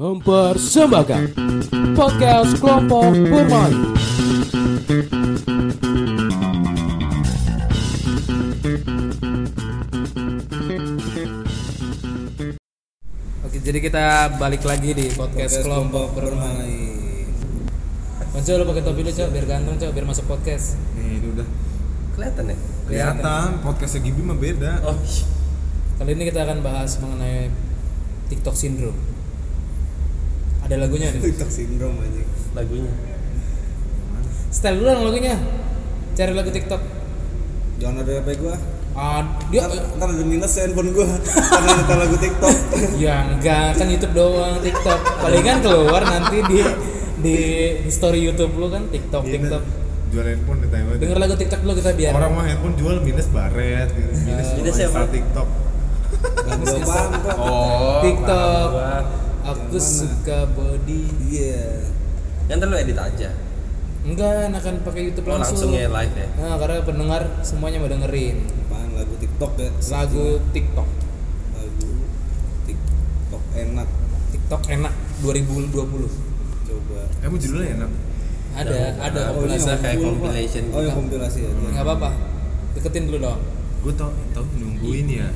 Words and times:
mempersembahkan 0.00 1.36
podcast 1.92 2.56
kelompok 2.56 3.12
bermain. 3.20 3.92
Oke, 13.44 13.60
jadi 13.60 13.76
kita 13.76 14.04
balik 14.40 14.64
lagi 14.64 14.96
di 14.96 15.12
podcast, 15.12 15.60
kelompok 15.60 16.16
bermain. 16.16 17.28
Coba 18.40 18.56
lu 18.56 18.64
pakai 18.72 18.82
topi 18.88 19.04
lu, 19.04 19.12
coba 19.12 19.28
biar 19.36 19.44
ganteng, 19.52 19.76
coba 19.76 19.92
biar 19.92 20.06
masuk 20.08 20.24
podcast. 20.24 20.80
Nih, 20.96 21.20
ini 21.20 21.28
udah 21.36 21.48
Kelihatan 22.16 22.44
ya? 22.48 22.56
kelihatan 22.88 23.48
podcastnya 23.60 24.00
Gibi 24.00 24.24
mah 24.24 24.40
beda. 24.40 24.80
Oh, 24.80 24.96
Kali 26.00 26.16
ini 26.16 26.24
kita 26.24 26.48
akan 26.48 26.64
bahas 26.64 26.96
mengenai 27.04 27.52
TikTok 28.32 28.56
syndrome. 28.56 29.19
Ada 30.70 30.86
lagunya 30.86 31.10
nih. 31.18 31.20
TikTok 31.34 31.50
syndrome 31.50 31.98
aja. 31.98 32.22
lagunya. 32.54 32.92
Style 34.50 34.78
dulu 34.78 34.86
dong 34.86 35.04
lagunya. 35.10 35.34
Cari 36.14 36.30
lagu 36.30 36.50
TikTok. 36.50 36.82
Jangan 37.82 38.06
ada 38.06 38.12
HP 38.22 38.28
gua. 38.38 38.54
Ah, 38.90 39.22
dia 39.50 39.66
Ntar, 39.66 39.98
ntar 39.98 40.08
ada 40.10 40.24
minus 40.26 40.54
handphone 40.54 40.90
gua 40.90 41.06
karena 41.54 41.70
ada 41.74 41.94
lagu 42.06 42.14
TikTok. 42.14 42.54
ya 43.02 43.16
enggak 43.34 43.74
kan 43.74 43.86
YouTube 43.86 44.14
doang 44.14 44.62
TikTok. 44.62 44.98
Palingan 45.18 45.58
keluar 45.58 46.02
nanti 46.06 46.38
di 46.46 46.58
di 47.18 47.36
story 47.86 48.22
YouTube 48.22 48.54
lu 48.54 48.70
kan 48.70 48.86
TikTok 48.90 49.26
Iya, 49.26 49.32
TikTok. 49.38 49.62
Jual 50.10 50.26
handphone 50.26 50.58
ditanya 50.62 50.98
Denger 50.98 51.18
lagu 51.18 51.34
TikTok 51.34 51.60
dulu 51.62 51.74
kita 51.78 51.90
biar. 51.94 52.12
Orang 52.14 52.30
mah 52.34 52.44
handphone 52.46 52.74
jual 52.74 52.96
minus 53.02 53.26
baret, 53.26 53.90
gitu. 53.90 54.10
minus 54.22 54.48
Minus 54.54 54.70
cuma 54.70 54.70
siapa? 54.70 54.86
install 54.86 55.08
TikTok. 55.14 55.48
Lagu 56.46 56.64
kok? 56.66 57.06
Oh, 57.38 57.98
TikTok. 58.02 58.68
Aku 59.42 59.72
Yang 59.72 59.82
mana? 59.82 59.98
suka 59.98 60.38
body. 60.50 61.02
Iya. 61.26 61.64
Yang 62.46 62.56
ntar 62.56 62.68
lu 62.68 62.76
edit 62.76 62.98
aja. 62.98 63.30
Enggak, 64.00 64.48
akan 64.50 64.74
pakai 64.80 65.02
YouTube 65.06 65.28
Oh, 65.28 65.36
langsung. 65.36 65.56
langsung 65.60 65.72
ya 65.72 65.86
live 65.86 66.14
ya. 66.14 66.28
Nah, 66.34 66.56
karena 66.56 66.80
pendengar 66.80 67.22
semuanya 67.40 67.78
mau 67.78 67.86
dengerin 67.86 68.36
Apaan 68.64 68.88
lagu 68.96 69.12
TikTok 69.14 69.52
ya? 69.54 69.68
lagu 69.92 70.24
TikTok. 70.50 70.88
Lagu 71.52 71.90
TikTok 72.64 73.42
enak. 73.54 73.88
TikTok 74.30 74.62
enak 74.70 74.94
2020. 75.20 76.08
Coba. 76.64 77.00
Emang 77.20 77.38
judulnya 77.38 77.68
enak. 77.76 77.90
Ada, 78.50 78.76
ada 78.98 79.20
Oh, 79.30 79.44
ini 79.44 79.54
kompilasi. 79.54 79.78
Kayak 79.78 79.98
compilation 80.00 80.64
Oh, 80.72 80.80
ya 80.80 80.90
kompilasi 80.90 81.38
ya. 81.44 81.50
Enggak 81.52 81.84
apa-apa. 81.84 82.10
Deketin 82.72 83.04
dulu 83.06 83.18
dong. 83.20 83.40
Gue 83.80 83.92
tau, 83.94 84.10
tau 84.32 84.44
nungguin 84.54 85.06
ya. 85.08 85.28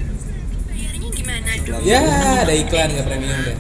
Ya, 1.85 2.01
ada 2.43 2.53
iklan 2.53 2.89
nggak 2.91 3.07
premium 3.07 3.41
deh. 3.45 3.57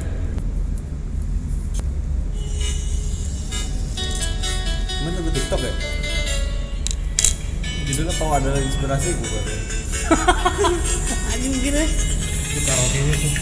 Lagu 5.24 5.40
TikTok 5.40 5.60
ya? 5.64 5.72
Judulnya 7.88 8.12
kau 8.20 8.28
adalah 8.28 8.60
inspirasi 8.60 9.16
gua. 9.16 9.40
Anjing 11.32 11.64
gini. 11.64 11.80
Itu 12.52 12.60
karaoke-nya 12.60 13.14
tuh. 13.16 13.32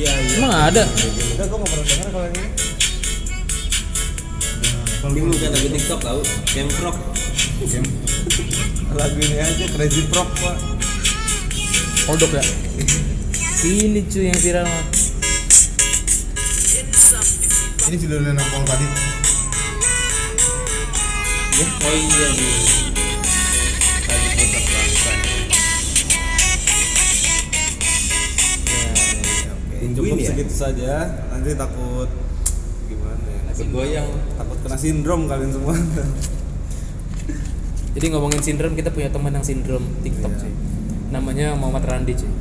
Iya, 0.00 0.12
iya. 0.16 0.36
Emang 0.40 0.52
ada? 0.72 0.88
Enggak, 0.88 1.44
gua 1.44 1.56
nggak 1.60 1.70
pernah 1.76 1.84
denger 1.92 2.08
kalau 2.08 2.26
ini. 2.32 2.44
Kalau 4.96 5.12
Bingung 5.12 5.28
gua- 5.36 5.42
kan 5.44 5.50
lagu 5.52 5.68
TikTok 5.76 6.00
tahu? 6.00 6.20
Game 6.56 6.70
Frog. 6.72 6.96
Game. 7.68 7.88
Lagu 8.96 9.18
ini 9.20 9.36
aja 9.44 9.64
Crazy 9.76 10.08
Frog, 10.08 10.28
Pak. 10.40 10.56
Kodok 12.08 12.32
ya? 12.32 12.44
Ini 13.60 14.00
cuy 14.08 14.32
yang 14.32 14.40
viral 14.40 14.64
mah. 14.64 14.95
Ini 17.86 18.02
judulnya 18.02 18.34
Nampol 18.34 18.66
tadi. 18.66 18.82
Oh 21.62 21.94
iya 21.94 22.26
nih. 22.34 22.58
Lagi 24.10 24.34
pusat 24.42 24.64
bangsa. 24.66 25.12
Cukup 29.94 30.18
ya? 30.18 30.26
segitu 30.34 30.50
saja. 30.50 31.14
Nanti 31.30 31.54
takut 31.54 32.10
gimana 32.90 33.22
ya? 33.22 33.54
Bergoyang. 33.54 34.10
Takut 34.34 34.58
kena 34.66 34.74
sindrom 34.82 35.30
kalian 35.30 35.54
semua. 35.54 35.78
Jadi 37.94 38.06
ngomongin 38.10 38.42
sindrom, 38.42 38.74
kita 38.74 38.90
punya 38.90 39.14
teman 39.14 39.30
yang 39.30 39.46
sindrom 39.46 39.86
TikTok 40.02 40.34
cuy. 40.34 40.50
Namanya 41.14 41.54
Muhammad 41.54 41.86
Randi 41.86 42.18
cuy. 42.18 42.34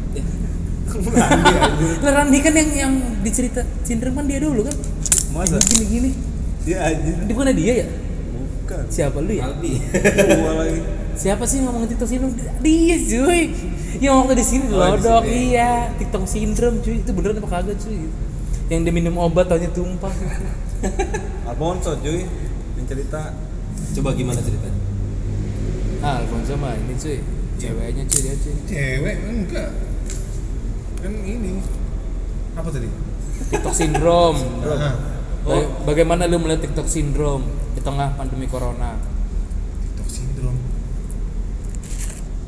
Lah 2.02 2.12
Randi 2.18 2.38
kan 2.42 2.58
yang 2.58 2.70
yang 2.74 2.94
dicerita 3.22 3.62
sindrom 3.86 4.18
kan 4.18 4.26
dia 4.26 4.42
dulu 4.42 4.66
kan? 4.66 4.95
Masa? 5.36 5.60
Gini 5.60 5.86
gini. 5.86 6.10
Dia 6.64 6.78
aja. 6.82 7.12
Di 7.28 7.34
mana 7.36 7.52
dia 7.52 7.74
ya? 7.84 7.88
Bukan. 8.32 8.84
Siapa 8.88 9.18
lu 9.20 9.32
ya? 9.36 9.44
Albi. 9.46 9.78
Gua 10.40 10.54
lagi. 10.58 10.80
Siapa 11.16 11.44
sih 11.44 11.60
yang 11.60 11.72
ngomongin 11.72 11.90
TikTok 11.92 12.10
sindrom? 12.10 12.32
Dia 12.60 12.96
cuy. 12.98 13.42
Yang 14.00 14.14
waktu 14.16 14.34
di 14.36 14.46
sini 14.46 14.66
Oh, 14.68 14.76
lodok 14.76 15.24
iya. 15.26 15.92
TikTok 15.96 16.24
sindrom 16.26 16.80
cuy. 16.80 17.00
Itu 17.00 17.12
beneran 17.12 17.40
apa 17.40 17.50
kagak 17.52 17.78
cuy? 17.78 18.08
Yang 18.68 18.80
dia 18.82 18.94
minum 18.96 19.16
obat 19.20 19.48
taunya 19.48 19.70
tumpah. 19.72 20.12
Alfonso 21.52 21.96
cuy. 22.00 22.24
Yang 22.76 22.86
cerita 22.88 23.32
Coba 23.96 24.12
gimana 24.12 24.40
ceritanya? 24.40 24.80
ah, 26.00 26.20
Alfonso 26.20 26.56
mah 26.56 26.76
ini 26.76 26.96
cuy. 26.96 27.20
Ceweknya 27.56 28.04
cuy 28.04 28.20
dia 28.20 28.36
cuy. 28.36 28.56
Cewek 28.68 29.16
enggak. 29.24 29.70
Kan 31.00 31.14
ini. 31.24 31.64
Apa 32.56 32.68
tadi? 32.68 32.88
TikTok 33.52 33.72
sindrom. 33.72 34.36
Ba- 35.46 35.70
Bagaimana 35.86 36.26
lu 36.26 36.42
melihat 36.42 36.66
TikTok 36.66 36.90
sindrom 36.90 37.46
di 37.72 37.82
tengah 37.82 38.18
pandemi 38.18 38.50
corona? 38.50 38.98
TikTok 39.86 40.10
syndrome. 40.10 40.60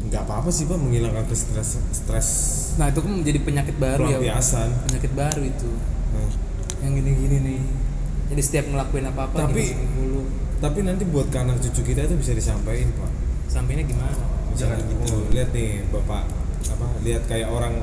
Enggak 0.04 0.26
apa-apa 0.26 0.50
sih, 0.50 0.66
Pak, 0.66 0.78
menghilangkan 0.78 1.26
stres 1.30 1.78
stres 1.92 2.28
Nah 2.78 2.90
itu 2.90 3.00
kan 3.02 3.12
menjadi 3.12 3.40
penyakit 3.42 3.76
baru 3.76 4.04
ya. 4.18 4.38
Penyakit 4.86 5.12
baru 5.14 5.42
itu. 5.42 5.70
Nah, 6.14 6.30
Yang 6.82 6.92
gini-gini 7.02 7.38
nih. 7.42 7.62
Jadi 8.28 8.42
setiap 8.42 8.66
ngelakuin 8.68 9.06
apa-apa 9.08 9.48
Tapi- 9.48 9.74
dulu. 9.96 10.22
tapi 10.58 10.82
nanti 10.82 11.06
buat 11.06 11.30
ke 11.30 11.38
anak 11.38 11.62
cucu 11.62 11.82
kita 11.86 12.06
itu 12.06 12.18
bisa 12.18 12.34
disampaikan, 12.34 12.90
Pak. 12.98 13.12
Sampainya 13.48 13.86
gimana? 13.86 14.38
misalkan 14.48 14.82
gitu 14.90 15.30
lihat 15.30 15.54
nih 15.54 15.86
bapak 15.94 16.26
apa 16.66 16.86
lihat 17.06 17.30
kayak 17.30 17.46
orang 17.46 17.78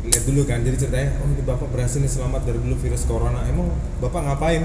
lihat 0.00 0.24
dulu 0.24 0.48
kan 0.48 0.64
jadi 0.64 0.76
ceritanya 0.80 1.08
oh 1.20 1.28
ini 1.28 1.42
bapak 1.44 1.68
berhasil 1.68 2.00
nih 2.00 2.08
selamat 2.08 2.48
dari 2.48 2.58
dulu 2.58 2.76
virus 2.80 3.04
corona 3.04 3.44
emang 3.44 3.68
bapak 4.00 4.20
ngapain 4.24 4.64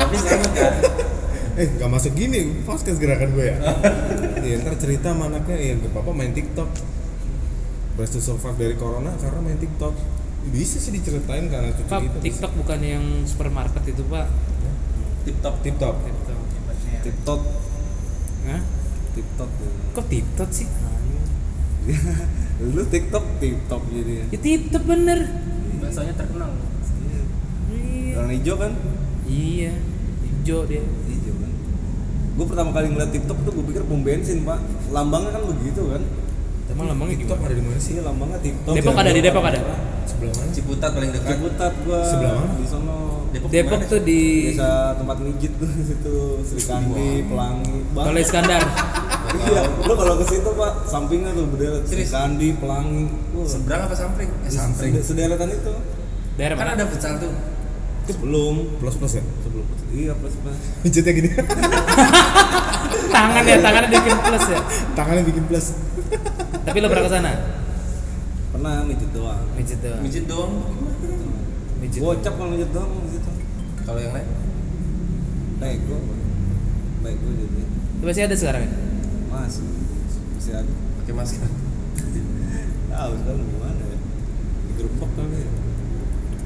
Tapi 0.00 0.16
selamat 0.18 0.50
kan? 0.50 0.74
eh 1.60 1.68
nggak 1.76 1.90
masuk 1.92 2.12
gini 2.16 2.64
podcast 2.64 2.98
gerakan 2.98 3.36
gue 3.36 3.46
ya 3.52 3.56
ya 4.40 4.54
ntar 4.64 4.74
cerita 4.80 5.12
sama 5.12 5.28
anaknya 5.28 5.56
ya 5.60 5.74
bapak 5.92 6.14
main 6.16 6.32
tiktok 6.32 6.66
berhasil 7.94 8.22
survive 8.22 8.56
dari 8.56 8.74
corona 8.80 9.12
karena 9.20 9.38
main 9.44 9.60
tiktok 9.60 9.92
bisa 10.48 10.80
sih 10.80 10.88
diceritain 10.96 11.52
ke 11.52 11.54
anak 11.54 11.76
cucu 11.76 11.90
Pak, 11.92 12.00
bisa. 12.00 12.18
TikTok 12.24 12.52
bukan 12.56 12.80
yang 12.80 13.04
supermarket 13.28 13.84
itu 13.92 14.02
pak? 14.08 14.32
TikTok. 15.28 15.54
tiktok 15.60 15.94
TikTok. 16.00 16.38
TikTok. 17.04 17.40
Hah? 18.48 18.60
TikTok. 19.12 19.50
Kok 19.92 20.06
TikTok 20.08 20.48
sih? 20.48 20.64
Lu 22.74 22.82
TikTok 22.84 23.24
TikTok 23.40 23.82
jadi 23.88 24.12
ya. 24.12 24.24
Ya 24.30 24.38
TikTok 24.38 24.84
bener. 24.84 25.18
Bahasanya 25.80 26.14
terkenal. 26.14 26.50
Iya. 27.72 28.14
Orang 28.20 28.32
hijau 28.36 28.56
kan? 28.56 28.72
Iya. 29.24 29.72
Hijau 30.20 30.60
dia. 30.68 30.82
Hijau 30.84 31.34
kan. 31.40 31.50
Gue 32.36 32.46
pertama 32.46 32.70
kali 32.70 32.86
ngeliat 32.92 33.10
TikTok 33.10 33.38
tuh 33.44 33.52
gue 33.56 33.64
pikir 33.72 33.82
pom 33.88 34.04
bensin 34.04 34.44
pak. 34.44 34.60
Lambangnya 34.92 35.32
kan 35.32 35.42
begitu 35.48 35.82
kan? 35.88 36.02
Emang 36.70 36.86
lambangnya 36.86 37.18
tiktok 37.18 37.34
gimana? 37.34 37.50
ada 37.50 37.54
di 37.58 37.64
mana 37.66 37.78
sih 37.82 37.92
Iya 37.98 38.02
lambangnya 38.06 38.38
TikTok. 38.38 38.74
Depok 38.78 38.94
ada 38.94 39.10
di 39.10 39.20
Depok 39.20 39.42
ada. 39.42 39.60
sebelah 40.06 40.32
mana 40.38 40.50
Ciputat 40.54 40.90
paling 40.94 41.10
dekat. 41.10 41.28
Ciputat 41.34 41.72
gua 41.82 42.00
Sebelah 42.06 42.32
mana? 42.38 42.54
di 42.54 42.66
sono 42.70 42.96
Depok, 43.30 43.48
Depok 43.50 43.80
tuh 43.90 44.00
di 44.06 44.20
desa 44.54 44.94
tempat 44.94 45.16
mijit 45.18 45.52
tuh 45.58 45.66
di 45.66 45.82
situ 45.86 46.16
Sri 46.46 46.62
Kandi, 46.62 47.26
Pelangi. 47.26 47.76
Bang. 47.90 48.04
Tol 48.06 48.18
Iskandar. 48.22 48.62
Iya, 49.32 49.62
lu 49.80 49.92
kalau 49.92 50.14
ke 50.16 50.26
situ 50.26 50.50
pak, 50.50 50.72
sampingnya 50.84 51.30
tuh 51.30 51.46
berderet 51.46 51.82
Serius? 51.84 52.10
Kandi, 52.10 52.48
Pelangi. 52.54 53.06
Wah, 53.30 53.46
Seberang 53.46 53.80
apa 53.84 53.94
samping? 53.94 54.28
Eh, 54.40 54.50
samping. 54.50 54.90
sede- 54.92 55.04
Sederetan 55.04 55.48
itu. 55.48 55.72
Daerah 56.34 56.56
Kan 56.56 56.66
mana? 56.66 56.74
ada 56.74 56.84
futsal 56.84 57.14
tuh. 57.16 57.32
Sebelum, 58.02 58.54
plus 58.76 58.96
plus 58.96 59.12
ya 59.14 59.22
sebelum. 59.40 59.66
Iya 59.88 60.12
plus 60.14 60.34
plus. 60.36 60.58
Pijitnya 60.82 61.12
gini 61.12 61.28
Tangan 63.08 63.42
ya, 63.44 63.56
tangannya 63.60 63.88
bikin 63.92 64.16
plus 64.18 64.46
ya. 64.48 64.58
tangannya 64.92 65.22
bikin 65.24 65.44
plus 65.44 65.66
Tapi 66.60 66.76
lo 66.76 66.86
pernah 66.86 67.04
ke 67.04 67.12
sana? 67.12 67.32
Pernah 68.50 68.74
mijit 68.82 69.10
doang. 69.10 69.40
Mijit 69.54 69.78
doang. 69.78 70.00
Mijit 70.00 70.24
doang. 70.26 70.52
Mijit. 71.78 72.00
Gocap 72.00 72.34
kalau 72.34 72.50
mijit 72.50 72.70
doang 72.70 72.90
di 73.00 73.10
situ. 73.12 73.30
Kalau 73.84 73.98
yang 73.98 74.12
lain? 74.12 74.26
Bego. 75.56 75.98
Bego 77.00 77.28
jadi. 77.30 77.62
Itu 77.92 78.04
masih 78.04 78.22
ada 78.24 78.34
sekarang 78.34 78.62
ya? 78.64 78.70
Masih. 79.30 79.66
Masih 80.36 80.52
ada. 80.58 80.72
Pakai 81.00 81.14
masker. 81.14 81.48
tahu 83.00 83.12
sekarang 83.16 83.44
gimana 83.48 83.80
ya 83.80 83.98
digerebek 84.68 85.10
kali 85.16 85.36
ya 85.40 85.50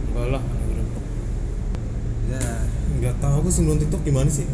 enggak 0.06 0.26
lah 0.30 0.42
ya 2.30 2.42
nggak 3.02 3.14
tahu 3.18 3.36
gue 3.42 3.52
sebelum 3.52 3.76
TikTok 3.82 4.02
gimana 4.06 4.30
sih 4.30 4.46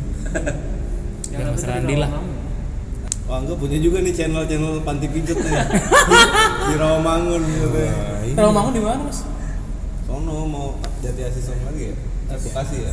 ya 1.32 1.44
Mas 1.53 1.65
Randi 1.69 1.97
lah 2.00 2.11
Wah, 3.31 3.38
enggak 3.38 3.62
punya 3.62 3.79
juga 3.79 4.03
nih 4.03 4.11
channel-channel 4.11 4.83
panti 4.83 5.06
pijat 5.06 5.38
nih. 5.38 5.55
di 6.67 6.75
Rawamangun 6.75 7.38
gitu 7.47 7.79
ya. 7.79 7.94
Nah, 8.35 8.50
bangun 8.50 8.75
di 8.75 8.83
mana 8.83 9.06
mas 9.06 9.23
Sono 10.03 10.50
mau 10.50 10.75
Jati 10.99 11.31
Asih 11.31 11.38
Song 11.47 11.62
lagi 11.62 11.94
ya? 11.94 11.97
Eh, 12.26 12.38
Bekasi 12.43 12.76
ya? 12.83 12.91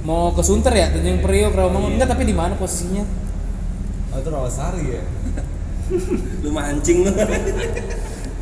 mau 0.00 0.32
ke 0.32 0.40
Sunter 0.40 0.72
ya 0.72 0.88
Tanjung 0.96 1.20
Priok 1.20 1.52
Rawamangun 1.52 2.00
enggak 2.00 2.08
tapi 2.08 2.24
di 2.24 2.32
mana 2.32 2.56
posisinya 2.56 3.04
Oh, 4.16 4.18
itu 4.24 4.30
Rawasari 4.32 4.82
ya? 4.96 5.04
Lu 6.42 6.48
mancing 6.48 7.04
lu. 7.04 7.12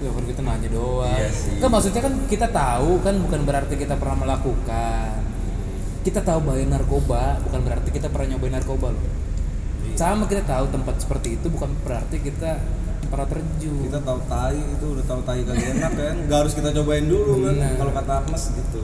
ya 0.05 0.09
baru 0.13 0.27
kita 0.31 0.43
nanya 0.45 0.69
doang 0.69 1.09
Iya 1.17 1.29
sih. 1.33 1.57
Enggak, 1.59 1.71
maksudnya 1.75 2.03
kan 2.05 2.15
kita 2.29 2.47
tahu 2.53 3.01
kan 3.01 3.15
bukan 3.25 3.41
berarti 3.43 3.75
kita 3.75 3.95
pernah 3.97 4.17
melakukan 4.23 5.11
kita 6.05 6.21
tahu 6.21 6.39
bahaya 6.45 6.69
narkoba 6.69 7.41
bukan 7.49 7.61
berarti 7.65 7.89
kita 7.89 8.13
pernah 8.13 8.37
nyobain 8.37 8.53
narkoba 8.53 8.93
loh 8.93 9.05
sama 9.97 10.29
kita 10.29 10.45
tahu 10.45 10.69
tempat 10.69 11.01
seperti 11.01 11.41
itu 11.41 11.47
bukan 11.49 11.73
berarti 11.81 12.21
kita 12.21 12.61
pernah 13.09 13.29
terjun 13.31 13.87
Kita 13.89 14.01
tahu 14.03 14.19
tai 14.27 14.59
itu 14.59 14.87
udah 14.91 15.05
tahu 15.07 15.21
tai 15.23 15.41
kagak 15.47 15.71
enak 15.79 15.93
kan. 15.95 16.15
Enggak 16.27 16.39
harus 16.45 16.55
kita 16.59 16.69
cobain 16.75 17.07
dulu 17.07 17.47
kan 17.47 17.55
kalau 17.79 17.93
kata 17.95 18.13
Agnes 18.27 18.45
gitu. 18.53 18.83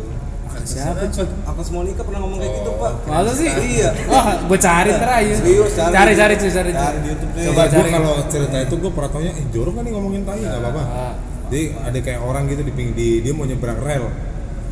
Siapa 0.60 1.04
cuy 1.06 1.26
Agnes 1.42 1.68
Monica 1.70 2.02
pernah 2.02 2.20
ngomong 2.20 2.38
kayak 2.38 2.54
gitu, 2.54 2.70
Pak. 2.74 2.92
masa 3.04 3.32
sih 3.32 3.48
Iya. 3.48 3.90
wah 4.04 4.24
gue 4.40 4.58
cari 4.58 4.90
ntar 4.92 5.10
aja 5.14 5.32
Serius, 5.34 5.72
cari. 5.72 5.92
cari 5.92 6.12
cari 6.14 6.34
cuy 6.36 6.50
cari, 6.50 6.70
Cari 6.70 6.96
di 6.96 7.08
YouTube 7.08 7.32
deh. 7.32 7.42
Coba 7.46 7.62
gue 7.62 7.72
cari. 7.72 7.90
kalau 7.90 8.12
cerita 8.26 8.56
itu 8.60 8.74
gue 8.76 8.90
pernah 8.90 9.10
tanya 9.10 9.30
eh 9.32 9.46
jorok 9.48 9.72
kan 9.72 9.82
nih 9.82 9.92
ngomongin 9.92 10.22
tai 10.22 10.38
nggak 10.38 10.60
apa-apa 10.60 10.82
Ah. 10.84 11.12
jadi 11.48 11.62
ada 11.80 11.98
kayak 12.00 12.20
orang 12.20 12.42
gitu 12.46 12.62
di 12.62 12.72
pinggir 12.72 12.94
di- 12.94 13.20
dia 13.20 13.32
mau 13.32 13.44
nyebrang 13.44 13.78
rel 13.78 14.04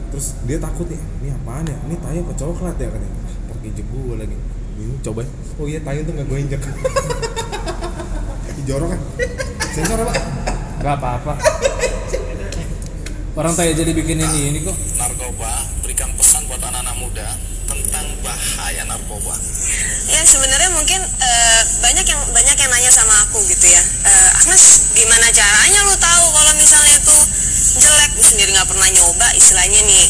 terus 0.09 0.27
dia 0.43 0.57
takut 0.57 0.87
ya 0.87 1.01
ini 1.19 1.29
apaan 1.33 1.65
ya 1.65 1.77
ini 1.83 1.95
tai 1.97 2.17
apa 2.17 2.33
coklat 2.35 2.77
ya 2.77 2.89
katanya 2.89 3.19
ah, 3.21 3.37
pakai 3.49 3.71
gue 3.75 4.15
lagi 4.15 4.37
ini 4.77 4.95
coba 5.01 5.21
oh 5.57 5.67
iya 5.67 5.81
tai 5.81 5.99
itu 5.99 6.11
nggak 6.11 6.27
gue 6.27 6.39
injek 6.39 6.61
Ih, 8.51 8.65
jorok 8.69 8.89
kan 8.89 9.01
sensor 9.71 9.99
apa 10.01 10.15
Gak 10.79 10.95
apa-apa. 10.95 11.35
Orang 13.35 13.51
tanya 13.53 13.73
jadi 13.73 13.91
bikin 13.93 14.15
ini 14.17 14.41
ini 14.49 14.59
kok. 14.61 14.79
narkoba 14.95 15.58
bahaya 18.57 18.83
narkoba. 18.87 19.35
Ya 20.09 20.21
sebenarnya 20.25 20.71
mungkin 20.73 21.01
eh, 21.03 21.63
banyak 21.81 22.07
yang 22.07 22.21
banyak 22.33 22.57
yang 22.57 22.71
nanya 22.71 22.91
sama 22.91 23.15
aku 23.29 23.39
gitu 23.47 23.67
ya. 23.69 23.83
Eh, 24.05 24.31
Agnes 24.43 24.95
gimana 24.95 25.27
caranya 25.31 25.81
lu 25.85 25.95
tahu 25.97 26.25
kalau 26.33 26.53
misalnya 26.57 26.95
itu 26.97 27.17
jelek 27.79 28.11
gue 28.17 28.27
sendiri 28.27 28.51
nggak 28.53 28.69
pernah 28.69 28.89
nyoba 28.91 29.29
istilahnya 29.37 29.81
nih. 29.85 30.07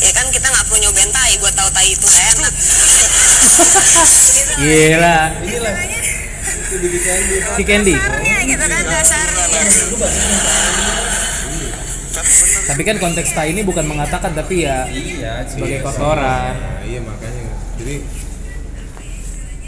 Ya 0.00 0.10
kan 0.16 0.26
kita 0.32 0.48
nggak 0.48 0.64
perlu 0.64 0.80
nyobain 0.88 1.10
tai, 1.12 1.36
gue 1.36 1.52
tahu 1.52 1.68
tai 1.72 1.88
itu 1.92 2.08
enak. 2.08 2.54
Gitu. 4.30 4.52
Gila. 4.64 5.18
Inilah. 5.44 5.74
Itu 6.70 6.76
di 6.80 6.98
Candy. 7.02 7.36
Si 7.52 7.62
Candy. 7.66 7.94
Dasarnya 7.94 8.36
gitu 8.48 8.64
kan 8.64 8.82
dasarnya. 8.88 9.60
Tapi 12.64 12.82
kan 12.86 12.96
konteks 13.02 13.30
tai 13.34 13.50
ini 13.50 13.66
bukan 13.66 13.84
mengatakan 13.84 14.30
tapi 14.32 14.62
ya 14.64 14.86
Iya, 14.86 15.42
sebagai 15.46 15.82
kotoran. 15.82 16.54
nah, 16.54 16.80
iya 16.86 17.00
makanya 17.02 17.49
jadi 17.80 17.96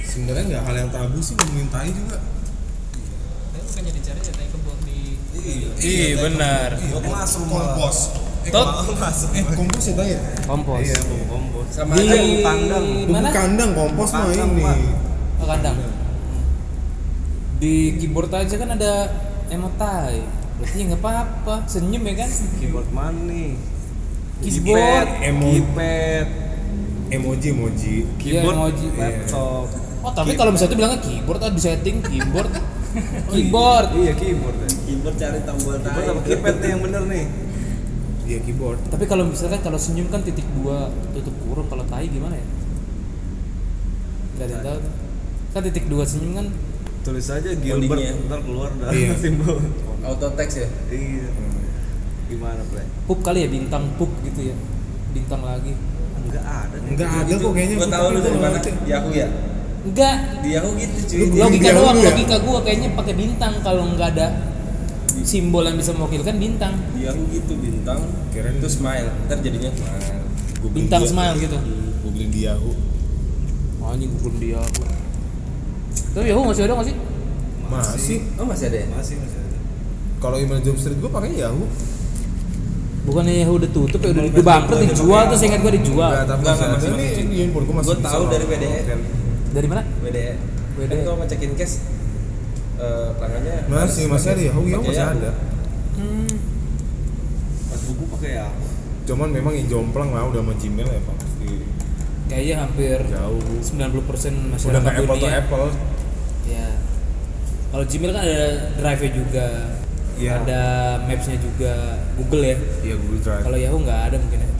sebenarnya 0.04 0.44
nggak 0.46 0.62
hal 0.62 0.74
yang 0.76 0.90
tabu 0.90 1.18
sih 1.18 1.34
ngomongin 1.34 1.68
tai 1.68 1.90
juga 1.90 2.18
Bukannya 3.52 3.92
dicari 3.94 4.20
ya 4.20 4.32
tai 4.32 4.46
kebun 4.46 4.78
di 4.84 5.00
Iya. 5.32 5.68
Iya 5.80 6.08
benar. 6.20 6.68
Masuk 7.02 7.48
malah. 7.48 7.74
kompos 7.74 7.98
eh, 8.44 8.52
Tot. 8.52 8.68
masuk 8.94 9.30
eh 9.32 9.42
kompos 9.48 9.82
ya 9.82 9.94
tai 9.96 10.10
ya 10.12 10.20
Kompos. 10.44 10.78
iya 10.84 10.96
Kompos. 11.24 11.66
Sama 11.72 11.92
Di 11.96 12.04
aja 12.04 12.14
bumbu 12.20 12.38
kandang. 12.44 12.86
mana? 13.08 13.28
kandang 13.32 13.70
kompos 13.72 14.10
mah 14.12 14.28
ini. 14.28 14.62
Oh, 15.40 15.46
kandang. 15.48 15.76
Di 17.58 17.74
keyboard 17.96 18.30
aja 18.30 18.54
kan 18.54 18.70
ada 18.76 18.92
emot 19.48 19.72
tai. 19.74 20.20
Berarti 20.60 20.76
ya 20.76 20.84
nggak 20.92 21.00
apa-apa. 21.00 21.54
Senyum 21.64 22.02
ya 22.04 22.14
kan? 22.20 22.30
Keyboard 22.60 22.88
mana 22.92 23.20
nih? 23.24 23.50
Keyboard. 24.42 25.08
emo 25.22 25.46
Keypad. 25.48 26.28
Emoji 27.12 27.46
emoji 27.52 27.94
Keyboard. 28.16 28.56
emoji. 28.56 28.86
Laptop. 28.96 29.66
Oh 30.02 30.10
tapi 30.10 30.32
kalau 30.32 30.50
misalnya 30.50 30.70
itu 30.72 30.76
bilangnya 30.76 31.00
keyboard 31.00 31.40
ah 31.40 31.50
di 31.52 31.60
setting 31.60 31.96
keyboard. 32.00 32.50
keyboard. 33.32 33.88
Iya 33.94 34.12
keyboard 34.16 34.56
ya. 34.58 34.68
keyboard 34.82 35.16
cari 35.16 35.40
tombol 35.42 35.76
Keyboard 35.76 36.06
apa 36.08 36.20
keypad 36.22 36.54
nih 36.58 36.68
yang 36.68 36.80
bener 36.80 37.02
nih? 37.06 37.24
iya 38.22 38.38
keyboard 38.38 38.78
Tapi 38.86 39.04
kalau 39.04 39.26
misalkan 39.26 39.60
kalau 39.60 39.74
senyum 39.76 40.06
kan 40.06 40.22
titik 40.22 40.46
dua 40.54 40.88
tutup 41.10 41.34
kurung 41.42 41.66
kalau 41.66 41.82
tai 41.84 42.06
gimana 42.06 42.34
ya? 42.34 42.46
Gak 44.32 44.44
ada 44.44 44.52
yang 44.52 44.62
tahu. 44.64 44.78
Kan 45.52 45.60
titik 45.64 45.84
dua 45.86 46.04
senyum 46.04 46.32
kan 46.34 46.46
Tulis 47.02 47.26
aja 47.26 47.50
Gilbert 47.52 47.98
ntar 48.30 48.40
keluar 48.40 48.70
dah 48.78 48.94
Iya. 48.94 49.12
simbol. 49.22 49.58
Auto 50.02 50.28
text 50.32 50.56
ya. 50.56 50.68
Iya. 50.88 51.28
Gimana, 52.26 52.62
Bre? 52.64 52.86
pup 53.04 53.20
kali 53.20 53.42
ya 53.42 53.48
bintang 53.50 53.90
pup 53.98 54.08
gitu 54.22 54.50
ya. 54.50 54.56
Bintang 55.10 55.42
lagi. 55.42 55.74
Enggak 56.22 56.44
ada. 56.44 56.76
enggak 56.80 57.08
ada 57.12 57.32
kok 57.34 57.52
kayaknya 57.52 57.76
Gua 57.76 57.88
tahu 57.88 58.06
lu 58.08 58.20
dari 58.20 58.38
mana? 58.38 58.58
Yahoo 58.84 59.10
ya. 59.12 59.26
Enggak. 59.82 60.16
Di 60.40 60.48
Yahoo 60.50 60.72
gitu 60.74 60.96
cuy. 61.02 61.18
Lu- 61.18 61.36
Logika 61.36 61.64
Dia 61.64 61.74
doang, 61.74 61.96
ya? 61.96 62.04
logika 62.08 62.36
gua 62.38 62.58
kayaknya 62.60 62.88
pakai 62.92 63.14
bintang 63.14 63.54
kalau 63.60 63.82
nggak 63.88 64.08
ada 64.12 64.26
simbol 65.22 65.62
yang 65.62 65.76
bisa 65.76 65.92
mewakilkan 65.92 66.34
bintang. 66.36 66.74
Di 66.92 67.00
Yahoo 67.02 67.24
gitu 67.28 67.52
bintang. 67.54 68.00
Kirain- 68.30 68.56
itu 68.56 68.68
smile. 68.68 69.08
Ntar 69.26 69.38
jadinya 69.38 69.70
smile. 69.70 70.06
Bintang 70.68 71.00
dia- 71.00 71.10
smile 71.10 71.36
gitu. 71.38 71.58
googling 72.02 72.30
di 72.30 72.42
Yahoo 72.42 72.72
anjing 73.82 74.14
Google 74.14 74.38
dia 74.38 74.56
aku. 74.56 74.82
Tapi 76.12 76.26
Yahoo 76.26 76.44
masih 76.44 76.62
ada 76.62 76.72
nggak 76.74 76.86
sih? 76.86 76.96
masih 77.64 78.18
Oh 78.36 78.44
masih 78.44 78.66
ada 78.68 78.78
ya? 78.78 78.86
Masih 78.88 79.14
masih 79.18 79.38
ada. 79.38 79.56
kalau 80.16 80.36
email 80.36 80.60
job 80.60 80.76
street 80.76 80.96
gue 80.96 81.08
pakai 81.08 81.34
Yahoo 81.34 81.66
Bukannya 83.02 83.34
Yahoo 83.36 83.58
udah 83.58 83.66
tutup 83.68 83.98
ya 83.98 84.10
udah, 84.10 84.24
udah 84.28 84.44
bangkrut 84.44 84.78
dijual 84.80 85.22
tuh 85.26 85.36
seingat 85.36 85.60
gua 85.60 85.72
dijual. 85.72 86.06
Enggak, 86.08 86.24
tapi 86.24 86.40
Enggak, 86.40 86.54
masih 86.54 86.68
masih- 86.70 86.92
ini 86.92 87.06
ini 87.20 87.34
handphone 87.42 87.64
masih 87.72 87.82
Gua 87.84 87.96
bisa 87.96 88.08
tahu 88.08 88.24
dari. 88.30 88.44
BDE. 88.46 88.80
Dari 89.50 89.66
mana? 89.66 89.82
WDE. 90.00 90.32
WDE. 90.72 90.88
Kan 90.88 90.98
kalau 91.02 91.16
ngecekin 91.18 91.52
cash 91.54 91.74
eh 92.74 93.08
pelanggannya 93.12 93.56
masih 93.68 94.04
masih 94.06 94.28
ada 94.28 94.42
Yahoo 94.42 94.62
pakai 94.64 94.78
masih 94.84 95.06
ada 95.08 95.30
Hmm. 95.92 96.26
Pas 97.68 97.80
buku 97.84 98.04
pakai 98.10 98.30
ya. 98.34 98.46
cuman 99.02 99.28
memang 99.28 99.52
yang 99.52 99.66
jomplang 99.68 100.08
lah 100.08 100.24
udah 100.24 100.40
sama 100.40 100.54
Gmail 100.56 100.88
ya 100.88 101.00
pak 101.00 101.14
pasti 101.16 101.50
Kayaknya 102.24 102.54
hampir 102.56 102.98
jauh 103.04 103.42
90% 103.60 103.92
masyarakat 104.48 104.72
udah 104.72 104.80
nggak 104.80 104.96
Apple 104.96 105.18
to. 105.18 105.26
Apple 105.28 105.66
Ya. 106.44 106.68
Kalau 107.68 107.84
Gmail 107.84 108.10
kan 108.10 108.22
ada 108.22 108.40
Drive-nya 108.74 109.10
juga. 109.12 109.46
Iya. 110.22 110.38
Ada 110.38 110.62
Maps-nya 111.02 111.36
juga, 111.36 111.74
Google 112.14 112.42
ya. 112.44 112.56
iya 112.80 112.94
Google 112.94 113.20
Drive 113.20 113.42
Kalau 113.42 113.58
Yahoo 113.58 113.78
nggak 113.80 114.00
ada 114.06 114.16
mungkin 114.16 114.38
ya. 114.38 114.50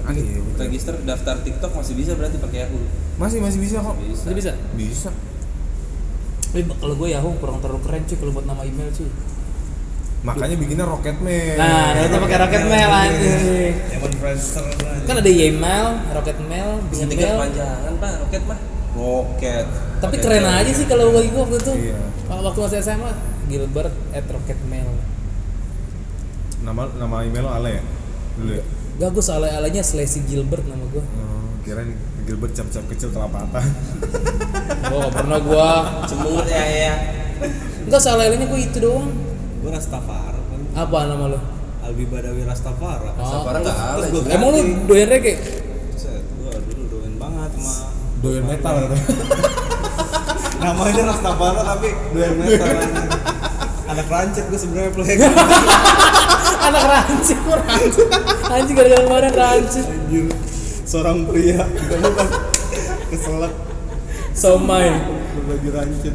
Ada 0.00 0.14
ya, 0.14 0.22
Google 0.36 0.54
Drive. 0.54 0.62
Register 0.64 0.94
daftar 1.00 1.34
TikTok 1.38 1.72
masih 1.72 1.94
bisa 1.94 2.12
berarti 2.14 2.38
pakai 2.38 2.58
Yahoo. 2.62 2.82
masih 3.14 3.38
masih 3.38 3.58
bisa 3.58 3.76
kok 3.78 3.94
Bisa. 3.98 4.22
Jadi 4.24 4.36
bisa. 4.36 4.52
bisa 4.72 5.10
Tapi 6.44 6.62
kalau 6.70 6.94
gue 6.94 7.08
Yahoo 7.08 7.32
kurang 7.36 7.58
terlalu 7.58 7.80
keren 7.82 8.02
cuy 8.04 8.16
kalau 8.16 8.32
buat 8.32 8.44
nama 8.44 8.62
email 8.62 8.88
cuy. 8.88 9.10
makanya 10.22 10.54
bikinnya 10.54 10.86
Rocket 10.86 11.18
Mail 11.18 11.58
Nah, 11.58 11.98
kita 11.98 12.16
pakai 12.16 12.38
Rocket 12.38 12.64
Mail 12.64 12.90
anjing. 12.92 13.74
Lah. 13.74 14.36
Kan 15.02 15.14
ada 15.18 15.26
Ymail, 15.28 15.86
Rocket 16.12 16.38
Mail, 16.44 16.70
Bisa 16.86 17.04
tiga 17.04 17.34
panjangan 17.34 17.92
pak, 17.96 18.12
roket 18.20 18.42
mah. 18.44 18.58
Roket. 18.92 19.66
Tapi 19.98 20.14
Roket 20.14 20.22
keren 20.22 20.44
Mail. 20.44 20.60
aja 20.60 20.72
sih 20.72 20.86
kalau 20.86 21.10
bagi 21.10 21.26
gue 21.26 21.40
waktu 21.40 21.56
itu. 21.58 21.72
Iya. 21.80 21.98
Waktu 22.28 22.58
masih 22.60 22.78
SMA, 22.80 23.10
Gilbert 23.44 23.90
at 24.10 24.24
Rocket 24.24 24.60
Mail. 24.64 24.90
nama 26.60 26.86
nama 26.92 27.16
email 27.22 27.42
lo 27.42 27.50
Ale 27.50 27.70
ya 27.72 27.84
dulu 28.34 28.52
ya 28.52 28.64
Gak 28.94 29.08
gue 29.10 29.24
salah 29.24 29.48
alanya 29.50 29.80
Slesi 29.80 30.22
Gilbert 30.22 30.62
nama 30.62 30.84
gue. 30.84 31.00
oh, 31.00 31.48
kirain 31.60 31.90
Gilbert 32.22 32.52
cap-cap 32.52 32.84
kecil 32.86 33.10
kelapatan 33.10 33.64
Gue 34.84 34.98
gak 35.00 35.14
pernah 35.16 35.38
gue. 35.38 35.68
Semut 36.06 36.44
ya 36.44 36.62
ya. 36.62 36.94
Enggak 37.82 37.98
salah 37.98 38.24
alanya 38.24 38.46
gue 38.46 38.60
itu 38.60 38.78
doang. 38.78 39.10
Gue 39.58 39.70
Rastafari 39.70 40.38
kan. 40.38 40.60
Apa 40.76 40.98
nama 41.08 41.24
lo? 41.28 41.40
Albi 41.82 42.04
Badawi 42.04 42.44
Rastafari. 42.44 43.10
Oh. 43.12 43.42
Ada. 43.42 43.72
gua 44.06 44.22
Emang 44.28 44.48
lu 44.50 44.60
ganti. 44.60 44.86
doyan 44.86 45.08
reggae? 45.08 45.34
Gua 46.36 46.52
dulu 46.62 46.82
doyan 46.88 47.14
banget 47.16 47.50
sama 47.56 47.72
doyan 48.20 48.44
metal 48.44 48.74
gitu 48.78 48.96
namanya 50.62 51.02
Rastafari 51.08 51.60
tapi 51.64 51.88
doyan 52.12 52.34
metal. 52.36 52.66
anak 53.84 54.06
rancet 54.06 54.44
gue 54.46 54.58
sebenarnya 54.58 54.90
play 54.92 55.16
Anak 56.62 56.84
rancid, 56.86 57.34
gue 57.36 57.56
rancid. 57.58 58.06
Anjing 58.46 58.74
gara-gara 58.76 59.02
kemarin 59.02 59.32
rancid. 59.34 59.82
anjir 59.84 60.26
seorang 60.82 61.24
pria 61.24 61.62
kita 61.64 61.94
bukan 61.96 62.28
keselak 63.08 63.52
Somai. 64.32 64.88
berbagi 65.34 65.70
rancet 65.70 66.14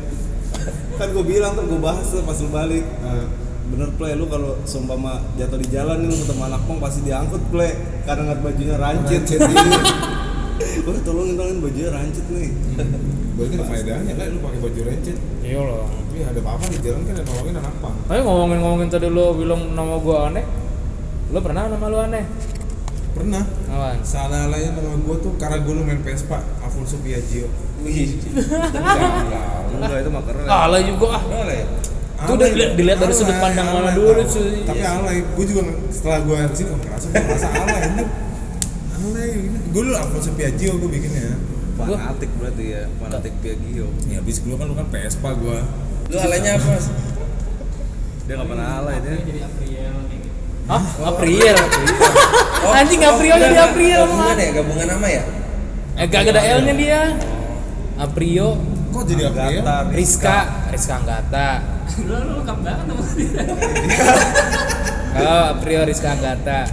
kan 0.96 1.08
gue 1.10 1.24
bilang 1.24 1.52
tuh 1.54 1.66
gue 1.66 1.80
bahas 1.80 2.06
tuh 2.06 2.22
pas 2.22 2.36
lu 2.36 2.50
balik 2.50 2.84
Eh, 2.84 3.26
bener 3.68 3.92
play 3.94 4.16
lu 4.16 4.26
kalau 4.26 4.56
seumpama 4.64 5.20
jatuh 5.36 5.58
di 5.58 5.68
jalan 5.68 6.00
nih 6.00 6.08
lu 6.08 6.16
ketemu 6.16 6.42
anak 6.46 6.62
pang 6.64 6.80
pasti 6.80 7.00
diangkut 7.04 7.44
play 7.48 7.76
karena 8.02 8.22
ngeliat 8.26 8.42
bajunya 8.42 8.76
rancit 8.78 9.22
Rancit, 9.24 9.40
iya. 9.44 9.80
Wah 10.84 10.98
tolongin 11.02 11.36
tolongin 11.36 11.60
bajunya 11.60 11.90
rancit 11.90 12.26
nih 12.28 12.50
Berarti 13.34 13.54
ada 13.54 13.66
faedahnya 13.66 14.14
lah 14.14 14.26
lu 14.28 14.40
pakai 14.40 14.60
baju 14.60 14.80
rancid. 14.84 15.18
iya 15.42 15.60
loh 15.60 15.86
Tapi 15.88 16.18
ada 16.24 16.40
apa-apa 16.40 16.64
di 16.68 16.78
jalan 16.80 17.02
kan 17.04 17.14
yang 17.14 17.28
nolongin 17.28 17.56
anak 17.56 17.76
pang. 17.78 17.96
Ayo 18.08 18.22
ngomongin-ngomongin 18.24 18.90
tadi 18.90 19.08
lo 19.08 19.26
bilang 19.34 19.62
nama 19.72 19.96
gua 19.98 20.18
aneh 20.28 20.46
Lo 21.28 21.40
pernah 21.40 21.68
nama 21.68 21.86
lo 21.86 21.98
aneh? 22.02 22.24
Pernah. 23.12 23.44
Apaan? 23.68 23.98
Salah 24.02 24.46
lain 24.48 24.72
nama 24.72 24.94
gue 24.94 25.16
tuh 25.18 25.34
karena 25.36 25.58
gue 25.58 25.74
lu 25.74 25.82
main 25.82 25.98
Vespa, 26.00 26.38
Afonso 26.62 27.02
Piaggio. 27.02 27.50
Wih. 27.82 28.14
enggak 29.74 29.98
itu 30.00 30.10
mah 30.10 30.22
keren 30.22 30.46
Kalah 30.46 30.82
juga 30.82 31.08
ah? 31.14 31.24
Itu 32.18 32.32
udah 32.34 32.48
dilihat- 32.48 32.74
dilihat 32.74 32.98
dari 32.98 33.14
sudut 33.14 33.38
pandang 33.38 33.68
mana 33.68 33.92
dulu, 33.92 34.22
cuy. 34.24 34.62
Tapi 34.64 34.82
alay, 34.82 35.18
gue 35.22 35.46
juga 35.46 35.62
setelah 35.90 36.20
gue 36.22 36.38
sini 36.52 36.70
ngerasa 36.72 37.06
gue 37.08 37.18
ngerasa 37.20 37.48
alay 37.52 37.82
ini. 37.84 38.04
Alay, 38.06 38.06
gue 39.46 39.82
dulu 39.82 39.96
Afonso 39.96 40.32
Piaggio 40.34 40.82
gue 40.82 40.90
bikinnya. 40.90 41.38
fanatik 41.78 42.34
berarti 42.42 42.74
ya 42.74 42.90
fanatik 42.98 43.38
Piaggio 43.38 43.86
Ya 44.10 44.18
habis 44.18 44.42
gue 44.42 44.56
kan 44.58 44.66
lu 44.66 44.74
kan 44.74 44.88
Vespa 44.90 45.30
gue. 45.38 45.60
Lu 46.10 46.18
alanya 46.18 46.58
apa? 46.58 46.70
Mas? 46.74 46.88
dia 48.28 48.36
nggak 48.36 48.50
pernah 48.52 48.68
alay 48.84 48.98
dia. 49.00 49.48
Hah? 50.68 50.84
April? 51.16 51.56
Anjing 52.76 53.00
April 53.00 53.34
jadi 53.40 53.56
enggak, 53.56 53.72
April 53.72 54.00
Gabungan 54.04 54.36
ya, 54.36 54.50
gabungan 54.52 54.88
nama 54.92 55.08
ya? 55.08 55.24
Eh 55.96 56.06
gak 56.12 56.28
ada 56.28 56.44
L 56.44 56.60
nya 56.68 56.74
dia. 56.76 57.02
Aprio 57.98 58.60
Kok 58.92 59.04
jadi 59.08 59.32
April? 59.32 59.64
Rizka. 59.96 60.68
Rizka. 60.70 61.00
Anggata. 61.00 61.50
Oh 65.18 65.44
Aprio 65.50 65.82
Rizka 65.82 66.14
Anggata. 66.14 66.70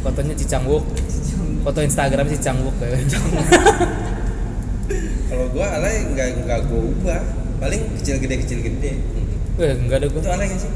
Fotonya 0.00 0.32
Cicangwuk 0.32 0.80
Foto 1.64 1.80
Instagram 1.80 2.26
Cicangwuk 2.28 2.76
Kalau 5.24 5.46
gua 5.50 5.66
alay 5.74 6.04
enggak 6.04 6.38
enggak 6.38 6.60
gua 6.68 6.80
ubah. 6.84 7.20
Paling 7.58 7.80
kecil 7.98 8.20
gede 8.20 8.36
kecil 8.44 8.58
gede. 8.60 8.92
Eh 9.56 9.72
enggak 9.74 10.04
ada 10.04 10.06
Itu 10.06 10.20
gua 10.20 10.32
alay 10.36 10.46
nggak 10.52 10.60
sih? 10.60 10.70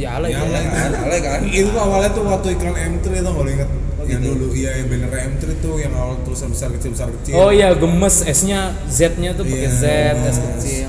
Ya 0.00 0.16
alay 0.16 0.32
Ya, 0.32 0.40
ya, 0.40 0.48
alay. 0.48 0.64
Kan, 0.64 0.92
alay 1.06 1.20
kan? 1.28 1.40
Itu 1.44 1.76
awalnya 1.76 2.10
tuh 2.10 2.24
waktu 2.24 2.48
iklan 2.56 2.72
M3 2.72 3.06
tau 3.20 3.32
gak 3.36 3.44
lu 3.44 3.50
inget? 3.52 3.70
Oh, 4.00 4.04
yang 4.08 4.22
gitu. 4.24 4.32
dulu 4.32 4.46
iya 4.56 4.70
yang 4.80 4.88
banner 4.88 5.12
M3 5.12 5.44
tuh 5.60 5.74
yang 5.76 5.92
awal 5.92 6.16
tulisan 6.24 6.48
besar 6.48 6.72
kecil 6.72 6.90
besar 6.96 7.08
kecil. 7.12 7.32
Oh 7.36 7.52
iya 7.52 7.68
gemes 7.76 8.16
S 8.24 8.40
nya 8.48 8.72
Z 8.88 9.20
nya 9.20 9.36
tuh 9.36 9.44
pakai 9.44 9.68
Iya. 9.68 9.76
Z 9.76 9.84
S 10.24 10.36
kecil 10.40 10.88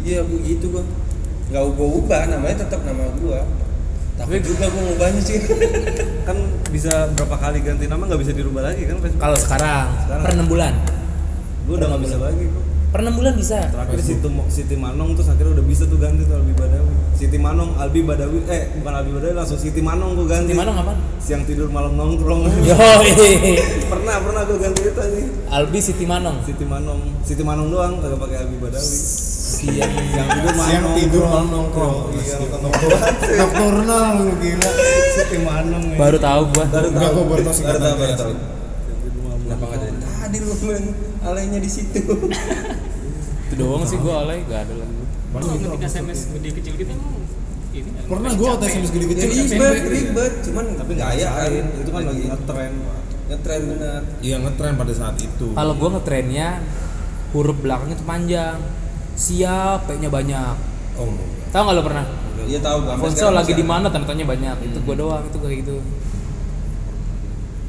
Iya, 0.00 0.20
begitu 0.24 0.64
gua. 0.68 0.84
Enggak 1.48 1.62
gua 1.74 1.88
ubah, 1.98 2.22
namanya 2.28 2.56
tetap 2.62 2.80
nama 2.84 3.04
gua. 3.16 3.40
Tapi- 4.20 4.44
juga 4.44 4.64
gua 4.68 4.82
ngubahnya 4.84 5.20
sih. 5.20 5.38
kan 6.28 6.36
bisa 6.70 6.92
berapa 7.12 7.36
kali 7.36 7.58
ganti 7.60 7.84
nama 7.84 8.04
nggak 8.04 8.20
bisa 8.20 8.32
dirubah 8.32 8.62
lagi 8.62 8.84
kan 8.84 9.00
Facebook 9.00 9.18
Kalau 9.18 9.38
sekarang, 9.38 9.86
Sekarang. 9.98 10.22
per 10.22 10.32
6 10.36 10.46
bulan. 10.46 10.74
Gue 11.64 11.74
udah 11.74 11.88
nggak 11.88 12.02
bisa 12.02 12.16
lagi 12.18 12.44
kok. 12.46 12.64
Per 12.90 13.00
6 13.00 13.14
bulan 13.14 13.34
bisa. 13.34 13.58
Terakhir 13.70 13.98
Siti, 14.02 14.28
Siti 14.50 14.74
Manong 14.74 15.14
terus 15.14 15.30
akhirnya 15.30 15.52
udah 15.54 15.66
bisa 15.66 15.86
tuh 15.86 15.98
ganti 15.98 16.22
tuh 16.26 16.34
Albi 16.34 16.52
Badawi. 16.52 16.90
Siti 17.14 17.38
Manong 17.38 17.70
Albi 17.76 18.00
Badawi 18.02 18.38
eh 18.46 18.62
bukan 18.74 18.92
Albi 18.92 19.10
Badawi 19.14 19.34
langsung 19.34 19.58
Siti 19.58 19.78
Manong 19.78 20.14
gue 20.14 20.26
ganti. 20.26 20.50
Di 20.50 20.58
mana 20.58 20.70
ngapain? 20.74 20.98
siang 21.20 21.46
tidur 21.46 21.70
malam 21.70 21.94
nongkrong. 21.94 22.50
Yo 22.66 22.74
pernah 23.92 24.18
pernah 24.18 24.42
gue 24.42 24.58
ganti 24.58 24.80
itu 24.82 24.98
nih 24.98 25.26
Albi 25.48 25.78
Siti 25.78 26.04
Manong. 26.04 26.42
Siti 26.42 26.66
Manong. 26.66 27.00
Siti 27.22 27.42
Manong 27.42 27.70
doang 27.70 27.98
kagak 27.98 28.18
pakai 28.18 28.36
Albi 28.42 28.56
Badawi 28.58 28.96
Siang 29.50 29.90
siang 29.90 30.28
tidur 30.30 30.52
malam 30.52 30.62
Siang 30.62 30.84
tidur 30.94 31.22
malam 31.24 31.46
nongkrong. 31.50 31.96
iya 32.14 32.34
nongkrong 32.38 32.62
nongkrong 32.62 33.00
Nocturnal 33.34 34.06
lu 34.16 34.32
gila. 34.38 34.70
Siti 35.10 35.38
Manong 35.40 35.84
ya. 35.90 35.96
Baru 35.98 36.18
tahu 36.18 36.42
gua 36.48 36.64
Baru 36.64 36.86
Enggak, 36.86 37.02
tahu. 37.02 37.14
gua 37.16 37.24
baru 37.26 37.42
tahu 37.42 37.58
Baru 37.60 37.78
tahu, 37.80 37.94
baru 37.96 38.14
tahu. 38.14 38.32
Kenapa 39.40 39.64
enggak 39.66 39.80
dari 39.82 39.96
tadi 40.00 40.38
lu 40.38 40.54
main 40.62 40.84
alaynya 41.20 41.58
di 41.58 41.66
situ? 41.68 42.00
Itu 43.44 43.54
doang 43.56 43.82
sih 43.82 43.98
gua 43.98 44.14
alay 44.22 44.46
gak 44.46 44.60
ada 44.64 44.74
lagi 44.76 44.94
Pernah 45.30 45.52
itu 45.52 45.66
ketika 45.68 45.86
SMS 45.88 46.20
gede 46.28 46.50
kecil 46.52 46.72
gitu 46.76 46.90
emang 46.90 47.10
ini 47.70 47.90
Pernah 48.02 48.30
gue 48.34 48.46
waktu 48.48 48.64
SMS 48.66 48.90
gede 48.90 49.04
Ya 49.04 49.10
kecil 49.12 49.30
ribet, 49.46 49.82
ribet, 49.84 50.32
cuman 50.42 50.64
tapi 50.74 50.90
nggak 50.92 51.06
gaya 51.08 51.22
kan. 51.22 51.34
ngasain 51.36 51.66
itu 51.76 51.90
kan 51.90 52.02
lagi 52.04 52.22
ngetren 52.24 52.72
ngetren 53.26 53.60
benar. 53.64 54.00
Iya 54.20 54.36
ngetren 54.40 54.74
pada 54.74 54.90
saat 54.90 55.16
itu. 55.16 55.46
Kalau 55.50 55.74
gua 55.74 55.88
ngetrennya 55.92 56.48
huruf 57.30 57.56
belakangnya 57.56 57.94
tuh 57.94 58.08
panjang 58.08 58.58
Siap 59.20 59.84
P 59.84 60.00
nya 60.00 60.08
banyak? 60.08 60.56
Oh. 60.96 61.12
Tahu 61.52 61.62
gak 61.68 61.76
lo 61.76 61.82
pernah? 61.84 62.04
Iya 62.48 62.58
tahu 62.64 62.88
gua. 62.88 62.96
sekarang 63.12 63.36
lagi 63.36 63.52
di 63.52 63.60
mana? 63.60 63.86
Tanda 63.92 64.08
tanya 64.08 64.24
banyak. 64.24 64.56
Itu 64.64 64.80
gua 64.88 64.96
doang 64.96 65.24
itu 65.28 65.36
kayak 65.36 65.56
gitu. 65.60 65.76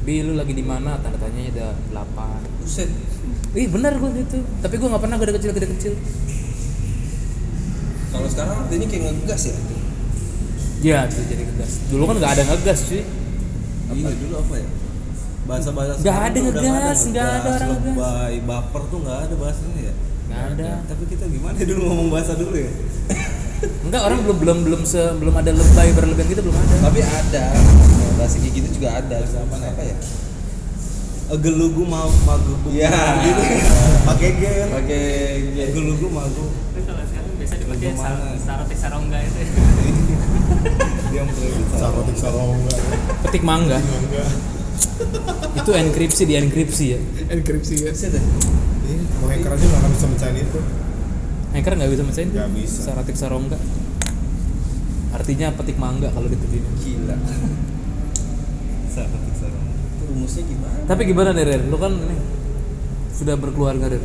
Bi 0.02 0.24
lu 0.24 0.32
lagi 0.40 0.56
di 0.56 0.64
mana? 0.64 0.96
Tanda 1.04 1.20
tanya 1.20 1.40
ada 1.52 1.68
8 1.92 2.08
ada. 2.16 2.48
Buset. 2.56 2.88
Ih 3.52 3.68
bener 3.68 4.00
gua 4.00 4.08
gitu 4.16 4.40
Tapi 4.64 4.74
gua 4.80 4.96
gak 4.96 5.02
pernah 5.04 5.16
gede 5.20 5.32
kecil 5.36 5.50
gede 5.52 5.68
kecil. 5.76 5.92
Kalau 8.16 8.28
sekarang 8.32 8.56
artinya 8.64 8.86
kayak 8.88 9.04
ngegas 9.12 9.42
ya. 9.44 9.54
Ya 10.82 10.98
tuh 11.04 11.24
jadi 11.28 11.42
ngegas. 11.44 11.72
Dulu 11.92 12.02
kan 12.08 12.16
gak 12.16 12.32
ada 12.32 12.42
ngegas 12.48 12.80
cuy. 12.88 13.04
Iya 13.92 14.08
dulu 14.24 14.34
apa 14.40 14.54
ya? 14.56 14.68
Bahasa 15.42 15.68
bahasa 15.76 16.00
Nggak 16.00 16.18
ada 16.22 16.38
ngegas, 16.38 16.98
nggak 17.12 17.28
ada 17.28 17.48
orang 17.50 17.70
ngegas. 17.76 17.92
lebay 17.92 18.34
baper 18.46 18.82
tuh 18.88 18.98
nggak 19.04 19.18
ada 19.26 19.34
bahasanya 19.36 19.80
ya 19.90 19.94
Gak 20.32 20.44
ada. 20.56 20.70
Tapi 20.88 21.02
kita 21.12 21.24
gimana 21.28 21.54
ya 21.60 21.64
dulu 21.68 21.80
ngomong 21.92 22.08
bahasa 22.08 22.32
dulu 22.32 22.56
ya? 22.56 22.72
Enggak 23.84 24.02
orang 24.08 24.18
belum 24.24 24.38
belum 24.40 24.58
belum 24.64 24.82
se, 24.88 25.02
belum 25.20 25.34
ada 25.36 25.52
lebay 25.52 25.92
berlebihan 25.92 26.26
gitu 26.32 26.42
belum 26.42 26.56
ada. 26.56 26.74
Tapi 26.88 27.00
ada. 27.04 27.44
Bahasa 28.16 28.36
kayak 28.40 28.52
gitu 28.56 28.68
juga 28.80 28.88
ada. 28.96 29.16
Apa 29.20 29.56
apa 29.60 29.82
ya? 29.84 29.96
gelugu 31.32 31.88
mau 31.88 32.12
magu 32.28 32.52
Iya. 32.68 32.92
gitu 33.24 33.40
pakai 34.08 34.30
G. 34.36 34.42
Kan 34.44 34.68
Pakai 34.84 35.04
gelugu 35.72 36.12
magu 36.12 36.44
kalau 36.76 37.04
sekarang 37.08 37.32
biasa 37.40 37.54
dipakai 37.56 37.88
sarotik 38.36 38.76
sarongga 38.76 39.18
itu. 39.24 39.40
Dia 41.12 41.24
Sarotik 41.80 42.16
sarongga. 42.20 42.76
Petik 43.24 43.42
mangga. 43.44 43.80
Itu 45.56 45.70
enkripsi 45.72 46.22
di 46.28 46.34
enkripsi 46.36 46.84
ya. 46.92 47.00
Enkripsi 47.32 47.74
ya. 47.80 47.92
Ya. 47.92 48.20
Mau 49.22 49.30
hacker 49.30 49.50
aja 49.54 49.64
nggak 49.64 49.92
bisa 49.94 50.06
mecahin 50.10 50.36
itu. 50.42 50.60
Hacker 51.54 51.72
nggak 51.78 51.90
bisa 51.92 52.02
mecahin 52.02 52.28
Nggak 52.32 52.50
bisa. 52.56 52.78
Saratik 52.90 53.14
sarongga 53.14 53.58
Artinya 55.12 55.52
petik 55.52 55.76
mangga 55.76 56.08
kalau 56.10 56.26
ditulis 56.26 56.64
Gila. 56.80 57.16
sarotik 58.94 59.34
sarong 59.38 59.66
Itu 59.70 60.02
rumusnya 60.10 60.42
gimana? 60.48 60.78
Tapi 60.88 61.02
gimana 61.06 61.30
nih 61.36 61.44
Ren? 61.44 61.62
Lu 61.70 61.76
kan 61.76 61.92
ini 61.92 62.16
sudah 63.12 63.36
berkeluarga 63.38 63.92
Ren 63.92 64.04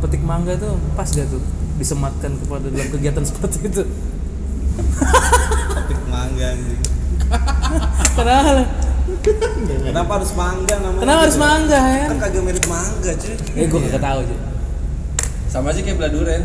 Petik 0.00 0.22
mangga 0.22 0.54
tuh 0.54 0.78
pas 0.94 1.04
gak 1.10 1.26
tuh 1.26 1.42
disematkan 1.76 2.38
kepada 2.38 2.70
dalam 2.70 2.88
kegiatan 2.94 3.24
seperti 3.30 3.66
itu 3.66 3.82
petik 5.74 6.00
mangga 6.06 6.54
anjing 6.54 6.80
Kenapa? 8.14 8.83
Kenapa 9.84 10.10
harus 10.16 10.32
mangga 10.32 10.76
namanya 10.76 11.02
Kenapa 11.02 11.20
harus 11.22 11.36
mangga 11.36 11.76
ya? 11.78 12.04
kan 12.08 12.18
kagak 12.20 12.42
mirip 12.42 12.64
mangga 12.64 13.10
cuy 13.12 13.34
Eh 13.52 13.66
gue 13.66 13.78
gak 13.86 14.00
tau 14.00 14.18
aja 14.20 14.36
Sama 15.46 15.70
aja 15.70 15.80
kayak 15.80 15.98
beladuren. 15.98 16.42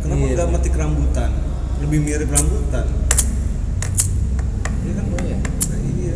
kenapa 0.00 0.18
Iya. 0.20 0.34
nggak 0.34 0.48
metik 0.50 0.74
rambutan 0.74 1.30
lebih 1.78 1.98
mirip 2.00 2.28
rambutan 2.28 2.84
Iya 4.82 4.92
kan 4.92 5.04
mau 5.06 5.20
ya? 5.20 5.38
nah, 5.38 5.78
iya 5.78 6.14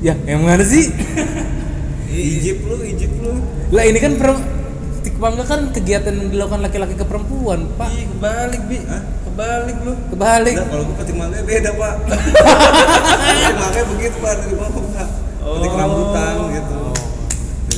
Ya 0.00 0.14
yang 0.26 0.42
mana 0.42 0.64
sih? 0.64 0.88
ijip 2.08 2.64
lu 2.64 2.80
ijip 2.82 3.12
lu 3.14 3.36
Lah 3.68 3.84
ini 3.84 3.98
kan 3.98 4.16
per 4.16 4.32
petik 4.96 5.14
mangga 5.16 5.44
kan 5.44 5.68
kegiatan 5.70 6.08
yang 6.10 6.28
dilakukan 6.30 6.60
laki-laki 6.60 6.94
ke 6.94 7.04
perempuan 7.04 7.68
Pak 7.76 7.88
Ih, 7.92 8.08
kebalik, 8.08 8.62
Bi. 8.64 8.78
Hah? 8.82 9.02
Kebalik 9.22 9.76
lu. 9.84 9.92
Kebalik 10.08 10.54
Nah, 10.56 10.66
kalau 10.66 10.82
gue 10.82 10.96
petik 10.96 11.14
mangga 11.14 11.38
beda 11.40 11.70
pak 11.70 11.94
petik 12.08 13.54
mangga 13.54 13.80
begitu 13.86 14.16
pak 14.18 14.32
dari 14.34 14.54
bawah 14.56 14.82
pak 14.88 15.08
petik 15.56 15.70
Oh. 15.70 15.76
rambutan 15.76 16.34
gitu 16.52 16.80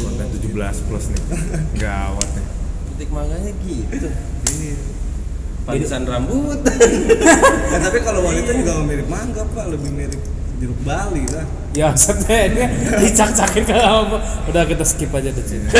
Konten 0.00 0.26
17 0.32 0.86
plus 0.86 1.04
nih. 1.08 1.22
Gawat 1.84 2.28
nih. 2.34 2.46
Petik 2.90 3.08
mangganya 3.10 3.52
gitu. 3.60 4.08
Iya. 4.50 4.76
Pantesan 5.60 6.02
rambut. 6.04 6.60
Nah, 6.64 7.78
tapi 7.84 7.98
kalau 8.00 8.20
wanita 8.24 8.50
juga 8.50 8.70
nggak 8.74 8.86
mirip 8.88 9.06
mangga 9.06 9.44
pak 9.44 9.64
lebih 9.70 9.92
mirip 9.92 10.20
jeruk 10.60 10.76
bali 10.84 11.24
lah 11.32 11.46
Ya 11.72 11.88
maksudnya 11.88 12.52
ini 12.52 12.68
dicak-cakin 13.00 13.64
ke 13.64 13.72
apa 13.72 14.20
Udah 14.44 14.68
kita 14.68 14.84
skip 14.84 15.08
aja 15.08 15.32
tuh 15.32 15.40
Cin 15.40 15.64
Itu 15.64 15.72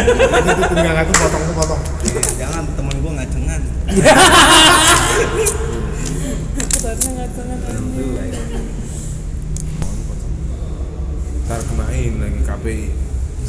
tuh 0.56 0.68
tinggal 0.72 0.96
aku 0.96 1.12
potong 1.12 1.42
tuh 1.44 1.52
potong. 1.52 1.80
Iya, 2.00 2.20
jangan 2.40 2.64
temen 2.72 2.96
gue 2.96 3.12
ngacengan 3.12 3.60
Ntar 11.50 11.66
kenain 11.66 12.14
lagi 12.22 12.40
KPI. 12.46 12.86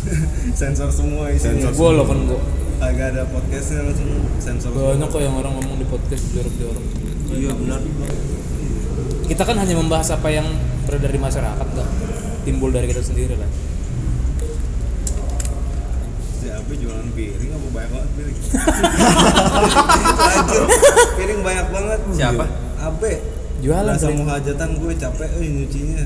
sensor 0.58 0.90
semua 0.90 1.30
isinya 1.30 1.70
Sensor. 1.70 1.72
Gue 1.78 1.90
loh 1.94 2.06
kan 2.10 2.18
gue 2.26 2.42
agak 2.82 3.14
ada 3.14 3.24
podcastnya 3.30 3.86
langsung 3.86 4.10
sensor 4.42 4.74
Banyak 4.74 5.06
kok 5.14 5.22
yang 5.22 5.38
orang 5.38 5.54
ngomong 5.54 5.78
di 5.78 5.86
podcast 5.86 6.34
jorok-jorok 6.34 6.82
iya 7.32 7.54
benar. 7.54 7.80
kita 9.30 9.44
kan 9.46 9.56
hanya 9.62 9.78
membahas 9.78 10.18
apa 10.18 10.34
yang 10.34 10.50
beredar 10.90 11.14
di 11.14 11.22
masyarakat 11.22 11.68
nggak 11.78 11.90
timbul 12.42 12.74
dari 12.74 12.90
kita 12.90 13.06
sendiri 13.06 13.38
lah 13.38 13.46
Si 16.42 16.50
Abi 16.50 16.74
jualan 16.82 17.06
piring 17.14 17.52
apa 17.54 17.68
banyak 17.70 17.92
banget 17.94 18.10
piring? 18.18 18.38
Anjir, 20.42 20.64
piring 21.22 21.40
banyak 21.46 21.68
banget. 21.70 22.00
Siapa? 22.18 22.46
Abe. 22.82 23.14
Jualan 23.62 23.94
piring. 23.94 24.18
mau 24.18 24.34
hajatan 24.34 24.70
gue 24.82 24.94
capek 24.98 25.30
eh 25.38 25.50
nyucinya. 25.54 26.06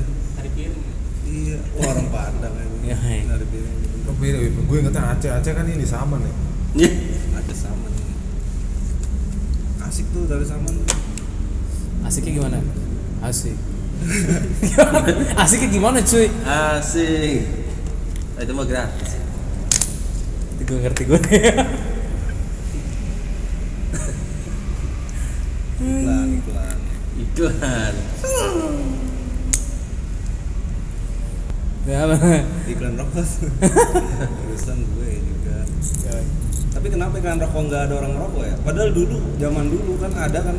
Iya, 1.36 1.60
oh, 1.76 1.84
orang 1.84 2.08
Padang. 2.08 2.56
Ya, 2.88 2.96
hai. 2.96 3.28
Dari 3.28 3.46
piring. 3.52 3.78
Tapi 4.08 4.26
gue 4.48 4.78
ingetnya 4.80 5.04
Aceh 5.12 5.32
Aceh 5.36 5.52
kan 5.52 5.68
ini 5.68 5.84
sama 5.84 6.16
nih. 6.24 6.34
Iya. 6.80 6.90
Ada 7.36 7.54
sama 7.56 7.86
nih. 7.92 8.08
Asik 9.84 10.06
tuh 10.16 10.24
dari 10.28 10.48
Saman. 10.48 10.76
asiknya 12.06 12.38
gimana 12.38 12.62
asik 13.26 13.58
asiknya 15.42 15.70
gimana 15.74 15.98
cuy 16.06 16.30
Asik. 16.46 17.42
Ah, 18.38 18.44
Itu 18.46 18.52
mah 18.54 18.66
gratis. 18.70 19.18
gue 20.66 20.78
ngerti 20.82 21.04
gue 21.06 21.20
Iklan, 25.76 26.30
iklan. 26.40 26.78
Iklan. 27.20 28.15
Ya? 31.86 32.02
Iklan 32.72 32.94
rokok. 32.98 33.26
Urusan 34.46 34.78
gue 34.94 35.12
juga. 35.22 35.58
Tapi 36.76 36.88
kenapa 36.92 37.14
iklan 37.18 37.40
rokok 37.40 37.62
nggak 37.66 37.82
ada 37.88 37.94
orang 37.96 38.12
ngerokok 38.14 38.44
ya? 38.44 38.56
Padahal 38.62 38.90
dulu, 38.92 39.18
zaman 39.38 39.66
dulu 39.70 39.92
kan 40.02 40.12
ada 40.14 40.40
kan 40.42 40.56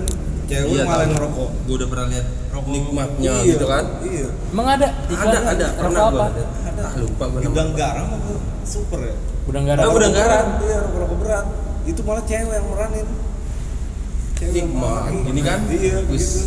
cewek 0.47 0.69
Iya, 0.73 0.83
malah 0.87 1.07
ngerokok. 1.11 1.49
Gue 1.67 1.75
udah 1.77 1.89
pernah 1.91 2.07
lihat 2.09 2.27
nikmatnya 2.67 3.33
Iya, 3.43 3.53
gitu 3.53 3.67
kan. 3.67 3.85
Iya. 4.01 4.29
emang 4.51 4.67
ada 4.67 4.87
Ada, 4.89 5.13
iklannya? 5.13 5.41
ada. 5.45 5.67
rokok 5.67 5.79
Pernah 5.83 6.01
apa 6.01 6.11
gue 6.11 6.27
ada. 6.27 6.45
Ah, 6.77 6.93
lupa 6.97 7.25
gue 7.27 7.41
Gudang 7.43 7.71
garam 7.73 8.07
apa 8.11 8.31
super 8.63 9.01
ya? 9.01 9.17
ada 9.71 9.83
Oh, 9.87 9.95
udah 9.95 10.09
Rokok 10.09 10.19
garam. 10.19 10.47
Iya, 10.59 10.79
rokok 10.89 11.17
berat. 11.23 11.47
Itu 11.87 12.01
malah 12.03 12.25
cewek 12.25 12.55
yang 12.55 12.67
meranin. 12.67 13.07
Cewek 14.37 14.53
Nikmat. 14.53 15.11
Ini 15.27 15.41
kan? 15.43 15.59
Iya, 15.71 15.97
Wis. 16.11 16.27
gitu. 16.27 16.41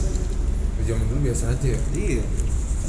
Zaman 0.86 1.06
dulu 1.08 1.20
biasa 1.24 1.44
aja 1.54 1.68
ya. 1.68 1.80
Iya. 1.94 2.24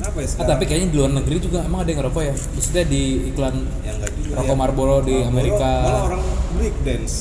Kenapa 0.00 0.18
ya 0.18 0.28
Ah, 0.34 0.46
tapi 0.48 0.64
kayaknya 0.64 0.88
di 0.88 0.96
luar 0.96 1.12
negeri 1.12 1.36
juga 1.38 1.58
emang 1.60 1.80
ada 1.80 1.88
yang 1.88 2.00
ngerokok 2.00 2.22
ya 2.22 2.32
maksudnya 2.32 2.84
di 2.86 3.02
iklan 3.28 3.54
yang 3.80 3.94
enggak 3.94 4.12
juga. 4.16 4.32
rokok 4.34 4.48
ya. 4.48 4.56
Marlboro 4.56 4.96
di 4.98 5.12
Marlboro 5.12 5.30
Amerika 5.30 5.70
Malah 5.78 6.02
orang 6.06 6.22
break 6.54 6.76
dance. 6.80 7.14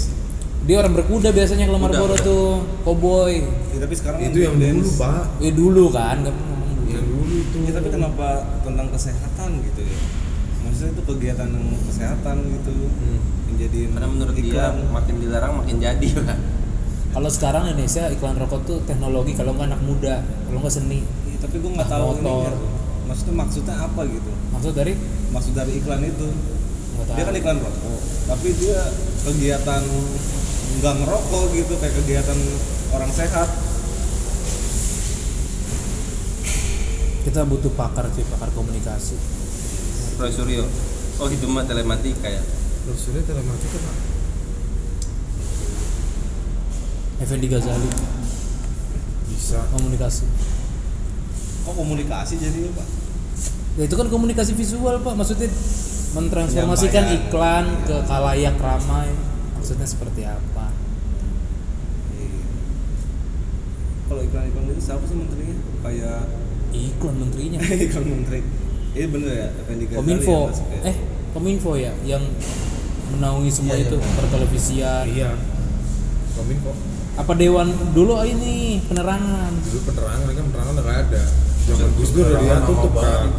dia 0.62 0.76
orang 0.78 0.94
berkuda 0.94 1.30
biasanya 1.30 1.66
kalau 1.66 1.80
Marlboro 1.82 2.16
kuda. 2.16 2.24
tuh 2.24 2.44
cowboy 2.82 3.34
Ya, 3.70 3.80
tapi 3.80 3.94
sekarang 3.94 4.20
Itu 4.22 4.38
yang 4.40 4.56
break 4.56 4.72
dulu 4.72 4.82
dance. 4.82 4.96
pak. 4.98 5.24
ya 5.38 5.52
dulu 5.52 5.84
kan 5.90 6.18
ngomong 6.24 6.72
dulu. 6.74 6.88
Yang 6.90 7.06
itu. 7.38 7.58
Ya, 7.62 7.72
tapi 7.74 7.88
kenapa 7.90 8.28
tentang 8.62 8.88
kesehatan 8.90 9.50
gitu 9.62 9.82
ya? 9.84 9.98
Maksudnya 10.62 10.92
itu 10.92 11.04
kegiatan 11.06 11.48
yang 11.50 11.66
kesehatan 11.84 12.36
gitu. 12.50 12.72
Hmm. 12.72 13.20
Menjadi 13.50 13.80
Karena 13.90 14.08
menurut 14.08 14.36
dia 14.36 14.66
makin 14.88 15.16
dilarang 15.18 15.54
makin 15.58 15.76
jadi 15.78 16.08
kan. 16.18 16.40
kalau 17.10 17.26
sekarang 17.28 17.66
Indonesia 17.68 18.06
iklan 18.08 18.38
rokok 18.38 18.62
tuh 18.64 18.78
teknologi 18.84 19.34
kalau 19.34 19.52
nggak 19.52 19.68
anak 19.68 19.82
muda 19.82 20.16
kalau 20.46 20.62
nggak 20.62 20.72
seni 20.72 21.02
tapi 21.40 21.56
gue 21.58 21.72
nggak 21.72 21.88
Ah, 21.88 21.94
tahu 21.96 22.20
motor. 22.20 22.52
ini. 22.52 22.68
Maksudnya 23.06 23.34
maksudnya 23.36 23.76
apa 23.76 24.02
gitu? 24.06 24.32
maksud 24.50 24.74
dari 24.74 24.94
Maksud 25.30 25.54
dari 25.54 25.72
iklan 25.76 26.02
itu? 26.02 26.28
Dia 27.10 27.24
kan 27.24 27.34
iklan 27.34 27.58
rokok, 27.58 28.02
tapi 28.28 28.50
dia 28.56 28.82
kegiatan 29.22 29.82
nggak 30.78 30.96
ngerokok 31.00 31.44
gitu 31.54 31.74
kayak 31.78 31.96
kegiatan 31.96 32.38
orang 32.92 33.10
sehat. 33.10 33.50
kita 37.20 37.46
butuh 37.46 37.70
pakar 37.72 38.10
sih 38.10 38.26
pakar 38.26 38.50
komunikasi 38.52 39.14
Roy 40.18 40.32
Suryo. 40.32 40.66
Oh 41.18 41.28
itu 41.28 41.46
mah 41.46 41.64
telematika 41.64 42.26
ya. 42.26 42.42
Terus 42.82 43.00
sudah 43.00 43.22
telematika 43.22 43.78
pak. 43.78 43.96
Effendi 47.20 47.48
Ghazali 47.48 47.90
Bisa. 49.30 49.60
komunikasi 49.70 50.24
Kok 51.70 51.78
komunikasi 51.78 52.34
jadinya 52.36 52.74
pak? 52.74 52.88
ya 53.78 53.86
itu 53.86 53.94
kan 53.94 54.10
komunikasi 54.10 54.52
visual 54.54 55.00
pak 55.00 55.14
maksudnya 55.14 55.48
mentransformasikan 56.12 57.06
iklan 57.14 57.66
ke 57.86 57.96
kalayak 58.04 58.58
ramai 58.58 59.14
maksudnya 59.54 59.86
seperti 59.86 60.26
apa 60.26 60.74
Iya. 62.12 62.42
Kalau 64.04 64.22
iklan-iklan 64.22 64.66
itu 64.68 64.82
siapa 64.82 65.06
sih 65.06 65.14
menterinya? 65.14 65.56
Kayak 65.80 66.20
iklan 66.72 67.16
menterinya 67.16 67.58
iklan 67.86 68.06
menteri. 68.10 68.40
Ini 68.90 69.06
bener 69.08 69.30
ya, 69.32 69.48
Effendi 69.56 69.86
Ghazali 69.86 70.00
kominfo 70.02 70.38
masuk 70.50 70.66
ya? 70.68 70.82
eh 70.84 70.98
kominfo 71.30 71.72
ya 71.78 71.94
yang 72.04 72.24
menaungi 73.12 73.52
semua 73.54 73.78
Iya, 73.78 73.86
itu 73.86 73.96
iya. 73.96 74.10
pertelevisian 74.18 75.06
Iya. 75.08 75.32
Kominfo. 76.34 76.72
apa 77.16 77.32
dewan 77.36 77.68
dulu 77.92 78.16
oh 78.16 78.24
ini 78.24 78.80
penerangan 78.82 79.52
Dulu 79.62 79.80
penerangan 79.86 80.26
kan 80.26 80.46
penerangan 80.50 80.74
udah 80.74 80.98
ada. 81.00 81.24
Zaman 81.70 81.90
Gus 81.96 82.12
Dur 82.12 82.28
dia 82.34 82.58
tutup 82.64 82.92
kan. 82.94 83.30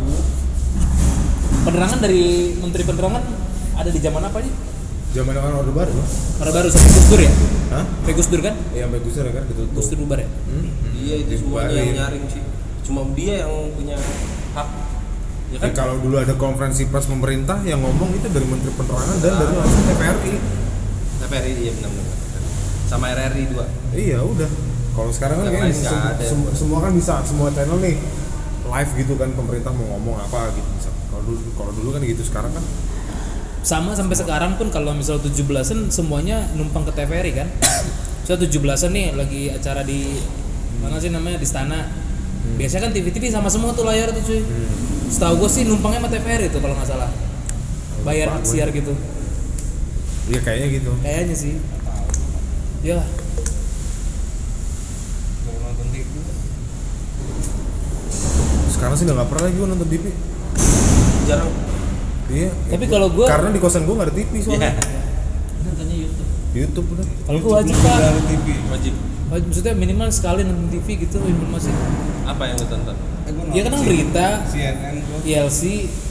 penerangan 1.60 1.98
dari 1.98 2.22
menteri 2.56 2.82
penerangan 2.82 3.22
ada 3.74 3.88
di 3.88 3.98
zaman 3.98 4.22
apa 4.22 4.38
sih 4.40 4.54
Zaman 5.10 5.34
kan 5.34 5.50
Orde 5.52 5.74
Baru. 5.74 5.90
Orde 6.38 6.52
baru 6.52 6.68
sampai 6.70 6.90
Gus 6.92 7.06
Dur 7.08 7.20
ya 7.20 7.32
Hah? 7.68 7.82
sampai 7.82 8.14
Gus 8.14 8.28
Dur 8.28 8.40
kan 8.40 8.54
Iya, 8.70 8.86
sampai 8.86 9.00
Gus 9.00 9.14
Dur 9.16 9.26
kan 9.28 9.42
ditutup. 9.44 9.70
Gus 9.74 9.86
Dur 9.88 9.98
bubar 10.00 10.18
ya 10.18 10.28
Hmm? 10.46 10.66
Dia 10.94 11.14
itu 11.16 11.32
semuanya 11.36 11.74
yang 11.74 11.96
nyaring 11.98 12.24
sih. 12.28 12.42
Cuma 12.82 13.00
dia 13.10 13.42
yang 13.42 13.52
punya 13.72 13.96
hak. 14.52 14.68
Ya 15.48 15.56
Ya, 15.56 15.58
kan? 15.58 15.70
kalau 15.74 15.96
dulu 15.96 16.14
ada 16.14 16.34
konferensi 16.34 16.84
pers 16.84 17.06
pemerintah 17.06 17.58
yang 17.62 17.80
ngomong 17.80 18.12
itu 18.12 18.28
dari 18.28 18.44
Menteri 18.44 18.70
Penerangan 18.70 19.16
dan 19.18 19.32
dari 19.34 19.54
langsung 19.56 19.82
TVRI. 19.84 20.34
TVRI 21.18 21.52
iya 21.58 21.72
benar-benar. 21.72 22.16
Sama 22.84 23.04
RRI 23.10 23.44
dua. 23.48 23.64
Iya 23.90 24.18
udah. 24.20 24.50
Kalau 24.92 25.10
sekarang 25.10 25.36
kan 25.36 25.44
Yang 25.46 25.54
kayak 25.54 25.64
lain 25.64 25.74
sem- 25.74 25.88
nggak 25.88 26.04
ada. 26.12 26.22
sem- 26.22 26.52
semua 26.54 26.78
kan 26.78 26.92
bisa 26.92 27.14
semua 27.24 27.48
channel 27.48 27.78
nih 27.80 27.96
live 28.70 28.90
gitu 28.94 29.14
kan 29.18 29.34
pemerintah 29.34 29.74
mau 29.74 29.98
ngomong 29.98 30.16
apa 30.22 30.54
gitu. 30.54 30.68
Kalau 31.10 31.22
dulu 31.26 31.38
kalau 31.58 31.72
dulu 31.74 31.88
kan 31.98 32.00
gitu 32.06 32.22
sekarang 32.22 32.54
kan 32.54 32.64
sama 33.60 33.92
sampai 33.92 34.16
sekarang 34.16 34.56
pun 34.56 34.72
kalau 34.72 34.96
misal 34.96 35.20
17-an 35.20 35.92
semuanya 35.92 36.48
numpang 36.56 36.88
ke 36.88 36.92
TVRI 36.96 37.32
kan. 37.36 37.48
So 38.20 38.38
17-an 38.38 38.94
nih 38.94 39.06
lagi 39.16 39.50
acara 39.50 39.82
di 39.82 40.06
mana 40.78 41.02
sih 41.02 41.10
namanya 41.10 41.40
di 41.40 41.46
Istana. 41.48 41.90
Biasanya 42.54 42.86
kan 42.86 42.92
TV-TV 42.94 43.26
sama 43.26 43.50
semua 43.50 43.74
tuh 43.74 43.82
layar 43.82 44.14
tuh 44.14 44.22
cuy. 44.22 44.46
Setahu 45.10 45.42
gue 45.42 45.50
sih 45.50 45.66
numpangnya 45.66 45.98
sama 46.04 46.14
TVRI 46.14 46.46
tuh 46.54 46.62
kalau 46.62 46.78
nggak 46.78 46.86
salah. 46.86 47.10
Bayar 48.06 48.30
hak 48.38 48.46
siar 48.46 48.70
gitu. 48.70 48.94
Iya 50.30 50.40
kayaknya 50.46 50.68
gitu. 50.78 50.92
kayaknya 51.02 51.34
sih. 51.34 51.58
Ya 52.86 53.02
Mau 55.42 55.56
nonton 55.58 55.86
TV 55.90 56.06
Sekarang 58.80 58.96
sih 58.96 59.04
udah 59.04 59.14
nggak 59.14 59.28
pernah 59.28 59.44
lagi 59.44 59.54
gue 59.54 59.68
nonton 59.68 59.88
TV. 59.92 60.04
Jarang. 61.28 61.50
Iya. 62.30 62.48
Tapi 62.48 62.80
gua- 62.80 62.92
kalau 62.96 63.08
gua- 63.12 63.28
karena 63.28 63.48
di 63.52 63.60
kosan 63.60 63.84
gue 63.84 63.92
nggak 63.92 64.08
ada 64.08 64.16
TV 64.16 64.32
soalnya. 64.40 64.72
Nontonnya 65.60 65.96
YouTube. 66.00 66.28
YouTube 66.50 66.86
udah. 66.96 67.06
kalau 67.28 67.38
gue 67.38 67.52
wajib 67.52 67.76
pak 67.76 67.92
ada 67.92 68.22
TV. 68.24 68.46
Wajib. 68.72 68.94
Wajib, 69.28 69.44
maksudnya 69.46 69.74
minimal 69.76 70.08
sekali 70.08 70.40
nonton 70.42 70.66
TV 70.72 70.86
gitu 70.98 71.20
informasi 71.20 71.68
Apa 72.24 72.42
yang 72.48 72.56
lu 72.56 72.66
tonton? 72.66 72.96
Eh, 73.28 73.32
kan 73.60 73.70
nonton 73.70 73.84
berita. 73.84 74.26
CNN 74.48 74.96
gua. 75.04 75.18
ILC 75.22 75.60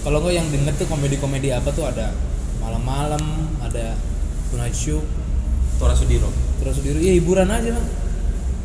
kalau 0.05 0.17
nggak 0.21 0.34
yang 0.38 0.47
denger 0.47 0.73
tuh 0.77 0.88
komedi-komedi 0.88 1.49
apa 1.49 1.73
tuh 1.73 1.84
ada 1.84 2.13
malam-malam 2.62 3.19
ada 3.60 3.97
Tonight 4.53 4.77
Show 4.77 5.01
Tora 5.75 5.97
Sudiro. 5.97 6.29
terus 6.60 6.75
sendiri 6.75 6.99
ya 6.99 7.15
hiburan 7.15 7.47
aja 7.47 7.71
bang 7.71 7.88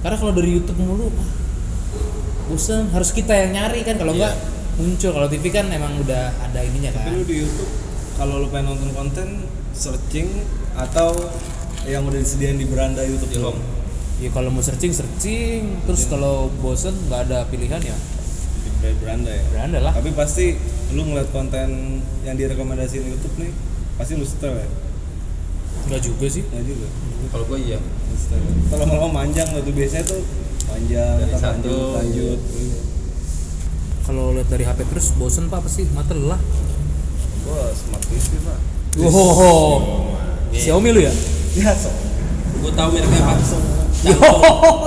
karena 0.02 0.16
kalau 0.18 0.32
dari 0.34 0.50
YouTube 0.50 0.76
mulu 0.76 1.06
ah, 1.08 1.28
bosan 2.46 2.90
harus 2.90 3.10
kita 3.10 3.32
yang 3.32 3.50
nyari 3.54 3.80
kan 3.82 3.96
kalau 3.96 4.12
Iya. 4.12 4.20
nggak 4.22 4.34
muncul 4.74 5.10
kalau 5.12 5.28
TV 5.28 5.44
kan 5.48 5.66
emang 5.68 5.96
udah 5.98 6.28
ada 6.40 6.60
ininya 6.60 6.90
Tapi 6.90 7.00
kan 7.00 7.12
lu 7.14 7.22
di 7.22 7.36
YouTube 7.38 7.70
kalau 8.14 8.34
lu 8.38 8.46
pengen 8.48 8.70
nonton 8.70 8.90
konten 8.92 9.28
searching 9.70 10.28
atau 10.72 11.14
yang 11.84 12.02
udah 12.02 12.16
disediain 12.16 12.54
di 12.54 12.64
beranda 12.64 13.00
YouTube 13.00 13.32
doang. 13.32 13.54
home. 13.54 13.62
ya 14.16 14.30
kalau 14.30 14.48
mau 14.48 14.60
searching 14.60 14.90
searching 14.90 15.82
terus 15.82 16.06
kalau 16.06 16.48
bosen 16.58 16.94
nggak 17.04 17.26
ada 17.26 17.38
pilihan 17.46 17.80
ya 17.80 17.96
Di 18.80 18.92
beranda 18.96 19.28
ya. 19.28 19.42
beranda 19.48 19.78
lah 19.80 19.92
Tapi 19.92 20.10
pasti 20.12 20.54
lu 20.90 21.02
ngeliat 21.02 21.28
konten 21.28 21.68
yang 22.22 22.34
direkomendasiin 22.34 23.04
YouTube 23.04 23.36
nih 23.38 23.50
pasti 23.94 24.14
lu 24.14 24.22
setel 24.22 24.54
ya. 24.54 24.68
nggak 25.84 26.00
juga 26.02 26.26
sih 26.26 26.44
Nggak 26.44 26.64
juga. 26.64 26.86
Kalau 27.26 27.44
gue 27.46 27.58
iya. 27.62 27.78
Setel. 28.14 28.38
Kalau 28.68 28.84
lama-lama 28.84 29.08
manjang 29.18 29.48
tuh 29.50 29.70
biasanya 29.70 30.04
tuh 30.06 30.20
panjang, 30.74 31.14
Dari 31.22 31.34
satu. 31.38 31.74
lanjut, 31.94 32.38
lanjut. 32.38 32.40
kalau 34.04 34.24
lihat 34.34 34.48
dari 34.50 34.64
HP 34.66 34.78
terus 34.84 35.06
bosen 35.14 35.46
pak 35.46 35.62
pasti 35.62 35.86
mata 35.94 36.12
lelah 36.12 36.40
Wah, 37.44 37.70
smart 37.70 38.02
TV 38.04 38.40
pak. 38.40 38.58
wow 38.98 39.78
Xiaomi 40.50 40.90
lu 40.90 41.00
ya 41.02 41.12
Gue 42.54 42.72
tahu 42.72 42.88
mereknya 42.96 43.20
apa. 43.20 43.44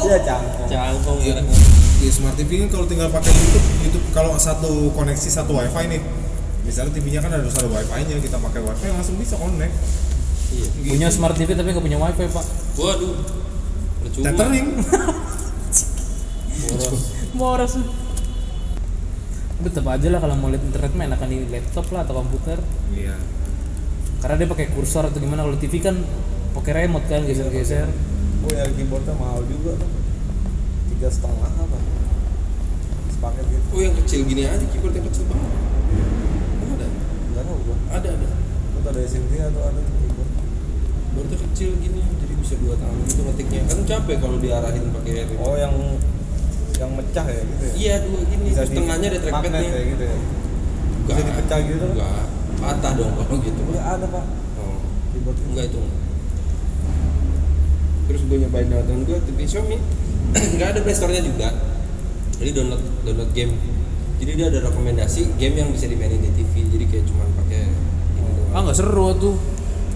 Ya 0.10 0.18
cangkong. 0.26 0.66
Cangkong 0.66 1.18
mereknya. 1.22 1.58
Di 2.02 2.08
smart 2.10 2.34
TV 2.34 2.66
kan 2.66 2.70
kalau 2.74 2.86
tinggal 2.90 3.14
pakai 3.14 3.30
YouTube, 3.30 3.66
YouTube 3.86 4.06
kalau 4.10 4.34
satu 4.42 4.90
koneksi 4.98 5.30
satu 5.30 5.54
wifi 5.54 5.86
nih, 5.86 6.02
misalnya 6.66 6.98
TV-nya 6.98 7.22
kan 7.22 7.30
harus 7.38 7.54
ada 7.54 7.70
wifi-nya, 7.70 8.18
kita 8.18 8.42
pakai 8.42 8.66
wifi 8.66 8.88
langsung 8.90 9.22
bisa 9.22 9.38
connect. 9.38 9.74
Iya. 10.50 10.66
Punya 10.90 11.08
smart 11.14 11.38
TV 11.38 11.54
tapi 11.54 11.70
nggak 11.70 11.86
punya 11.86 12.00
wifi 12.02 12.26
pak. 12.26 12.46
Waduh. 12.82 13.14
Percuma. 14.02 14.26
Tethering. 14.26 14.68
Boros. 16.68 17.02
Boros. 17.34 17.74
Tetap 19.58 19.86
aja 19.90 20.08
lah 20.14 20.20
kalau 20.22 20.36
mau 20.38 20.54
lihat 20.54 20.64
internet 20.64 20.94
main 20.94 21.10
akan 21.10 21.28
di 21.34 21.50
laptop 21.50 21.90
lah 21.90 22.06
atau 22.06 22.22
komputer. 22.22 22.62
Iya. 22.94 23.18
Karena 24.22 24.36
dia 24.38 24.48
pakai 24.50 24.70
kursor 24.74 25.10
atau 25.10 25.18
gimana 25.18 25.46
kalau 25.46 25.58
TV 25.58 25.82
kan 25.82 25.98
pakai 26.54 26.86
remote 26.86 27.06
kan 27.10 27.26
geser-geser. 27.26 27.90
Oh 28.46 28.52
ya 28.54 28.70
keyboardnya 28.70 29.18
mahal 29.18 29.42
juga 29.50 29.78
tuh. 29.82 29.92
Tiga 30.94 31.10
setengah 31.10 31.50
apa? 31.58 31.78
Sepaket 33.14 33.46
gitu. 33.50 33.66
Oh 33.74 33.82
yang 33.82 33.96
kecil 33.98 34.20
gini 34.30 34.46
aja 34.46 34.66
keyboard 34.74 34.94
yang 34.94 35.06
kecil 35.10 35.26
banget. 35.26 35.52
Oh, 35.52 36.74
ada. 36.78 36.88
Enggak 37.34 37.44
tahu 37.46 37.58
gua. 37.66 37.78
Ada 37.98 38.10
ada. 38.14 38.30
Itu 38.78 38.88
ada 38.88 39.00
SMT 39.06 39.34
atau 39.42 39.62
ada 39.68 39.82
keyboard? 39.82 40.32
Baru 41.18 41.26
tuh 41.34 41.40
kecil 41.50 41.70
gini 41.82 42.02
jadi 42.02 42.34
bisa 42.38 42.54
dua 42.62 42.74
tangan 42.78 42.98
gitu 43.10 43.22
ngetiknya. 43.26 43.62
Kan 43.70 43.80
capek 43.90 44.18
kalau 44.22 44.38
diarahin 44.38 44.86
pakai 44.94 45.12
remote. 45.26 45.42
Oh 45.46 45.58
yang 45.58 45.76
yang 46.78 46.92
mecah 46.94 47.26
ya 47.26 47.42
gitu 47.42 47.64
ya? 47.64 47.74
Iya 47.74 47.96
dua 48.02 48.22
gini 48.24 48.46
Bisa 48.48 48.60
terus 48.60 48.72
tengahnya 48.72 49.08
ada 49.10 49.20
trackpadnya. 49.20 49.60
ya 49.64 49.82
gitu 49.88 50.04
ya? 50.04 50.18
Bisa 51.04 51.22
dipecah 51.24 51.60
gitu? 51.64 51.86
Enggak. 51.90 52.24
Patah 52.58 52.92
dong 52.94 53.12
kalau 53.14 53.36
gitu. 53.40 53.62
Enggak 53.64 53.86
ada 53.92 54.06
pak 54.08 54.26
Oh. 54.58 54.78
keyboard 55.12 55.38
Enggak 55.46 55.66
itu 55.68 55.78
enggak. 55.80 56.02
Terus 58.08 58.22
gue 58.24 58.38
nyobain 58.40 58.68
nonton 58.68 58.98
gue 59.04 59.18
TV 59.22 59.40
Xiaomi 59.44 59.78
Enggak 60.54 60.68
ada 60.72 60.80
Play 60.80 60.96
Store-nya 60.96 61.20
juga 61.20 61.50
Jadi 62.38 62.50
download 62.52 62.84
download 63.04 63.32
game 63.32 63.52
Jadi 64.18 64.32
dia 64.34 64.48
ada 64.48 64.60
rekomendasi 64.64 65.36
game 65.36 65.56
yang 65.58 65.70
bisa 65.70 65.86
dimainin 65.86 66.18
di 66.18 66.32
TV 66.34 66.54
Jadi 66.68 66.86
kayak 66.88 67.06
cuman 67.06 67.28
pakai 67.36 67.68
ini 67.68 68.30
doang 68.34 68.52
Ah 68.54 68.60
nggak 68.64 68.78
seru 68.78 69.12
tuh. 69.14 69.36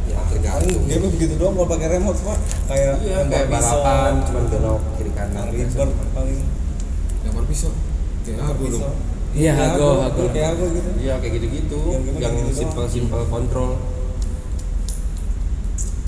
Ya 0.05 0.19
tergantung 0.27 0.83
game 0.85 1.07
begitu 1.09 1.33
doang 1.35 1.55
kalau 1.55 1.69
pakai 1.69 1.87
remote 1.89 2.19
pak 2.19 2.37
Kayak 2.67 2.93
Iya 2.99 3.17
kayak 3.25 3.47
balapan 3.47 4.11
cuman 4.21 4.43
belok 4.49 4.81
kiri 4.97 5.11
kanan 5.13 5.45
Ribet 5.47 5.89
paling 6.11 6.39
Pisau. 7.51 7.73
Kayak 8.23 8.47
aku 8.47 8.63
dong. 8.71 8.95
Iya, 9.31 9.51
Hago, 9.55 9.89
Hago. 10.01 10.23
Kayak 10.31 10.47
Hago 10.55 10.65
gitu 10.71 10.89
Iya 10.99 11.13
kayak 11.23 11.33
gitu-gitu 11.39 11.79
Game-game 11.79 12.19
Yang 12.19 12.31
kayak 12.31 12.43
gitu 12.43 12.51
simpel-simpel 12.59 13.21
kontrol 13.27 13.71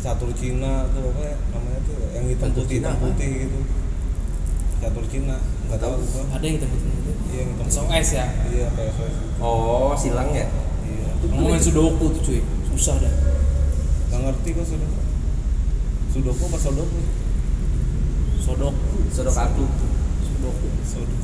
catur 0.04 0.28
Cina 0.36 0.84
tuh 0.92 1.16
apa 1.16 1.22
ya 1.24 1.36
namanya 1.48 1.80
tuh 1.88 1.96
yang 2.12 2.26
hitam 2.28 2.52
Catur 2.52 2.60
putih 2.60 2.76
Cina 2.76 2.84
hitam 2.84 2.92
apa? 2.92 3.04
putih 3.08 3.30
gitu 3.40 3.60
catur 4.84 5.06
Cina 5.08 5.36
nggak 5.40 5.80
tahu 5.80 5.94
gua 5.96 6.24
Ada 6.36 6.44
yang 6.44 6.56
kita 6.60 6.68
iya 6.68 7.40
yang 7.40 7.50
hitam 7.56 7.68
SOS 7.72 8.08
ya. 8.12 8.26
iya 8.52 8.68
kayak 8.76 8.92
SOS 9.00 9.16
Oh 9.40 9.96
silang 9.96 10.30
ya? 10.36 10.44
iya 10.84 11.08
Ngomongin 11.24 11.64
sudoku 11.64 12.06
tuh 12.12 12.22
cuy. 12.22 12.40
Susah 12.68 13.00
dah. 13.00 13.14
nggak 14.12 14.20
ngerti 14.28 14.50
kok 14.52 14.66
sudah 14.68 14.90
sudoku 16.12 16.44
apa 16.46 16.58
sodoku 16.60 17.00
Sodok. 18.44 18.76
Sodok 19.08 19.36
aku 19.40 19.64
Sudoku. 20.44 20.68
sodoku 20.84 21.16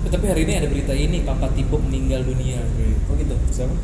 Eh, 0.00 0.08
tapi 0.08 0.32
hari 0.32 0.48
ini 0.48 0.52
ada 0.56 0.68
berita 0.70 0.94
ini 0.96 1.26
Papa 1.26 1.50
Tibok 1.52 1.82
meninggal 1.84 2.24
dunia. 2.24 2.62
Oh 3.10 3.14
gitu? 3.18 3.34
siapa 3.52 3.74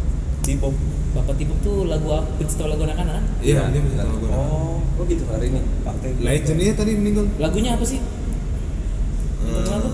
Tibok 0.47 0.73
Papa 1.13 1.35
Tibok 1.35 1.59
tuh 1.61 1.91
lagu 1.91 2.09
apa? 2.15 2.31
Tahu 2.41 2.71
lagu 2.71 2.87
anak-anak? 2.87 3.21
Iya, 3.43 3.69
dia 3.75 3.81
bisa 3.83 4.01
tahu 4.01 4.25
gue. 4.25 4.31
oh 4.31 4.79
Oh 4.97 5.05
gitu 5.05 5.29
hari 5.29 5.53
ini? 5.53 5.61
partai 5.85 6.09
Legend 6.23 6.59
iya 6.63 6.73
tadi 6.73 6.97
meninggal. 6.97 7.27
Lagunya 7.37 7.75
apa 7.75 7.85
sih? 7.85 8.01
Lagu? 9.45 9.91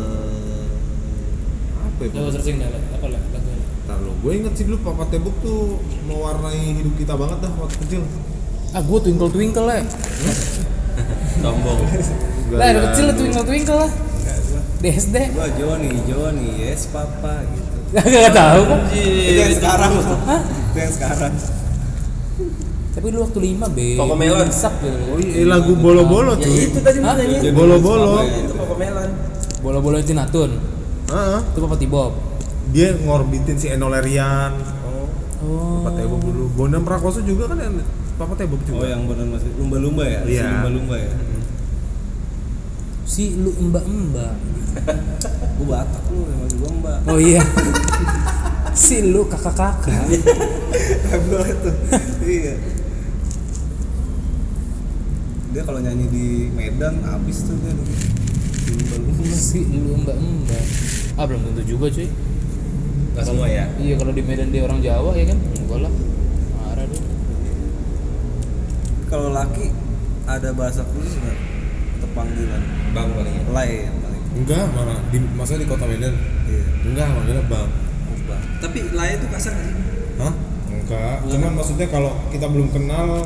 apa 1.83 2.01
ya? 2.07 2.11
Coba 2.14 2.29
searching 2.37 2.57
dah, 2.62 2.68
apa 2.70 3.07
lah 3.11 3.20
lagunya? 3.33 3.66
Ntar 3.83 3.98
lo, 3.98 4.12
gue 4.22 4.33
inget 4.37 4.53
sih 4.55 4.64
dulu 4.68 4.79
Papa 4.87 5.05
Tebuk 5.11 5.35
tuh 5.42 5.83
mewarnai 6.07 6.85
hidup 6.85 6.94
kita 7.01 7.16
banget 7.18 7.38
dah 7.42 7.53
waktu 7.59 7.77
kecil. 7.88 8.03
Ah, 8.77 8.81
gua 8.85 9.03
twinkle 9.03 9.29
twinkle 9.33 9.66
lah. 9.66 9.83
Sombong 11.42 11.83
Lah, 12.52 12.66
dari 12.68 12.78
kecil 12.82 13.06
twinkle 13.12 13.44
twinkle 13.44 13.78
lah. 13.78 13.92
Di 14.78 14.88
SD. 14.90 15.16
gua 15.30 15.46
Joni 15.54 15.90
Joni 16.04 16.48
yes 16.58 16.90
papa 16.90 17.46
gitu 17.46 17.70
Gak, 17.94 18.02
gak 18.02 18.34
tahu 18.34 18.60
kok. 18.64 18.80
itu 18.90 19.38
yang 19.38 19.52
sekarang 19.52 19.90
loh 19.94 20.06
itu 20.66 20.78
yang 20.80 20.92
sekarang 20.92 21.32
Tapi 22.92 23.06
lu 23.08 23.18
waktu 23.20 23.38
lima 23.42 23.66
be. 23.68 23.96
Cocomelon. 23.96 24.48
Sap 24.52 24.76
gitu. 24.78 24.92
Oh 25.08 25.16
iya, 25.16 25.48
lagu 25.48 25.72
bolo-bolo 25.74 26.36
Ya 26.36 26.44
cuy. 26.44 26.60
itu 26.68 26.76
tadi 26.78 26.98
Hah? 27.00 27.16
Bolo-bolo. 27.50 28.20
Itu 28.20 28.52
Cocomelon 28.52 29.10
Bola-bola 29.60 29.96
Tinatun. 30.02 30.50
Heeh. 31.08 31.40
Itu 31.40 31.58
Papa 31.62 31.76
Tibob. 31.78 32.12
Dia 32.68 32.92
ngorbitin 32.94 33.56
si 33.56 33.72
Enolerian. 33.72 34.52
Oh. 35.40 35.80
Papa 35.80 35.96
Tebuk 35.96 36.20
dulu. 36.20 36.44
Bondan 36.52 36.84
Prakoso 36.84 37.24
juga 37.24 37.48
kan 37.48 37.58
yang 37.58 37.80
Papa 38.14 38.36
oh 38.36 38.60
juga. 38.60 38.84
yang 38.84 39.08
benar 39.08 39.24
masih 39.30 39.50
lumba-lumba 39.56 40.04
ya 40.04 40.20
Iya. 40.22 40.48
Lumba-lumba 40.60 40.94
ya 41.00 41.12
Si 43.02 43.34
lu 43.36 43.50
mbak-mbak. 43.58 44.34
gua 45.60 45.84
batak 45.84 46.04
lu 46.10 46.24
emang 46.32 46.52
gua 46.56 46.70
mbak 46.80 46.98
Oh 47.12 47.18
iya. 47.20 47.42
si 48.72 49.04
lu 49.04 49.28
kakak-kakak. 49.28 50.08
Gua 51.28 51.44
tuh 51.60 51.76
iya 52.24 52.56
dia 55.52 55.60
kalau 55.68 55.84
nyanyi 55.84 56.08
di 56.08 56.26
Medan 56.48 57.04
habis 57.04 57.44
tuh 57.44 57.52
dia 57.60 57.76
si 59.36 59.68
lu 59.68 60.00
mbak-mbak. 60.00 60.64
Ah 61.20 61.28
belum 61.28 61.44
tentu 61.52 61.76
juga 61.76 61.92
cuy. 61.92 62.08
Gak 63.12 63.24
semua 63.28 63.44
ya? 63.44 63.68
Iya 63.76 64.00
kalau 64.00 64.16
di 64.16 64.24
Medan 64.24 64.48
dia 64.48 64.64
orang 64.64 64.80
Jawa 64.80 65.12
ya 65.12 65.28
kan? 65.28 65.36
Enggak 65.36 65.78
lah. 65.84 65.92
Marah 66.56 66.86
dia. 66.88 67.04
kalau 69.12 69.28
laki 69.28 69.68
ada 70.24 70.56
bahasa 70.56 70.80
khusus 70.88 71.20
nggak 71.20 71.51
panggilan 72.12 72.62
Bang 72.90 73.09
paling 73.11 73.35
ya? 73.35 73.42
yang 73.83 73.96
paling 73.98 74.22
Enggak, 74.33 74.64
malah 74.70 74.96
di 75.09 75.18
masa 75.31 75.55
di 75.55 75.64
Kota 75.64 75.85
Medan. 75.85 76.14
iya 76.44 76.64
Enggak, 76.83 77.07
manggilnya 77.11 77.44
Bang. 77.46 77.68
ubah 78.11 78.40
Tapi 78.59 78.79
laya 78.92 79.12
itu 79.14 79.27
kasar 79.29 79.53
sih? 79.55 79.75
Hah? 80.16 80.33
Enggak. 80.68 81.16
Cuman 81.27 81.53
maksudnya 81.53 81.87
kalau 81.87 82.12
kita 82.29 82.46
belum 82.46 82.68
kenal 82.68 83.25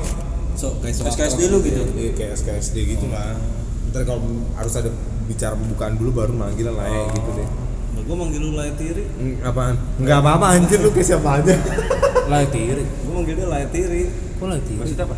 so 0.53 0.79
kayak 0.81 0.95
so 0.95 1.05
SKSD 1.05 1.47
lu 1.47 1.61
gitu? 1.61 1.83
Iya, 1.93 2.11
kayak 2.13 2.33
SKSD 2.35 2.77
gitu 2.89 3.07
lah. 3.07 3.39
Ntar 3.87 4.03
kalau 4.03 4.23
harus 4.53 4.75
ada 4.75 4.91
bicara 5.25 5.55
pembukaan 5.55 5.95
dulu 5.95 6.11
baru 6.17 6.33
manggil 6.33 6.69
lah 6.69 6.85
ya 6.85 7.03
gitu 7.13 7.31
deh. 7.33 7.49
Nah, 7.93 8.03
gua 8.03 8.17
manggil 8.19 8.41
lu 8.41 8.51
lay 8.53 8.71
tiri 8.73 9.05
Hmm, 9.07 9.37
apaan? 9.43 9.75
Enggak 9.97 10.19
apa-apa 10.19 10.47
anjir 10.55 10.79
lu 10.79 10.91
kayak 10.91 11.07
siapa 11.07 11.39
aja. 11.39 11.55
Lah 12.31 12.43
tiri. 12.45 12.83
gua 13.05 13.13
manggilnya 13.15 13.47
lay 13.47 13.65
tiri 13.69 14.11
Kok 14.37 14.47
lah 14.47 14.59
tiri? 14.59 14.79
Maksudnya 14.81 15.07
apa? 15.07 15.17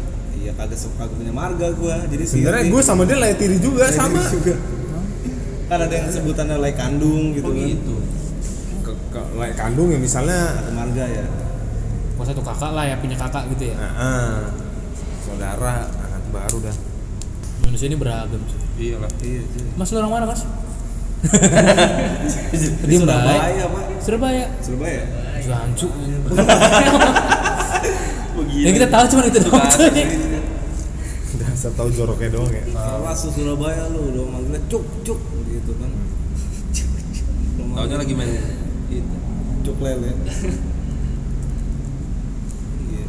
Iya 0.49 0.57
kagak 0.57 0.81
suka 0.81 1.05
kagak 1.05 1.21
punya 1.21 1.29
marga 1.37 1.69
gua 1.77 2.01
jadi 2.09 2.25
Sebenarnya 2.25 2.73
gue 2.73 2.81
sama 2.81 3.05
dia 3.05 3.21
laytiri 3.21 3.61
juga 3.61 3.85
Lay 3.85 3.93
sama. 3.93 4.17
tiri 4.17 4.33
juga 4.33 4.57
kan 5.69 5.85
ada 5.85 5.93
yang 5.93 6.09
sebutannya 6.09 6.57
lay 6.57 6.73
kandung 6.73 7.37
gitu 7.37 7.45
Oh 7.45 7.53
kan 7.53 7.69
gitu 7.69 8.01
Ke, 8.81 8.97
ke, 9.13 9.21
lay 9.37 9.53
kandung 9.53 9.93
ya 9.93 10.01
misalnya. 10.01 10.57
Satu 10.57 10.73
marga 10.73 11.05
ya 11.05 11.29
Kok 12.17 12.25
satu 12.25 12.41
kakak 12.41 12.73
lah 12.73 12.89
ya 12.89 12.97
punya 12.99 13.15
kakak 13.15 13.47
gitu 13.55 13.71
ya. 13.71 13.79
Nah, 13.79 13.95
ah, 13.95 14.51
saudara 15.23 15.87
anak 15.87 16.19
baru 16.35 16.67
dah. 16.67 16.75
Indonesia 17.63 17.87
ini 17.87 17.95
beragam 17.95 18.43
sih. 18.49 18.59
Iya 18.75 18.99
lah 18.99 19.07
iya 19.23 19.39
cuy. 19.45 19.71
Mas 19.77 19.93
lu 19.93 20.01
orang 20.03 20.13
mana 20.17 20.27
mas? 20.27 20.43
di 22.89 22.95
Surabaya 22.99 23.65
pak 23.71 23.85
Surabaya. 24.01 24.49
Surabaya 24.65 25.03
Jancu. 25.45 25.89
Begini 28.39 28.63
Yang 28.67 28.75
kita 28.83 28.89
tahu 28.91 29.05
cuma 29.13 29.23
itu 29.29 29.39
doang. 29.45 29.69
Saya 31.59 31.75
tahu 31.75 31.91
joroknya 31.91 32.31
doang 32.31 32.55
ya. 32.55 32.63
salah 32.71 33.15
su 33.19 33.35
Surabaya 33.35 33.91
lu 33.91 34.15
udah 34.15 34.31
manggilnya 34.31 34.63
cuk 34.71 34.85
cuk 35.03 35.19
gitu 35.51 35.73
kan 35.75 35.91
Taunya 37.75 37.75
manggil 37.75 37.99
lagi 37.99 38.15
main 38.15 38.31
itu 38.89 39.17
cuk 39.67 39.77
lele 39.83 40.15
iya 42.87 43.05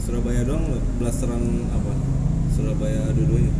Surabaya 0.00 0.40
doang 0.40 0.64
blasteran 0.96 1.42
apa 1.68 1.92
Surabaya 2.50 3.12
dua-duanya 3.12 3.52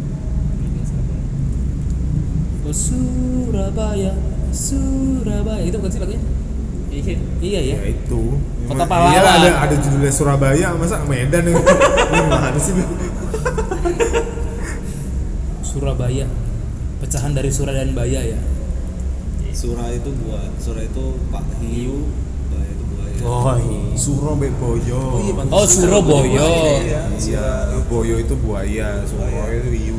Oh, 2.61 2.76
Surabaya, 2.76 4.14
Surabaya 4.54 5.59
itu 5.64 5.74
bukan 5.74 5.90
sih 5.90 5.98
lagunya? 5.98 6.22
Iya, 6.87 7.18
iya 7.42 7.61
ya. 7.66 7.74
Ya 7.83 7.87
itu. 7.90 8.22
Kota 8.70 8.87
pahlawan. 8.87 9.11
Iya 9.11 9.20
ada 9.26 9.50
ada 9.66 9.74
judulnya 9.74 10.12
Surabaya, 10.14 10.68
masa 10.78 11.02
Medan 11.02 11.50
ya? 11.50 11.59
Gimana 12.14 12.54
sih? 12.62 12.78
Surabaya, 15.62 16.26
pecahan 16.98 17.32
dari 17.32 17.48
Sura 17.48 17.70
dan 17.70 17.92
Baya 17.92 18.20
ya. 18.26 18.40
Surah 19.50 19.90
itu 19.90 20.10
buat 20.22 20.46
Surah 20.56 20.78
itu 20.80 21.04
Pak 21.26 21.42
Hiu 21.58 22.06
Baya 22.48 22.70
itu 22.70 22.84
buaya 22.86 23.18
Oh 23.20 23.50
iya. 23.58 23.98
Surabaya. 23.98 25.00
Oh 25.50 25.66
Surabaya. 25.66 26.46
iya 26.80 27.02
Iya, 27.18 27.46
Boyo 27.84 28.14
itu 28.16 28.34
buaya, 28.38 29.02
Surabaya 29.02 29.58
itu 29.58 29.70
hiu. 29.74 29.98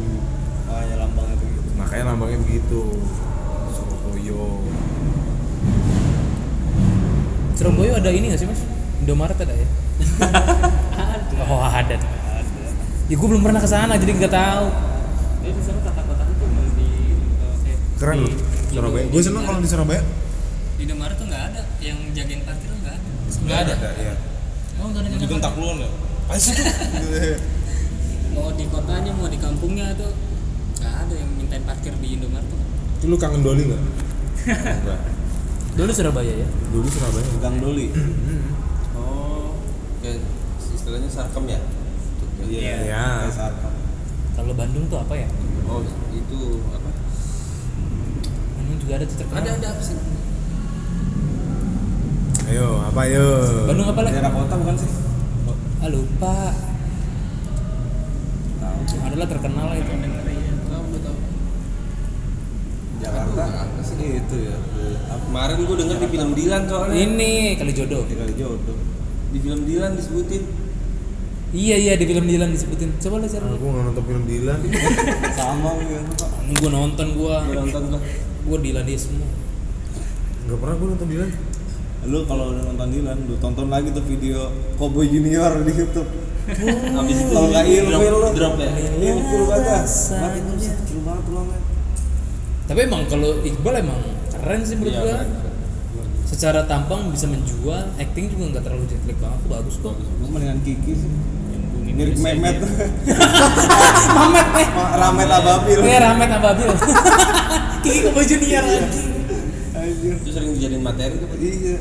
makanya 0.64 0.96
lambangnya 1.04 1.36
begitu 1.36 1.68
makanya 1.76 2.06
lambangnya 2.08 2.40
begitu 2.40 2.82
Surabaya 3.68 4.40
Surabaya 7.54 7.92
ada 8.00 8.10
ini 8.10 8.26
nggak 8.32 8.40
sih 8.40 8.48
mas? 8.48 8.62
Indomaret 9.04 9.36
ada 9.36 9.54
ya? 9.54 9.68
Oh 11.42 11.60
ada. 11.60 11.98
Ya 13.12 13.20
gue 13.20 13.28
belum 13.28 13.44
pernah 13.44 13.60
ke 13.60 13.68
sana 13.68 14.00
jadi 14.00 14.16
nggak 14.16 14.32
tahu. 14.32 14.72
Di 15.44 15.52
sana 15.60 15.84
di 16.80 16.88
eh, 17.68 17.76
keren 18.00 18.24
loh 18.24 18.32
Surabaya. 18.72 19.04
Gue 19.12 19.20
seneng 19.20 19.44
kalau 19.44 19.60
di 19.60 19.68
Surabaya. 19.68 20.00
Di 20.80 20.88
Indomaret 20.88 21.20
tuh 21.20 21.28
nggak 21.28 21.44
ada 21.52 21.60
yang 21.84 22.00
jagain 22.16 22.40
parkir 22.48 22.72
tuh 22.72 22.80
nggak 22.80 22.96
ada. 22.96 23.10
Nggak 23.44 23.60
ada. 23.68 23.76
ya 24.00 24.16
Oh 24.80 24.88
nggak 24.96 25.04
ada 25.04 25.12
yang 25.12 25.22
dibentak 25.28 25.52
lu 25.60 25.76
ya? 25.76 25.92
Mau 28.32 28.48
di 28.56 28.64
kotanya 28.72 29.12
mau 29.12 29.28
di 29.28 29.36
kampungnya 29.44 29.92
tuh 30.00 30.16
nggak 30.80 30.96
ada 31.04 31.12
yang 31.12 31.28
mintain 31.36 31.68
parkir 31.68 31.92
di 32.00 32.16
Indomaret 32.16 32.48
tuh. 32.48 32.64
itu 32.96 33.12
lu 33.12 33.20
kangen 33.20 33.44
Doli 33.44 33.68
nggak? 33.68 33.84
Enggak 34.88 35.00
Dulu 35.76 35.92
Surabaya 35.92 36.32
ya. 36.32 36.48
dulu 36.72 36.88
Surabaya. 36.88 37.28
Gang 37.44 37.60
Doli. 37.60 37.92
Oh 38.96 39.52
ya 40.00 40.16
istilahnya 40.72 41.12
sarkem 41.12 41.52
ya 41.52 41.60
iya 42.44 43.28
sarkam. 43.30 43.74
Kalau 44.32 44.54
Bandung 44.54 44.86
tuh 44.88 44.98
apa 44.98 45.14
ya? 45.16 45.28
oh 45.66 45.80
itu 46.12 46.40
apa 46.68 46.90
Bandung 48.56 48.78
juga 48.78 48.94
ada 48.96 49.06
tuh 49.06 49.18
terkenal. 49.18 49.40
ada 49.40 49.50
ada 49.56 49.68
apa 49.70 49.82
sih 49.82 49.98
ayo 52.48 52.68
apa 52.82 53.00
ayo 53.06 53.28
Bandung 53.66 53.88
apa 53.88 54.02
lagi? 54.02 54.16
daerah 54.16 54.34
kota 54.34 54.56
bukan 54.56 54.76
sih 54.78 54.92
Ah 55.82 55.90
lupa. 55.90 56.38
tahu 58.60 58.80
Adalah 59.02 59.28
terkenal 59.28 59.66
lah 59.66 59.76
itu. 59.76 59.90
tahu 59.90 60.84
udah 60.84 61.02
tahu 61.02 61.18
Jakarta 63.02 63.42
Aduh, 63.42 63.64
apa 63.66 63.82
sih? 63.82 63.98
itu 64.16 64.36
ya 64.38 64.56
kemarin 65.22 65.58
gue 65.60 65.76
denger 65.76 65.98
di 65.98 66.08
film 66.08 66.30
Dilan 66.34 66.62
soalnya 66.68 66.96
Ini 66.98 67.32
kali 67.56 67.72
jodoh. 67.72 68.04
tiga 68.06 68.22
kali 68.22 68.34
jodoh 68.36 68.78
di 69.32 69.40
film 69.40 69.60
Dilan 69.64 69.92
disebutin 69.96 70.44
Iya 71.52 71.76
iya 71.78 71.94
di 71.94 72.06
film 72.06 72.24
Dilan 72.26 72.50
disebutin. 72.50 72.96
Coba 72.98 73.20
lah 73.20 73.28
cari. 73.28 73.44
aku 73.44 73.66
nggak 73.66 73.84
nonton 73.86 74.04
film 74.06 74.24
Dilan 74.24 74.60
sama 75.38 75.70
pak 75.74 76.00
Gue 76.54 76.70
nonton 76.70 77.08
gue. 77.12 77.36
gue 77.38 77.56
nonton 77.58 77.82
tuh 77.90 78.02
Gue 78.42 78.58
Dilan 78.62 78.84
dia 78.84 78.96
semua. 78.96 79.28
nggak 80.42 80.58
pernah 80.58 80.76
gue 80.76 80.88
nonton 80.90 81.08
Dilan 81.08 81.32
lu 82.02 82.18
kalau 82.26 82.50
udah 82.50 82.64
nonton 82.66 82.88
Dilan 82.90 83.18
lu 83.22 83.36
tonton 83.38 83.68
lagi 83.68 83.92
tuh 83.92 84.02
video 84.02 84.50
Cowboy 84.74 85.06
Junior 85.06 85.54
di 85.62 85.72
YouTube 85.72 86.10
abis 86.98 87.18
itu 87.20 87.30
Kalau 87.30 87.48
nggak 87.48 87.66
ilfil 87.68 87.94
drop, 87.94 88.10
lu. 88.18 88.28
drop 88.34 88.56
ya 88.58 88.72
Ilfil 88.98 89.44
kagak 89.46 89.82
Rasanya. 89.86 90.22
Mati 90.26 90.40
tuh 90.42 90.56
set, 90.58 90.76
kecil 90.82 91.00
banget 91.06 91.24
tulangnya 91.24 91.60
Tapi 92.66 92.80
emang 92.82 93.02
kalau 93.06 93.30
Iqbal 93.40 93.76
emang 93.78 94.00
keren 94.32 94.62
sih 94.64 94.76
menurut 94.76 94.96
Iya, 94.96 95.18
gue. 95.22 95.54
Secara 96.26 96.64
tampang 96.64 97.12
bisa 97.12 97.28
menjual, 97.28 97.92
acting 97.94 98.26
juga 98.28 98.44
nggak 98.50 98.64
terlalu 98.64 98.88
jelek 98.88 99.20
banget, 99.20 99.42
bagus 99.46 99.76
kok. 99.78 99.94
Lu 99.94 100.26
mendingan 100.26 100.64
Kiki 100.64 100.94
sih 100.96 101.12
Mirip 101.92 102.16
Mehmet. 102.18 102.58
Mamet 104.18 104.48
eh. 104.56 104.68
Ramet 104.72 105.30
Ababil 105.30 105.78
Iya 105.88 105.98
Ramet 106.02 106.32
Ababil. 106.32 106.70
Kiki 107.82 108.00
Kobo 108.04 108.22
Junior 108.22 108.64
anjing. 108.64 109.10
Anjir 109.72 110.14
itu 110.16 110.30
sering 110.30 110.52
dijadiin 110.54 110.80
materi 110.80 111.16
tuh 111.16 111.28
Iya. 111.36 111.78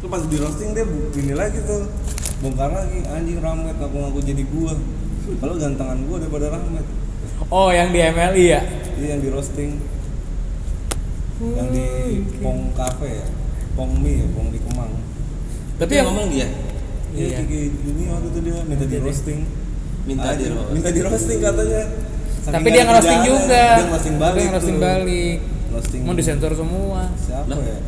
Lu 0.00 0.06
pas 0.08 0.22
di 0.22 0.36
roasting 0.36 0.72
dia 0.72 0.82
bu- 0.82 1.12
ini 1.12 1.32
lagi 1.32 1.62
tuh. 1.62 1.86
Bongkar 2.40 2.70
lagi 2.70 3.06
anjing 3.06 3.38
Ramet 3.38 3.76
aku 3.76 3.96
ngaku 3.96 4.20
jadi 4.20 4.42
gua. 4.48 4.74
Kalau 5.38 5.54
gantengan 5.54 5.98
gua 6.04 6.16
daripada 6.18 6.50
Ramet 6.50 6.86
Oh 7.48 7.70
yang 7.70 7.90
di 7.90 8.00
MLI 8.00 8.44
ya? 8.48 8.60
Iya 8.96 9.06
yang 9.14 9.20
di 9.20 9.28
roasting. 9.28 9.70
Yang 11.38 11.68
di 11.70 11.86
Pong 12.38 12.70
Cafe 12.72 13.18
ya? 13.18 13.26
Pong 13.72 13.98
Mie 13.98 14.20
ya, 14.20 14.26
Pong 14.30 14.48
di 14.48 14.58
Kemang. 14.58 14.92
Tapi 15.74 15.92
yang 15.92 16.06
ngomong 16.08 16.28
dia 16.28 16.46
Iya, 17.12 17.26
Iya. 17.26 17.38
Kiki 17.40 17.60
Junior 17.78 18.20
itu 18.22 18.38
dia 18.40 18.56
minta 18.62 18.84
di 18.84 18.96
roasting 18.98 19.40
Minta 20.02 20.28
di 20.28 20.42
Anjing, 20.42 20.52
roast. 20.52 20.70
Minta 20.72 20.88
di 20.88 21.00
roasting 21.00 21.38
katanya 21.38 21.82
Saking 22.42 22.52
tapi 22.52 22.68
dia 22.68 22.82
ngerosting 22.82 23.20
juga. 23.22 23.62
Dia 23.70 23.84
ngerosting 23.86 24.16
balik 24.16 24.34
Dia 24.34 24.48
ngerosting 24.48 24.78
balik. 24.78 25.38
Roasting 25.70 26.00
Mau 26.02 26.12
disensor 26.12 26.52
semua. 26.52 27.02
Siapa 27.16 27.46
Lah. 27.46 27.58
ya? 27.60 27.78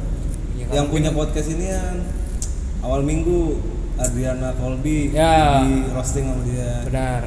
Ya, 0.54 0.64
yang 0.72 0.86
kan. 0.86 0.92
punya 0.92 1.10
podcast 1.10 1.48
ini 1.50 1.66
yang 1.66 1.96
awal 2.80 3.00
minggu 3.00 3.58
Adriana 3.94 4.54
Colby 4.54 5.10
Ya. 5.10 5.60
di 5.60 5.88
roasting 5.88 6.24
sama 6.24 6.42
dia 6.44 6.70
Benar. 6.84 7.22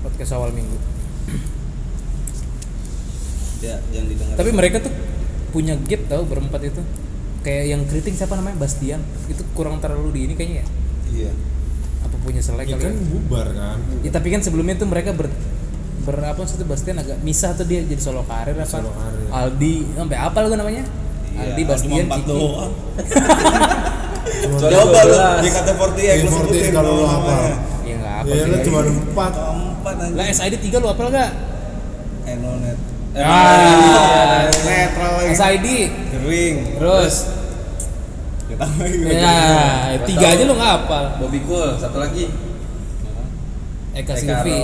Podcast 0.00 0.32
awal 0.32 0.50
minggu. 0.50 0.78
ya 3.58 3.80
yang 3.90 4.04
didengar 4.04 4.36
Tapi 4.36 4.50
mereka 4.52 4.76
tuh 4.78 4.92
punya 5.48 5.74
gap 5.80 6.02
tau 6.06 6.22
berempat 6.22 6.60
itu. 6.62 6.82
Kayak 7.46 7.64
yang 7.70 7.82
keriting 7.86 8.14
siapa 8.18 8.34
namanya? 8.34 8.58
Bastian. 8.58 8.98
Itu 9.30 9.46
kurang 9.54 9.78
terlalu 9.78 10.10
di 10.10 10.20
ini 10.26 10.34
kayaknya 10.34 10.66
ya. 10.66 10.66
iya. 11.14 11.30
Apa 12.02 12.18
punya 12.18 12.42
selek 12.42 12.66
ya 12.66 12.74
kali 12.74 12.82
kan 12.90 12.94
ya? 12.98 13.06
bubar 13.06 13.46
kan? 13.54 13.78
Ya, 14.02 14.10
tapi 14.10 14.34
kan 14.34 14.42
sebelumnya 14.42 14.74
tuh 14.82 14.90
mereka 14.90 15.14
ber 15.14 15.30
ber 16.02 16.16
apa 16.26 16.42
sih 16.42 16.58
tuh 16.58 16.66
Bastian? 16.66 16.98
Agak 16.98 17.22
misah 17.22 17.54
tuh 17.54 17.62
dia 17.62 17.86
jadi 17.86 18.02
solo 18.02 18.26
karir 18.26 18.58
apa? 18.58 18.66
Solo 18.66 18.90
karir. 18.90 19.30
Aldi 19.30 19.74
sampai 19.94 20.18
apa 20.18 20.36
lu 20.42 20.58
namanya? 20.58 20.82
Iya, 20.82 21.38
Aldi 21.54 21.62
Bastian 21.70 22.06
Kiki. 22.10 22.26
doang. 22.26 22.72
Cuma 24.42 24.56
coba 24.74 25.00
lu. 25.06 25.14
12. 25.14 25.46
di 25.46 25.50
kata 25.54 25.70
48 25.70 26.26
lu 26.26 26.28
sebutin 26.34 26.70
48 26.74 26.74
kalau 26.74 26.90
lu 26.98 27.04
hafal. 27.06 27.30
namanya. 27.30 27.54
ya 27.86 27.94
nggak 27.94 28.14
apa 28.26 28.32
ya 28.34 28.44
lu 28.50 28.56
cuma 28.66 28.80
empat. 28.82 29.32
Empat 29.38 29.94
lah 30.18 30.26
SID 30.34 30.54
3 30.66 30.82
lu 30.82 30.86
apel 30.90 31.06
gak 31.14 31.30
Enonet 32.26 32.78
ah 33.16 34.44
netral 34.66 35.12
lagi 35.22 35.32
SID 35.32 35.66
kering 36.26 36.56
terus? 36.82 37.14
Kita 38.50 38.66
lagi. 38.66 38.98
Ya 39.06 39.98
tiga 40.02 40.26
aja 40.34 40.42
lu 40.42 40.54
nggak 40.58 40.72
apal 40.82 41.04
Bobby 41.22 41.40
Cool 41.46 41.78
satu 41.78 42.02
lagi. 42.02 42.26
Eka 43.94 44.12
Eka 44.12 44.14
Silvi. 44.18 44.58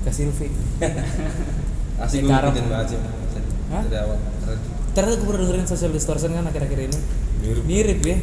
Eka 0.00 0.12
Silvi. 0.12 0.48
Asik 2.02 2.26
gue 2.26 2.32
ngikutin 2.32 2.66
banget 2.72 2.86
sih 2.96 2.98
dari 3.74 3.96
awal. 4.00 4.18
Ntar 4.94 5.04
gue 5.14 5.26
pernah 5.26 5.40
dengerin 5.46 5.68
social 5.68 5.92
distortion 5.92 6.32
kan 6.32 6.48
akhir-akhir 6.48 6.78
ini. 6.90 6.98
Mirip. 7.44 7.64
Mirip 7.68 8.00
ya. 8.02 8.16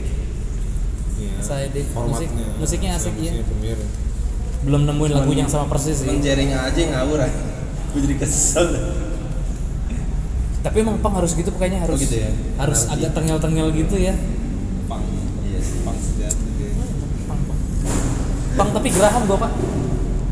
Iya. 1.21 1.37
SID 1.37 1.75
musik 1.77 1.93
formatnya. 1.93 2.45
musiknya 2.57 2.91
asik 2.97 3.13
ya 3.21 3.31
mirip. 3.61 3.89
Belum 4.65 4.89
nemuin 4.89 5.11
lagu 5.13 5.31
yang 5.37 5.47
sama 5.47 5.69
persis 5.69 6.01
sih. 6.01 6.09
Jaring 6.09 6.51
aja 6.51 6.81
ngawur 6.81 7.21
aja 7.21 7.41
gue 7.91 7.99
jadi 8.07 8.15
kesel 8.23 8.67
tapi 10.61 10.85
emang 10.85 11.01
pang 11.01 11.17
harus 11.17 11.33
gitu 11.33 11.49
pokoknya 11.49 11.81
harus 11.81 12.05
gitu 12.05 12.21
ya? 12.21 12.29
harus 12.61 12.85
Anarki. 12.85 12.93
agak 13.01 13.11
tengel-tengel 13.17 13.67
gitu 13.73 13.95
ya. 13.97 14.13
Pang 14.85 15.01
iya 15.41 15.57
sih 15.57 15.81
pang 15.81 15.97
sejati 15.97 16.47
dia 16.61 16.69
pang 17.25 17.41
pang 17.49 17.59
pang 18.57 18.69
tapi 18.69 18.87
geraham 18.93 19.25
gua 19.25 19.37
pak. 19.41 19.51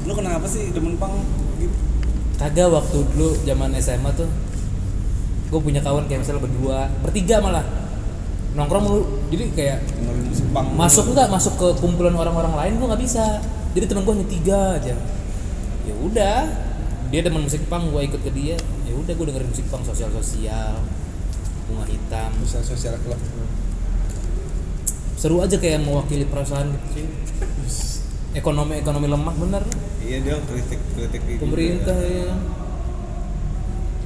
Lu 0.06 0.14
kenapa 0.14 0.46
sih 0.46 0.70
demen 0.70 1.02
pang 1.02 1.26
gitu? 1.58 1.74
Kagak 2.38 2.70
waktu 2.70 2.98
dulu 3.14 3.30
zaman 3.42 3.74
SMA 3.82 4.10
tuh 4.14 4.30
gue 5.50 5.60
punya 5.60 5.82
kawan 5.82 6.06
kayak 6.06 6.22
misalnya 6.22 6.46
berdua 6.46 6.94
bertiga 7.02 7.42
malah. 7.42 7.66
Nongkrong 8.54 8.86
mulu. 8.86 9.02
Jadi 9.34 9.44
kayak 9.58 9.82
dengerin 9.82 10.24
musik 10.30 10.48
pang 10.54 10.68
masuk 10.78 11.06
enggak 11.10 11.28
masuk 11.34 11.54
ke 11.58 11.68
kumpulan 11.82 12.14
orang-orang 12.14 12.54
lain 12.54 12.74
gue 12.78 12.86
nggak 12.86 13.02
bisa. 13.02 13.42
Jadi 13.74 13.86
teman 13.90 14.06
gue 14.06 14.14
hanya 14.14 14.28
tiga 14.30 14.60
aja. 14.78 14.94
Ya 15.90 15.94
udah 16.06 16.38
dia 17.10 17.22
demen 17.26 17.42
musik 17.42 17.66
pang 17.66 17.90
gue 17.90 18.02
ikut 18.06 18.22
ke 18.22 18.30
dia 18.30 18.58
ya 18.90 18.94
udah 18.98 19.14
gue 19.14 19.26
dengerin 19.30 19.50
musik 19.54 19.66
pang 19.70 19.86
sosial 19.86 20.10
sosial 20.18 20.82
bunga 21.70 21.86
hitam. 21.86 22.30
Sosial 22.42 22.64
sosial 22.66 22.96
club 23.06 23.22
seru 25.20 25.44
aja 25.44 25.60
kayak 25.60 25.84
mewakili 25.84 26.24
perasaan 26.24 26.72
gitu 26.72 26.88
sih. 26.96 27.08
Ekonomi 28.40 28.80
ekonomi 28.80 29.12
lemah 29.12 29.36
bener. 29.36 29.64
Iya 30.00 30.18
dia 30.24 30.36
kritik 30.48 30.80
kritik 30.96 31.22
itu 31.28 31.42
pemerintah 31.44 31.98
ya. 31.98 32.32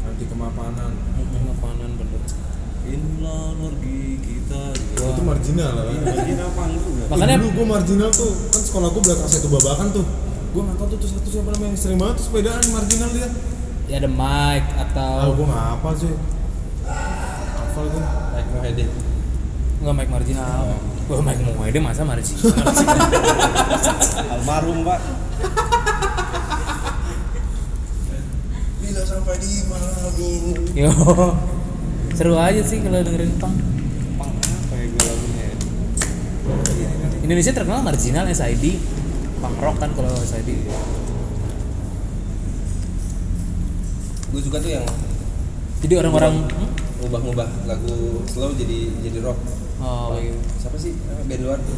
anti 0.10 0.26
kemapanan. 0.26 0.92
Makanan 1.54 1.92
bener. 2.00 2.22
Inilah 2.88 3.54
energi 3.60 4.02
kita. 4.24 4.64
Gitu. 4.74 5.04
itu 5.04 5.22
marginal 5.22 5.72
lah. 5.76 5.84
Kan 5.86 6.16
Lagi 6.18 6.34
pang 6.56 6.72
juga? 6.72 7.04
Makanya- 7.14 7.40
dulu 7.40 7.50
gue 7.52 7.66
marginal 7.68 8.10
tuh 8.10 8.32
kan 8.50 8.62
sekolah 8.64 8.88
gue 8.96 9.02
belakang 9.06 9.30
satu 9.30 9.48
babakan 9.54 9.88
tuh. 9.92 10.06
Gue 10.56 10.62
nggak 10.66 10.78
tahu 10.82 10.88
tuh 10.88 10.98
tuh 11.04 11.10
satu 11.14 11.28
siapa 11.30 11.50
namanya 11.54 11.76
sering 11.78 12.00
banget 12.02 12.16
tuh 12.24 12.26
sepedaan 12.32 12.64
marginal 12.74 13.10
dia 13.14 13.28
ya 13.94 14.02
ada 14.02 14.10
mic 14.10 14.64
ah 14.74 14.82
atau 14.90 15.38
gue 15.38 15.46
nggak 15.46 15.66
hafal 15.70 15.94
sih. 15.94 16.10
Hafal 17.54 17.86
gue 17.88 18.02
Mike 18.34 18.50
Mohede 18.52 18.86
nggak 19.84 19.94
mic 19.94 20.10
marginal 20.10 20.66
Wah, 21.04 21.20
mic 21.20 21.36
Muhammad 21.38 21.76
masa 21.78 22.02
marginal 22.02 22.24
sih? 22.74 22.88
almarhum 24.32 24.82
pak. 24.82 25.00
Bila 28.80 29.02
sampai 29.04 29.36
di 29.38 29.52
malam 29.68 29.92
Yo, 30.74 30.90
seru 32.14 32.34
aja 32.34 32.62
sih 32.64 32.80
kalau 32.80 33.04
dengerin 33.04 33.36
punk. 33.38 33.58
pang 34.16 34.32
apa 34.32 34.74
ya 34.74 34.86
gue 34.88 35.02
lagunya 35.04 35.44
ya? 35.44 35.56
Indonesia 37.22 37.52
terkenal 37.52 37.82
marginal 37.82 38.26
SID, 38.28 38.80
punk 39.38 39.58
rock 39.60 39.78
kan 39.78 39.92
kalau 39.92 40.12
SID. 40.18 40.50
Gue 44.34 44.42
suka 44.42 44.58
tuh 44.58 44.72
yang 44.74 44.86
jadi 45.86 46.02
orang-orang 46.02 46.42
hmm? 46.42 46.70
ngubah-ngubah 47.06 47.70
lagu 47.70 48.26
slow 48.26 48.50
jadi 48.58 48.90
jadi 49.06 49.22
rock 49.22 49.38
oh 49.78 50.18
iya 50.18 50.34
siapa 50.58 50.78
sih 50.82 50.98
Ah, 51.06 51.22
band 51.30 51.42
luar 51.46 51.60
tuh 51.62 51.78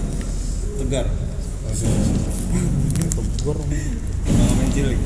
tegar. 0.80 1.06
Bang 3.46 3.60
main 4.58 4.70
cilik 4.72 5.00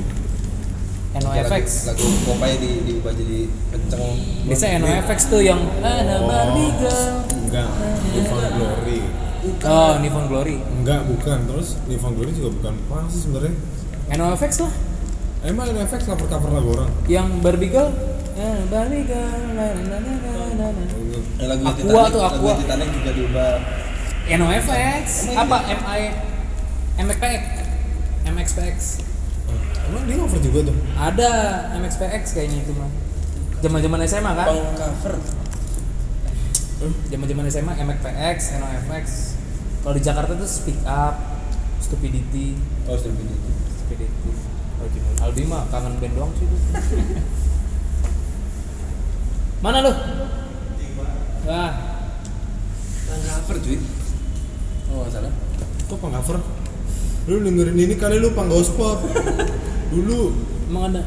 NOFX 1.10 1.90
lagu, 1.90 2.06
lagu 2.06 2.08
Popeye 2.30 2.56
di 2.62 2.72
diubah 2.86 3.14
jadi 3.18 3.40
kenceng 3.74 4.02
bisa 4.46 4.66
NOFX 4.78 5.20
tuh 5.34 5.42
yang 5.42 5.60
Ana 5.82 6.22
Barbie 6.22 6.70
girl 6.78 7.26
enggak 7.50 7.70
Newfound 8.14 8.48
Glory 8.54 9.00
oh 9.66 9.94
Nivon 10.00 10.26
Glory 10.30 10.56
enggak 10.62 11.02
bukan 11.10 11.38
terus 11.50 11.82
Newfound 11.90 12.14
Glory 12.16 12.32
juga 12.38 12.50
bukan 12.62 12.74
apa 12.94 13.10
sih 13.10 13.20
sebenarnya 13.26 13.54
NOFX 14.14 14.52
lah 14.62 14.74
emang 15.46 15.66
ini 15.72 15.80
efek 15.84 16.04
cover 16.04 16.28
cover 16.28 16.52
lagu 16.52 16.70
orang? 16.76 16.90
Yang 17.08 17.28
na. 20.60 20.68
Eh, 21.40 21.48
lagu 21.48 21.64
Aqua 21.64 21.76
Titanic, 21.76 22.12
tuh, 22.12 22.22
lagu 22.24 22.36
Aqua. 22.40 22.54
Titanic 22.60 22.90
juga 22.96 23.12
diubah. 23.16 23.54
NOFX 24.30 25.06
apa? 25.34 25.58
MI 25.74 26.02
MXPX 27.02 27.42
MXPX 28.30 28.78
emang 29.90 30.04
dia 30.06 30.16
cover 30.22 30.40
juga 30.44 30.60
tuh? 30.70 30.76
Ada 30.94 31.32
MXPX 31.82 32.24
kayaknya 32.38 32.62
itu 32.62 32.72
mah 32.78 32.90
zaman 33.60 33.80
zaman 33.82 34.00
SMA 34.06 34.32
kan? 34.38 34.46
Pang 34.54 34.76
cover. 34.78 35.14
Zaman 37.10 37.26
zaman 37.26 37.44
SMA 37.50 37.74
MXPX 37.74 38.38
NOFX 38.62 39.06
kalau 39.82 39.94
di 39.96 40.04
Jakarta 40.04 40.32
tuh 40.38 40.46
Speak 40.46 40.80
Up 40.86 41.16
Stupidity. 41.82 42.54
Oh 42.86 42.94
stupidity. 43.00 43.50
Stupidity 43.74 44.49
Albi 45.20 45.44
mah 45.46 45.68
kangen 45.68 46.00
band 46.00 46.14
doang 46.16 46.32
sih 46.40 46.48
mana 49.64 49.84
lu 49.84 49.92
Wah, 51.50 51.72
pang 53.10 53.22
cover 53.26 53.58
cuy 53.60 53.78
oh 54.94 55.04
salah 55.12 55.34
kok 55.90 55.98
pang 56.00 56.14
cover 56.16 56.38
lu 57.28 57.44
dengerin 57.44 57.76
ini 57.76 57.96
kali 58.00 58.24
lu 58.24 58.32
pang 58.32 58.48
gospel 58.48 59.04
dulu 59.92 60.32
emang 60.70 60.94
ada? 60.94 61.02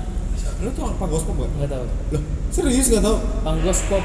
lu 0.63 0.71
tuh 0.75 0.95
pang 0.95 1.11
gospel 1.11 1.35
gak? 1.43 1.51
Nggak 1.59 1.71
tahu. 1.75 1.85
Loh, 2.15 2.23
serius 2.55 2.87
gak 2.87 3.03
tau? 3.03 3.19
Panggos 3.43 3.83
pop 3.91 4.05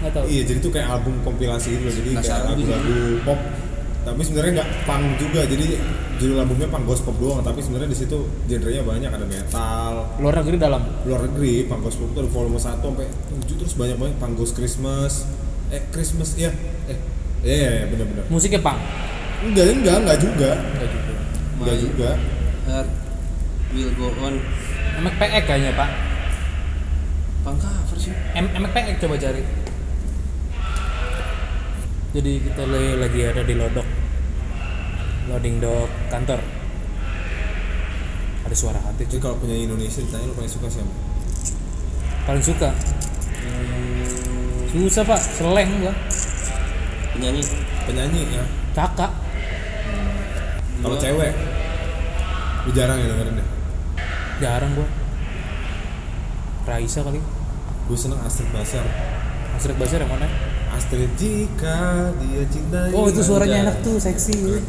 nggak 0.00 0.16
tahu. 0.16 0.24
Iya, 0.32 0.42
jadi 0.48 0.58
tuh 0.64 0.72
kayak 0.72 0.88
album 0.88 1.20
kompilasi 1.20 1.76
gitu 1.76 1.84
loh. 1.84 1.92
Jadi 1.92 2.08
Nggak 2.16 2.24
kayak 2.24 2.44
lagu-lagu 2.48 2.96
pop. 3.28 3.40
Tapi 4.00 4.20
sebenarnya 4.20 4.52
nggak 4.58 4.70
punk 4.84 5.04
juga. 5.16 5.40
Jadi 5.44 5.66
judul 6.16 6.36
albumnya 6.38 6.68
punk 6.68 6.84
gospel 6.84 7.12
doang. 7.16 7.40
Tapi 7.40 7.60
sebenarnya 7.60 7.88
di 7.88 7.98
situ 7.98 8.16
genrenya 8.44 8.82
banyak. 8.82 9.10
Ada 9.10 9.26
metal, 9.26 9.92
Luar 10.18 10.34
negeri 10.40 10.56
dalam. 10.56 10.82
luar 11.04 11.20
negeri, 11.24 11.64
punk 11.64 11.80
gospel 11.84 12.08
itu 12.08 12.18
ada 12.18 12.30
volume 12.30 12.56
1 12.56 12.80
sampai 12.80 13.06
7 13.06 13.60
terus 13.60 13.74
banyak 13.74 13.96
banget 13.96 14.14
punk 14.16 14.34
ghost 14.34 14.54
Christmas. 14.54 15.28
Eh, 15.68 15.82
Christmas 15.90 16.34
iya. 16.34 16.50
Eh, 16.86 16.98
iya 17.40 17.54
iya 17.56 17.70
iya, 17.76 17.84
benar-benar. 17.86 18.24
Musiknya 18.26 18.58
punk. 18.58 18.78
Enggak, 19.40 19.66
enggak, 19.72 19.96
enggak 20.00 20.18
juga. 20.18 20.50
Enggak 20.58 20.88
juga. 20.90 21.12
Enggak 21.56 21.76
juga. 21.78 22.10
Heart 22.62 22.88
will 23.70 23.92
go 23.94 24.08
on 24.18 24.34
MXPX 24.98 25.42
kayaknya 25.44 25.72
pak. 25.72 25.90
pang 27.40 27.56
cover 27.56 27.96
sih 27.96 28.12
M 28.34 28.52
MXPX 28.52 29.00
coba 29.00 29.16
cari. 29.16 29.40
Jadi 32.10 32.42
kita 32.42 32.66
lagi, 32.66 32.90
lagi 32.98 33.20
ada 33.22 33.42
di 33.46 33.54
lodok. 33.54 33.86
Loading 35.30 35.62
dock 35.62 35.90
kantor. 36.10 36.42
Ada 38.50 38.56
suara 38.58 38.82
hati 38.82 39.06
Jadi 39.06 39.22
kalau 39.22 39.38
punya 39.38 39.54
Indonesia 39.54 40.02
ditanya 40.02 40.26
lu 40.26 40.34
paling 40.34 40.50
suka 40.50 40.66
siapa? 40.66 40.90
Paling 42.26 42.42
suka. 42.42 42.70
Susah 44.74 45.02
pak, 45.06 45.20
seleng 45.22 45.70
gua. 45.82 45.94
penyanyi 47.14 47.42
Penyanyi 47.86 48.22
ya. 48.26 48.44
Kakak. 48.74 49.12
Kalau 50.82 50.96
Gua- 50.98 51.02
cewek 51.02 51.32
lu 52.66 52.70
jarang 52.74 52.98
ya 52.98 53.06
dengerin 53.06 53.38
deh. 53.38 53.48
Jarang 54.42 54.72
gua. 54.74 54.88
Raisa 56.66 57.06
kali. 57.06 57.22
Gue 57.86 57.98
seneng 57.98 58.22
Astrid 58.22 58.50
Basar. 58.54 58.86
Astrid 59.58 59.74
Basar 59.74 60.02
yang 60.02 60.10
mana? 60.10 60.49
Astrid 60.80 61.12
jika 61.20 62.08
dia 62.24 62.40
cintai 62.48 62.88
Oh 62.96 63.04
itu 63.04 63.20
suaranya 63.20 63.68
enak 63.68 63.84
tuh, 63.84 64.00
seksi. 64.00 64.32
Keren. 64.32 64.64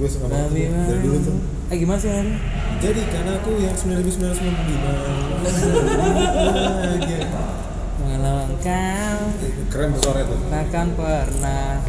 Gue 0.00 0.08
suka 0.08 0.32
banget 0.32 0.48
tuh, 0.48 0.80
dari 0.88 1.00
dulu 1.04 1.18
tuh. 1.20 1.36
Eh 1.68 1.76
gimana 1.76 2.00
sih 2.00 2.08
hari? 2.08 2.40
Jadi 2.80 3.00
karena 3.12 3.36
aku 3.36 3.60
yang 3.60 3.76
9995 3.76 4.16
Bahagia. 6.80 7.20
Mengenal 8.00 8.48
kau 8.64 9.20
Keren 9.68 9.88
tuh 9.92 10.00
suaranya 10.08 10.24
tuh. 10.32 10.38
takkan 10.48 10.86
pernah 10.96 11.84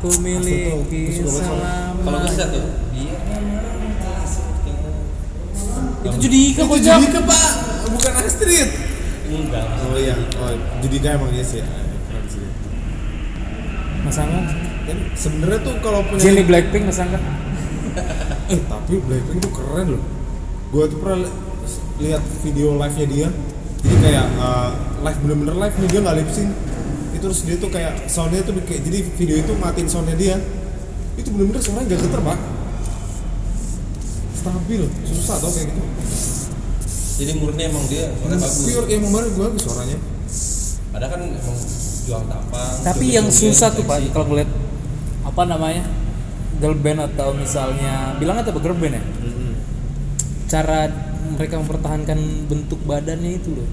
ku 0.00 0.08
miliki 0.22 1.10
selama 1.26 1.98
kalau 2.00 2.18
gue 2.22 2.32
tuh 2.38 2.64
dia 2.94 3.18
itu 6.00 6.14
Judika 6.22 6.62
Itu 6.64 6.70
kocak. 6.70 6.96
Judika 6.96 7.20
pak, 7.28 7.50
bukan 7.92 8.12
Astrid. 8.24 8.68
Enggak 9.28 9.66
Oh 9.84 9.98
iya, 10.00 10.16
oh, 10.16 10.54
Judika 10.80 11.20
emang 11.20 11.28
iya 11.34 11.44
sih 11.44 11.60
Mas 14.10 14.18
Angga 14.18 14.42
Kan 14.82 14.98
sebenarnya 15.14 15.58
tuh 15.62 15.74
kalau 15.78 16.02
punya 16.04 16.18
Jenny 16.20 16.42
Blackpink 16.42 16.84
Mas 16.84 16.98
Angga 16.98 17.18
Eh, 18.50 18.58
tapi 18.66 18.98
Blackpink 18.98 19.38
tuh 19.40 19.52
keren 19.54 19.86
loh. 19.94 20.02
Gua 20.70 20.90
tuh 20.90 20.98
pernah 20.98 21.22
li- 21.22 21.34
lihat 22.02 22.18
video 22.42 22.74
live-nya 22.74 23.06
dia. 23.06 23.28
Jadi 23.78 23.96
kayak 24.02 24.26
uh, 24.36 24.70
live 25.06 25.18
bener-bener 25.22 25.54
live 25.54 25.74
nih 25.78 25.88
dia 25.88 26.00
nggak 26.02 26.16
lip 26.18 26.30
sync. 26.30 26.50
Itu 27.14 27.30
terus 27.30 27.40
dia 27.46 27.56
tuh 27.56 27.70
kayak 27.70 28.10
soundnya 28.10 28.42
tuh 28.42 28.58
kayak 28.66 28.82
jadi 28.82 28.98
video 29.14 29.36
itu 29.38 29.52
matiin 29.54 29.86
soundnya 29.86 30.18
dia. 30.18 30.36
Itu 31.14 31.30
bener-bener 31.30 31.62
suaranya 31.62 31.94
nggak 31.94 32.00
geter 32.02 32.20
pak. 32.20 32.38
Stabil, 34.34 34.82
susah 35.04 35.36
tau 35.36 35.50
kayak 35.52 35.68
gitu. 35.68 35.82
jadi 37.20 37.32
murni 37.36 37.62
emang 37.68 37.84
dia 37.86 38.08
suara 38.16 38.34
bagus 38.34 38.64
Pure 38.64 38.86
emang 38.88 39.12
bagus 39.12 39.34
bagus 39.36 39.62
suaranya. 39.62 39.98
padahal 40.88 41.10
kan 41.12 41.20
emang 41.22 41.56
jual 42.06 42.22
tampang 42.24 42.74
tapi 42.86 43.12
yang 43.12 43.28
susah 43.28 43.68
tuh 43.72 43.84
pak 43.84 44.00
kalau 44.10 44.26
ngeliat 44.32 44.50
apa 45.20 45.42
namanya 45.46 45.84
girl 46.60 46.76
band 46.76 47.00
atau 47.12 47.32
misalnya 47.32 48.12
bilang 48.20 48.36
atau 48.36 48.52
girl 48.60 48.76
band 48.76 49.00
ya? 49.00 49.04
Cara 50.44 50.92
mereka 51.32 51.56
mempertahankan 51.56 52.18
bentuk 52.50 52.84
badannya 52.84 53.40
itu 53.40 53.56
loh. 53.56 53.68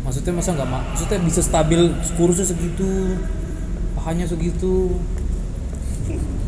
Maksudnya 0.00 0.32
masa 0.32 0.56
nggak 0.56 0.68
ma- 0.70 0.86
maksudnya 0.96 1.20
bisa 1.20 1.44
stabil 1.44 1.92
kurusnya 2.16 2.48
segitu 2.48 3.20
pahanya 3.92 4.24
segitu. 4.24 4.96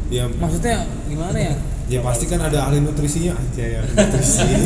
Ya, 0.09 0.25
maksudnya 0.29 0.89
gimana 1.05 1.37
ya? 1.37 1.55
Ya 1.91 2.01
pasti 2.01 2.25
kan 2.33 2.41
ada 2.41 2.73
ahli 2.73 2.81
nutrisinya. 2.81 3.37
Aja 3.37 3.65
ya 3.65 3.81
nutrisi. 3.85 4.49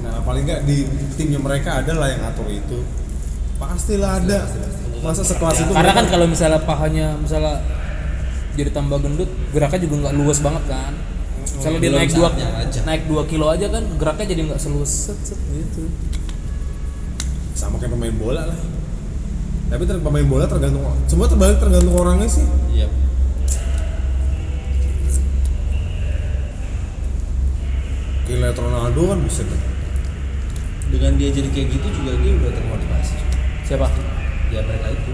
nah 0.00 0.16
paling 0.24 0.48
nggak 0.48 0.64
di 0.64 0.88
timnya 1.20 1.40
mereka 1.44 1.84
ada 1.84 1.92
lah 1.92 2.08
yang 2.08 2.24
ngatur 2.24 2.48
itu. 2.48 2.78
Pastilah 3.62 4.10
ada. 4.18 4.40
Masa 5.02 5.22
sekelas 5.26 5.66
itu 5.66 5.72
karena 5.74 5.92
kan 5.94 6.06
kalau 6.06 6.26
misalnya 6.30 6.62
pahanya 6.62 7.18
misalnya 7.18 7.58
jadi 8.54 8.70
tambah 8.70 9.02
gendut 9.02 9.30
geraknya 9.50 9.86
juga 9.86 9.94
nggak 10.06 10.14
luas 10.18 10.38
banget 10.42 10.64
kan. 10.66 10.92
Misalnya 11.42 11.78
dia 11.78 11.90
naik 11.94 12.10
dua 12.14 12.28
naik 12.86 13.02
2 13.06 13.30
kilo 13.30 13.46
aja 13.50 13.66
kan 13.70 13.82
geraknya 13.98 14.26
jadi 14.34 14.40
nggak 14.50 14.60
seluas 14.62 14.90
set, 14.90 15.18
set, 15.22 15.38
gitu. 15.54 15.90
Sama 17.54 17.78
kayak 17.78 17.94
pemain 17.94 18.14
bola 18.14 18.50
lah. 18.50 18.58
Tapi 19.70 19.82
ter- 19.86 20.02
pemain 20.02 20.26
bola 20.26 20.44
tergantung 20.50 20.82
semua 21.06 21.26
terbalik 21.30 21.62
tergantung 21.62 21.94
orangnya 21.94 22.26
sih. 22.26 22.46
Iya. 22.74 22.90
Liat 28.32 28.56
Ronaldo 28.56 29.12
kan 29.12 29.20
bisa 29.22 29.44
tuh 29.44 29.60
dengan 30.88 31.20
dia 31.20 31.30
jadi 31.30 31.52
kayak 31.52 31.68
gitu 31.78 31.88
juga 32.00 32.16
dia 32.16 32.32
udah 32.36 32.50
termotivasi 32.50 33.21
siapa? 33.66 33.86
Ya 34.52 34.60
mereka 34.66 34.88
itu. 34.92 35.12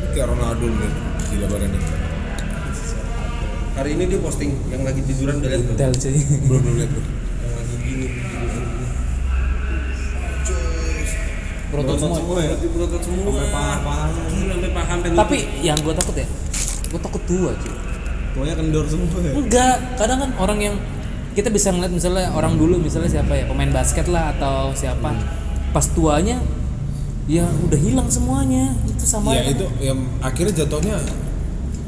Ini 0.00 0.06
kayak 0.16 0.26
Ronaldo 0.32 0.66
nih 0.66 0.92
gila 1.30 1.46
badannya. 1.46 1.80
Hari 3.70 3.90
ini 3.96 4.04
dia 4.10 4.20
posting 4.20 4.50
yang 4.68 4.82
lagi 4.82 5.00
tiduran 5.06 5.40
udah 5.40 5.50
lihat 5.54 5.62
belum? 5.64 5.78
Tel 5.78 5.92
sih 5.96 6.12
belum 6.44 6.60
belum 6.60 6.74
lihat 6.84 6.90
yang 6.90 7.54
lagi 7.54 7.74
gini 7.80 8.06
berotot 11.70 11.96
semua 12.02 12.38
ya? 12.42 12.54
berotot 12.58 13.02
semua. 13.06 13.30
Sampai 13.30 13.48
paha-pahanya 13.54 14.22
gila 14.26 14.52
sampai 14.58 14.70
paha 14.74 14.86
sampai 14.90 15.08
tapi 15.14 15.38
yang 15.62 15.78
gue 15.78 15.94
takut 15.94 16.16
ya 16.18 16.26
gue 16.90 17.00
takut 17.00 17.22
tua 17.24 17.50
cuy. 17.54 17.74
Pokoknya 18.30 18.54
kendor 18.58 18.84
semua 18.90 19.18
ya? 19.22 19.32
Enggak 19.38 19.76
kadang 19.94 20.18
kan 20.18 20.30
orang 20.42 20.58
yang 20.58 20.74
kita 21.38 21.46
bisa 21.48 21.70
ngeliat 21.70 21.94
misalnya 21.94 22.34
orang 22.34 22.58
dulu 22.58 22.82
misalnya 22.82 23.06
siapa 23.06 23.38
ya 23.38 23.46
pemain 23.46 23.70
basket 23.70 24.10
lah 24.10 24.34
atau 24.34 24.74
siapa. 24.74 25.14
Pas 25.70 25.86
tuanya 25.94 26.42
ya 27.30 27.46
udah 27.46 27.78
hilang 27.78 28.10
semuanya. 28.10 28.74
Itu 28.84 29.06
sama 29.06 29.38
ya 29.38 29.46
itu 29.46 29.62
yang 29.78 30.02
akhirnya 30.18 30.66
jatuhnya 30.66 30.98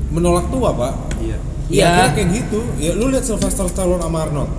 menolak 0.09 0.47
tua 0.49 0.71
pak. 0.71 0.95
Iya. 1.19 1.37
Iya, 1.67 1.75
Iya. 1.75 1.85
akhirnya 1.89 2.13
kayak 2.15 2.29
gitu. 2.31 2.61
Ya 2.79 2.91
lu 2.95 3.11
lihat 3.11 3.25
Sylvester 3.25 3.67
Stallone 3.67 3.99
sama 3.99 4.19
Arnold. 4.23 4.51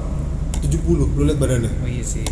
70 0.60 1.08
70 1.08 1.08
lu 1.16 1.24
lihat 1.24 1.40
badannya? 1.40 1.72
Oh 1.72 1.88
iya 1.88 2.04
sih. 2.04 2.26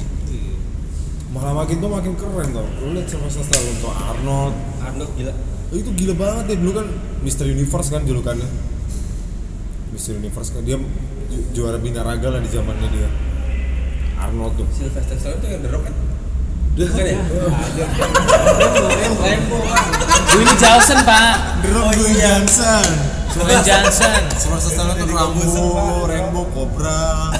Malah 1.31 1.55
makin 1.55 1.79
tuh 1.79 1.87
makin 1.87 2.11
keren 2.19 2.49
tau. 2.51 2.67
Lu 2.81 2.91
lihat 2.91 3.07
sama 3.07 3.27
Stallone 3.29 3.77
tuh 3.79 3.87
Arnold. 3.89 4.55
Arnold 4.81 5.11
gila. 5.15 5.31
Oh, 5.71 5.77
itu 5.79 5.91
gila 5.95 6.13
banget 6.13 6.45
ya 6.51 6.55
dulu 6.59 6.71
kan 6.75 6.87
Mister 7.23 7.47
Universe 7.47 7.87
kan 7.87 8.03
julukannya. 8.03 8.43
Mister 9.91 10.11
Universe 10.13 10.51
kan. 10.51 10.61
Dia 10.61 10.75
ju- 11.31 11.47
juara 11.53 11.79
binaraga 11.79 12.27
lah 12.27 12.43
di 12.43 12.49
zamannya 12.49 12.89
dia. 12.89 13.07
Arnold 14.19 14.53
tuh. 14.55 14.67
Sylvester 14.75 15.15
Stallone 15.15 15.39
tuh 15.39 15.49
yang 15.49 15.61
The 15.61 15.69
Rock 15.69 15.83
kan 15.85 15.95
bukan 16.71 17.03
ya? 17.03 17.17
Lembo 19.21 19.57
Dwayne 20.31 20.55
Johnson 20.55 20.99
pak. 21.03 21.59
The 21.59 21.69
Rock 21.75 21.91
Dwayne 21.91 22.15
Johnson. 22.15 22.85
Dwayne 23.35 23.63
Johnson. 23.63 24.21
Sylvester 24.39 24.71
Stallone 24.71 25.03
tuh 25.03 25.11
Rambo, 25.11 26.07
Rambo, 26.07 26.41
Cobra. 26.55 27.31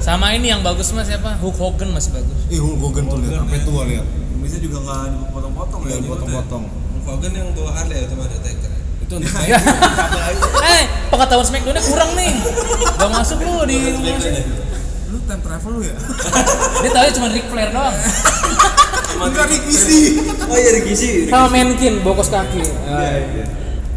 Sama 0.00 0.32
ini 0.32 0.48
yang 0.52 0.64
bagus 0.64 0.92
mas 0.96 1.08
siapa? 1.08 1.36
Hulk 1.40 1.56
Hogan 1.60 1.92
masih 1.92 2.16
bagus. 2.16 2.36
Eh 2.48 2.60
Hulk 2.60 2.80
Hogan 2.80 3.04
tuh 3.08 3.18
lihat, 3.20 3.44
sampai 3.44 3.60
tua 3.64 3.82
lihat. 3.84 4.06
Bisa 4.40 4.56
juga 4.60 4.76
nggak 4.84 5.04
dipotong-potong 5.24 5.80
ya 5.84 5.88
Nggak 5.88 6.00
dipotong-potong. 6.04 6.64
Hogan 7.04 7.32
yang 7.32 7.48
bawa 7.52 7.70
Harley 7.76 7.96
ya 8.00 8.06
teman 8.08 8.24
Undertaker 8.24 8.72
Itu 9.04 9.12
untuk 9.20 9.28
eh 10.64 10.82
pengetahuan 11.12 11.44
Smackdownnya 11.44 11.82
kurang 11.84 12.10
nih. 12.16 12.32
Gak 12.96 13.10
masuk 13.12 13.38
lu 13.44 13.64
di 13.68 13.76
time 15.24 15.40
travel 15.40 15.72
lu 15.72 15.82
ya? 15.82 15.96
dia 16.82 16.90
tahu 16.90 17.04
cuma 17.14 17.28
Ric 17.28 17.46
Flair 17.46 17.70
doang. 17.70 17.96
Enggak 19.14 19.46
Ricky 19.46 19.74
oh 20.42 20.56
iya 20.56 20.70
Ricky 20.74 20.94
sih 20.94 21.12
sama 21.26 21.48
Mankin 21.48 22.00
bokos 22.00 22.28
kaki. 22.28 22.60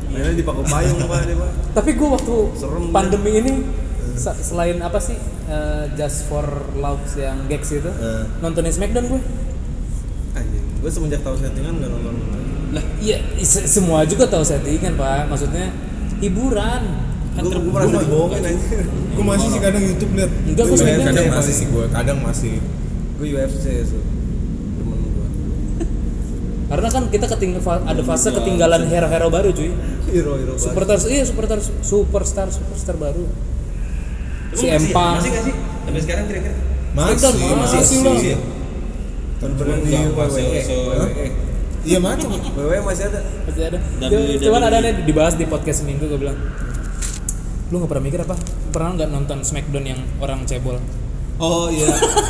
Mainnya 0.07 0.32
di 0.32 0.43
payung 0.43 0.63
pak 1.01 1.21
dia 1.23 1.36
pak. 1.36 1.51
Tapi 1.73 1.89
gue 1.93 2.07
waktu 2.07 2.36
Serem, 2.53 2.89
pandemi 2.89 3.32
ini 3.36 3.53
se- 4.13 4.39
selain 4.41 4.78
apa 4.80 4.97
sih 4.97 5.17
eh, 5.45 5.84
Just 5.93 6.25
for 6.25 6.45
Laughs 6.75 7.13
yang 7.15 7.45
Gex 7.45 7.75
itu 7.75 7.86
Eh. 7.88 8.23
nontonin 8.39 8.69
Smackdown 8.69 9.05
gue 9.07 9.21
Anjing, 10.34 10.65
gue 10.80 10.89
semenjak 10.89 11.21
tahu 11.21 11.34
settingan 11.36 11.75
nggak 11.75 11.89
nonton. 11.91 12.15
Lah 12.69 12.84
iya 12.97 13.17
se- 13.39 13.65
semua 13.65 14.05
juga 14.05 14.25
tahu 14.25 14.41
settingan 14.41 14.93
pak. 14.93 15.25
Maksudnya 15.28 15.73
hiburan 16.17 16.82
Gue 17.38 17.50
ter- 17.54 17.62
gue 17.62 17.74
merasa 17.74 17.98
dibohongin 18.02 18.42
anjir 18.42 18.80
Gue 19.14 19.26
masih 19.26 19.48
sih 19.54 19.62
kadang 19.62 19.84
YouTube 19.86 20.12
lihat 20.18 20.32
Enggak, 20.46 20.66
sering 20.74 21.02
kadang 21.06 21.26
liat. 21.30 21.38
masih 21.38 21.54
sih 21.54 21.66
gue, 21.70 21.86
kadang 21.94 22.18
masih. 22.26 22.54
Gue 23.22 23.28
UFC 23.34 23.66
so 23.86 23.98
Temen 24.78 24.98
gue 25.02 25.28
karena 26.68 26.88
kan 26.92 27.04
kita 27.08 27.26
keting 27.32 27.64
ada 27.64 28.02
fase 28.04 28.28
ketinggalan 28.28 28.92
hero-hero 28.92 29.32
baru 29.32 29.56
cuy. 29.56 29.72
Hero-hero 30.12 30.52
banget 30.52 30.68
superstar 30.68 30.98
iya 31.08 31.24
superstar 31.24 31.60
superstar 31.64 32.48
superstar 32.52 32.96
baru. 33.00 33.24
Si 34.52 34.68
Empang. 34.68 35.16
masih 35.16 35.32
nggak 35.32 35.44
sih? 35.48 35.56
Sampai 35.56 36.02
sekarang 36.04 36.26
kira-kira. 36.28 36.56
Masih, 36.92 37.32
masih, 37.56 37.98
masih. 38.04 38.36
Bener-bener 39.38 39.78
di 39.86 39.92
WWE 40.12 40.66
Iya 41.88 42.00
macam. 42.04 42.30
WWE 42.60 42.80
masih 42.84 43.04
ada. 43.16 43.20
Masih 43.48 43.64
ada. 43.72 43.80
WWE. 44.04 44.36
cuman 44.44 44.62
ada 44.68 44.78
nih 44.84 44.94
dibahas 45.08 45.34
di 45.40 45.46
podcast 45.48 45.88
minggu 45.88 46.04
gue 46.04 46.20
bilang 46.20 46.36
lu 47.68 47.76
nggak 47.78 47.89
pernah 47.89 48.05
mikir 48.05 48.20
apa? 48.24 48.36
Pernah 48.70 48.89
nggak 48.95 49.09
nonton 49.11 49.38
Smackdown 49.41 49.86
yang 49.86 49.99
orang 50.18 50.43
cebol? 50.43 50.80
Oh 51.38 51.68
iya. 51.68 51.86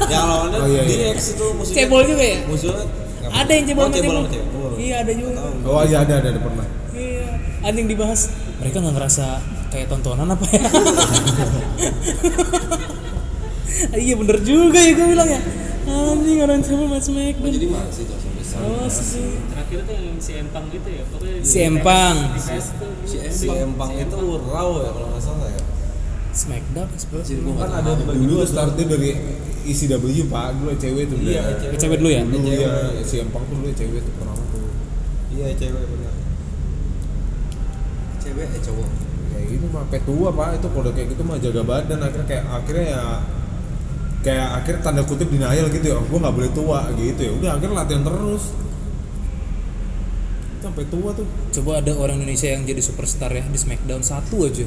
Yang 0.08 0.24
lawannya 0.26 0.60
Oh, 0.64 0.68
iya, 0.68 0.82
iya. 0.84 1.14
DX 1.14 1.22
itu 1.34 1.46
musuhnya 1.54 1.78
cebol 1.78 2.02
juga 2.04 2.24
ya? 2.24 2.38
Musuhnya 2.44 2.84
ada 3.28 3.52
yang 3.52 3.66
cebol 3.66 3.84
Oh, 3.84 3.90
cebol 3.90 4.02
cebol 4.04 4.16
sama 4.18 4.30
cebol. 4.32 4.72
iya 4.78 4.96
ada 5.02 5.12
juga. 5.14 5.40
Oh 5.64 5.82
iya 5.82 5.98
ada, 6.02 6.14
ada, 6.20 6.28
ada 6.32 6.42
pernah. 6.42 6.66
Iya. 6.92 7.28
Ada 7.62 7.76
yang 7.76 7.90
dibahas 7.90 8.22
mereka 8.58 8.78
nggak 8.80 8.96
ngerasa 8.96 9.26
kayak 9.68 9.88
tontonan 9.88 10.28
apa 10.28 10.46
ya? 10.48 10.62
Iya 13.78 14.18
bener 14.18 14.42
juga 14.42 14.80
ya 14.82 14.92
gue 14.92 15.08
bilang 15.08 15.30
ya. 15.30 15.38
Anjing 15.88 16.40
orang 16.42 16.60
cebol 16.66 16.90
mas 16.90 17.06
Smackdown. 17.06 17.54
Jadi 17.54 17.68
masih 17.70 18.04
tuh 18.04 18.18
sampai 18.18 18.27
sekarang 18.27 18.27
oh 18.58 18.88
sih 18.88 19.38
terakhir 19.52 19.80
tuh 19.86 19.94
yang 19.94 20.18
si 20.18 20.32
Empang 20.38 20.66
gitu 20.74 20.90
ya 20.90 21.04
pokoknya 21.12 21.40
Si 21.44 21.58
Empang. 21.62 22.16
si 23.06 23.18
Si 23.30 23.48
Empang 23.48 23.92
itu 23.94 24.20
raw 24.48 24.70
ya 24.82 24.90
kalau 24.94 25.08
nggak 25.14 25.24
salah 25.24 25.48
ya. 25.52 25.62
Smackdown 26.34 26.88
sebenarnya 26.94 27.54
Kan 27.58 27.72
ada 27.74 27.92
Dulu 27.98 28.26
dua 28.30 28.44
startnya 28.46 28.86
dari 28.86 29.10
ECW 29.68 30.06
pak, 30.32 30.48
dulu 30.56 30.72
cewek 30.80 31.12
tuh 31.12 31.18
Iya, 31.20 31.42
udah. 31.44 31.56
cewek. 31.60 31.78
cewek 31.82 31.98
dulu 32.00 32.10
ya? 32.14 32.22
Dulu 32.24 32.50
ya, 32.54 32.72
si 33.04 33.16
Empang 33.20 33.44
tuh 33.50 33.56
dulu 33.58 33.72
cewek 33.74 34.00
tuh 34.06 34.14
pertama 34.16 34.44
tuh. 34.54 34.64
Iya 35.34 35.48
cewek 35.58 35.84
benar 35.86 36.14
cewek 38.22 38.48
eh 38.52 38.62
cowok. 38.62 38.88
Kayak 39.28 39.46
gitu 39.54 39.66
mah, 39.72 39.82
sampai 39.86 40.00
tua 40.04 40.30
pak, 40.34 40.50
itu 40.60 40.68
kalau 40.68 40.92
kayak 40.92 41.08
gitu 41.16 41.22
mah 41.24 41.38
jaga 41.40 41.62
badan. 41.64 42.00
Akhirnya 42.04 42.26
kayak 42.28 42.46
akhirnya 42.50 42.86
ya 42.92 43.04
kayak 44.26 44.48
akhirnya 44.64 44.82
tanda 44.82 45.02
kutip 45.06 45.30
denial 45.30 45.68
gitu 45.70 45.86
ya, 45.94 45.96
oh, 45.98 46.06
gue 46.06 46.20
nggak 46.20 46.36
boleh 46.36 46.52
tua 46.52 46.80
gitu 46.98 47.22
ya, 47.22 47.32
udah 47.38 47.50
akhirnya 47.58 47.76
latihan 47.84 48.04
terus. 48.04 48.44
Sampai 50.58 50.84
tua 50.90 51.10
tuh. 51.14 51.28
Coba 51.54 51.80
ada 51.80 51.94
orang 51.96 52.18
Indonesia 52.20 52.50
yang 52.50 52.66
jadi 52.66 52.82
superstar 52.82 53.32
ya 53.32 53.46
di 53.46 53.56
Smackdown 53.56 54.04
satu 54.04 54.50
aja. 54.50 54.66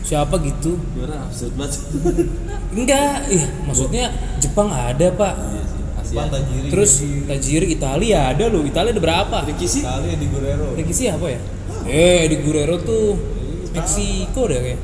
Siapa 0.00 0.40
gitu? 0.40 0.80
Gimana 0.96 1.28
absurd 1.28 1.54
banget. 1.60 1.76
Enggak 2.80 3.28
ih 3.28 3.44
maksudnya 3.68 4.10
Jepang 4.40 4.72
ada 4.72 5.06
pak. 5.12 5.34
Asia 6.00 6.24
Tajiri. 6.24 6.68
Terus 6.72 6.92
Tajiri 7.28 7.66
Italia 7.68 8.32
ada 8.32 8.48
loh. 8.48 8.64
Italia 8.64 8.96
ada 8.96 9.02
berapa? 9.02 9.36
Ricky 9.44 9.68
sih 9.68 9.84
Kali 9.84 10.16
di 10.16 10.26
Guerrero. 10.26 10.72
Ricky 10.72 10.94
siapa 10.96 11.26
ya? 11.28 11.40
Eh 11.84 12.26
di 12.32 12.36
Guerrero 12.40 12.80
tuh 12.80 13.14
Meksiko 13.70 14.50
deh 14.50 14.58
kayak 14.58 14.80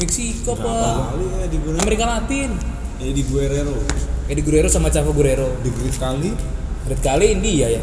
Meksiko 0.00 0.56
pak 0.56 1.12
Kali 1.12 1.24
ya 1.28 1.46
di 1.52 1.58
Guerrero. 1.60 1.82
Amerika 1.84 2.04
Latin. 2.08 2.50
Ya 2.96 3.12
di 3.12 3.22
Guerrero. 3.28 3.76
Kayak 4.24 4.36
di 4.40 4.44
Guerrero 4.48 4.68
sama 4.72 4.88
Chavo 4.88 5.12
Guerrero. 5.12 5.60
Di 5.60 5.68
Great 5.68 5.96
kali. 6.00 6.32
Red 6.88 7.00
kali 7.04 7.26
India 7.36 7.68
ya? 7.68 7.82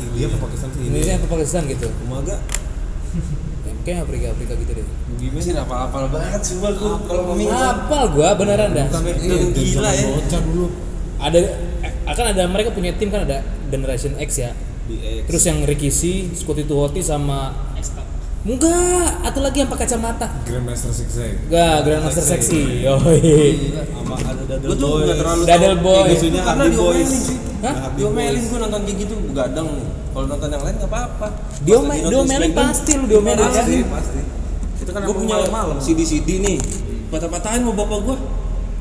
India 0.00 0.26
ke 0.32 0.36
Pakistan 0.40 0.68
sih? 0.72 0.80
Ini 0.80 0.88
Indonesia 0.88 1.12
apa 1.20 1.26
Pakistan 1.28 1.62
gitu? 1.68 1.88
Umaga. 2.08 2.36
Ya, 3.68 3.72
kayak 3.84 3.98
Afrika 4.08 4.24
Afrika 4.32 4.52
gitu 4.56 4.72
deh. 4.80 4.86
Gimana? 5.20 5.44
Sih 5.44 5.52
apal-apal 5.52 6.04
banget 6.08 6.40
sumpah 6.40 6.72
gue 6.72 6.92
kalau 7.04 7.22
ngomongin 7.28 7.52
Apal 7.52 8.04
gua 8.16 8.28
beneran 8.38 8.70
dah. 8.72 8.86
Iya, 8.88 9.36
dari 9.36 9.46
gila 9.52 9.90
ya. 9.92 10.06
bocah 10.08 10.40
dulu. 10.40 10.66
Ada 11.18 11.38
eh, 11.84 11.92
akan 12.08 12.24
ada 12.32 12.42
mereka 12.48 12.70
punya 12.72 12.96
tim 12.96 13.12
kan 13.12 13.28
ada 13.28 13.44
Generation 13.68 14.16
X 14.16 14.30
ya. 14.40 14.56
Terus 15.28 15.42
yang 15.44 15.68
Rikishi, 15.68 16.32
Scotty 16.32 16.64
Tuoti 16.64 17.04
sama 17.04 17.52
enggak 18.46 19.08
atau 19.26 19.40
lagi 19.42 19.56
yang 19.58 19.70
pakai 19.70 19.86
kacamata. 19.86 20.26
Grandmaster 20.46 20.92
Egg 20.94 21.10
enggak 21.46 21.74
Grandmaster 21.84 22.24
Sexy 22.24 22.60
yoi. 22.80 23.74
Sama 23.74 24.14
ada 24.14 24.42
Dadel 24.46 24.70
tuh 24.72 24.88
Boy 25.02 25.10
terlalu 25.10 25.42
Dadel 25.44 25.74
Boy. 25.82 26.06
Musuhnya 26.08 26.42
karena 26.42 26.62
Hardy 26.64 26.74
diomelin 26.74 27.02
Boys. 27.02 27.12
sih. 27.26 27.36
Hah? 27.58 27.74
Diomelin 27.92 28.42
gue 28.42 28.58
nonton 28.58 28.80
kayak 28.86 28.96
gitu 29.02 29.14
gadang. 29.34 29.68
Kalau 30.08 30.26
nonton 30.26 30.48
yang 30.48 30.62
lain 30.62 30.74
nggak 30.78 30.90
apa-apa. 30.90 31.26
Diome- 31.66 32.02
diomelin 32.02 32.52
pasti 32.52 32.92
lu 32.94 33.04
diomelin 33.06 33.42
kan? 33.42 33.52
Pasti. 33.58 33.76
Pasti 33.84 34.20
Itu 34.78 34.90
kan 34.90 35.00
emang 35.02 35.16
punya 35.18 35.34
malam-malam. 35.36 35.76
CD 35.82 36.00
CD 36.02 36.28
nih. 36.38 36.56
Patah-patahin 37.08 37.62
mau 37.62 37.74
bapak 37.74 37.98
gue 38.04 38.16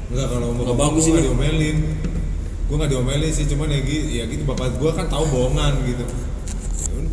Enggak 0.07 0.27
kalau 0.29 0.47
mau 0.53 0.65
bapak 0.71 1.01
ini. 1.01 1.19
diomelin. 1.19 1.77
Gue 2.67 2.75
nggak 2.75 2.91
diomelin 2.91 3.31
sih, 3.31 3.47
cuman 3.47 3.67
ya 3.67 3.79
gitu, 3.79 4.05
ya 4.13 4.23
gitu 4.27 4.43
bapak 4.43 4.75
gue 4.75 4.91
kan 4.91 5.07
tahu 5.07 5.23
bohongan 5.25 5.73
gitu 5.83 6.03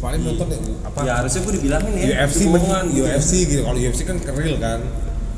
paling 0.04 0.20
nonton 0.20 0.46
ya, 0.52 0.58
apa? 0.84 0.98
Ya 1.00 1.12
harusnya 1.16 1.40
gue 1.40 1.54
dibilangin 1.56 1.92
ya 1.96 2.28
UFC 2.28 2.40
bohongan 2.52 2.84
gitu. 2.92 3.02
UFC 3.08 3.32
gitu. 3.48 3.62
Kalau 3.64 3.78
UFC 3.80 4.00
kan 4.04 4.16
real 4.36 4.56
kan. 4.60 4.80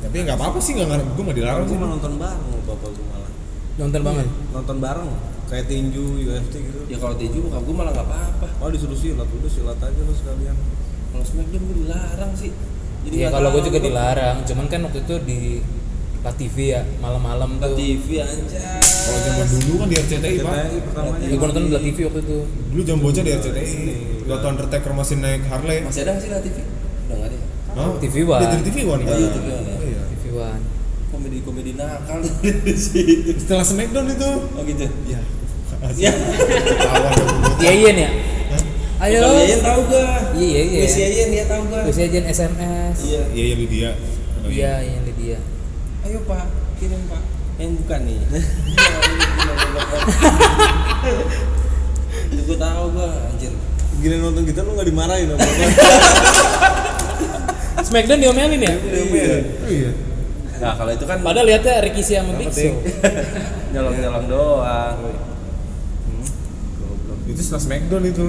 Tapi 0.03 0.15
nggak 0.27 0.37
apa-apa 0.37 0.59
sih 0.59 0.71
nggak 0.75 0.87
gue 1.15 1.23
nggak 1.23 1.37
dilarang 1.39 1.63
Gue 1.63 1.71
sih. 1.71 1.79
mau 1.79 1.89
nonton 1.95 2.13
bareng 2.19 2.51
bapak 2.67 2.89
gue 2.91 3.05
malah. 3.07 3.31
Nonton 3.79 4.01
banget 4.03 4.27
Nonton 4.51 4.77
bareng. 4.83 5.09
Kayak 5.47 5.65
tinju 5.71 6.05
UFC 6.27 6.53
gitu. 6.59 6.79
Ya 6.91 6.97
kalau 6.99 7.15
tinju 7.15 7.39
bokap 7.47 7.63
gue 7.63 7.75
malah 7.79 7.91
nggak 7.95 8.07
apa-apa. 8.11 8.47
Oh 8.59 8.67
disuruh 8.67 8.99
silat, 8.99 9.27
udah 9.31 9.51
silat 9.51 9.79
aja 9.79 9.99
lu 10.03 10.11
sekalian. 10.11 10.55
Kalau 11.15 11.23
smackdown 11.23 11.63
gue 11.63 11.77
dilarang 11.87 12.31
sih. 12.35 12.51
Jadi 13.07 13.15
ya 13.23 13.31
kalau 13.31 13.49
gue 13.55 13.63
juga 13.63 13.79
dilarang. 13.79 14.43
Cuman 14.43 14.65
kan 14.67 14.79
waktu 14.83 14.99
itu 15.07 15.15
di 15.23 15.39
TV 16.33 16.73
ya 16.73 16.81
malam-malam 16.99 17.55
Ke 17.57 17.67
tuh. 17.71 17.77
TV 17.77 18.07
anjay. 18.19 18.59
Kalau 18.81 19.19
zaman 19.21 19.45
dulu 19.47 19.73
kan 19.79 19.87
di 19.87 19.95
RCTI 19.95 20.35
pak. 20.41 20.55
Pertamanya. 20.91 21.25
Ya, 21.25 21.35
gue 21.35 21.47
nonton 21.47 21.63
di 21.63 21.71
La 21.71 21.81
TV 21.81 21.97
waktu 22.03 22.19
itu. 22.25 22.37
Dulu 22.73 22.81
jam 22.83 22.97
bocah 22.99 23.23
di 23.23 23.31
RCTI 23.31 23.73
waktu 24.27 24.47
Undertaker 24.51 24.91
masih 24.91 25.15
naik 25.19 25.41
Harley. 25.47 25.79
Masih 25.87 26.01
ada 26.03 26.19
sih 26.19 26.27
lah 26.27 26.39
TV 26.43 26.57
udah 26.59 27.15
nggak 27.15 27.29
ada 27.31 27.35
ya? 27.35 27.45
Hah? 27.77 27.89
TV 28.01 28.15
One. 28.25 28.41
Dari 28.43 28.63
TV 28.67 28.77
One 28.83 29.01
kan 29.05 29.13
Oh, 29.13 29.19
iya, 29.21 29.29
TV 29.31 29.47
One, 29.47 29.63
ya. 29.63 29.75
Oh, 29.77 29.85
iya. 29.87 30.01
TV 30.11 30.23
One. 30.35 30.61
Komedi 31.07 31.37
komedi 31.39 31.71
nakal. 31.79 32.19
Di 32.67 32.73
situ. 32.75 33.31
Setelah 33.39 33.63
Smackdown 33.63 34.07
itu. 34.11 34.31
Oh 34.51 34.63
gitu. 34.65 34.85
Ya 35.07 35.19
ya 35.93 36.09
ketawa 36.11 37.09
dong. 37.13 37.61
Iya 37.61 37.71
iya 37.71 37.91
ya? 37.95 38.09
Ayo. 38.97 39.19
Kalau 39.21 39.37
Yayan 39.37 39.61
tahu 39.61 39.81
gak 39.93 40.19
Iya, 40.33 40.61
iya. 40.65 40.79
Miss 40.83 40.97
Yayan 40.97 41.29
dia 41.29 41.45
tahu 41.45 41.61
gak 41.69 41.81
terus 41.85 41.99
aja 42.01 42.19
SMS 42.33 42.97
iya. 43.05 43.21
Iya 43.29 43.43
iya 43.45 43.55
Lydia. 43.55 43.89
Oh, 44.41 44.49
iya 44.49 44.73
yang 44.81 45.05
di 45.05 45.13
dia 45.15 45.37
ayo 46.07 46.23
pak. 46.23 46.47
Kirim 46.79 47.03
pak. 47.11 47.19
Yang 47.59 47.83
bukan 47.83 47.99
nih. 48.07 48.19
Itu 52.31 52.41
gue 52.47 52.57
tahu 52.57 52.83
gue 52.95 53.09
anjir. 53.27 53.51
Gini 53.99 54.15
nonton 54.23 54.45
kita 54.47 54.63
lu 54.63 54.77
gak 54.77 54.87
dimarahin 54.87 55.33
apa 55.33 55.41
apa 57.77 57.81
Smackdown 57.81 58.19
diomelin 58.23 58.61
ya? 58.61 58.75
Oh 58.77 59.67
iya. 59.67 59.91
Nah 60.57 60.73
kalau 60.73 60.91
itu 60.95 61.05
kan 61.05 61.21
Padahal 61.21 61.45
lihatnya 61.45 61.83
Rikishi 61.83 62.13
sama 62.15 62.33
Big 62.39 62.51
Show. 62.55 62.77
nyolong-nyolong 63.75 64.25
doang. 64.31 64.97
itu 67.27 67.41
setelah 67.43 67.63
Smackdown 67.67 68.03
itu 68.07 68.27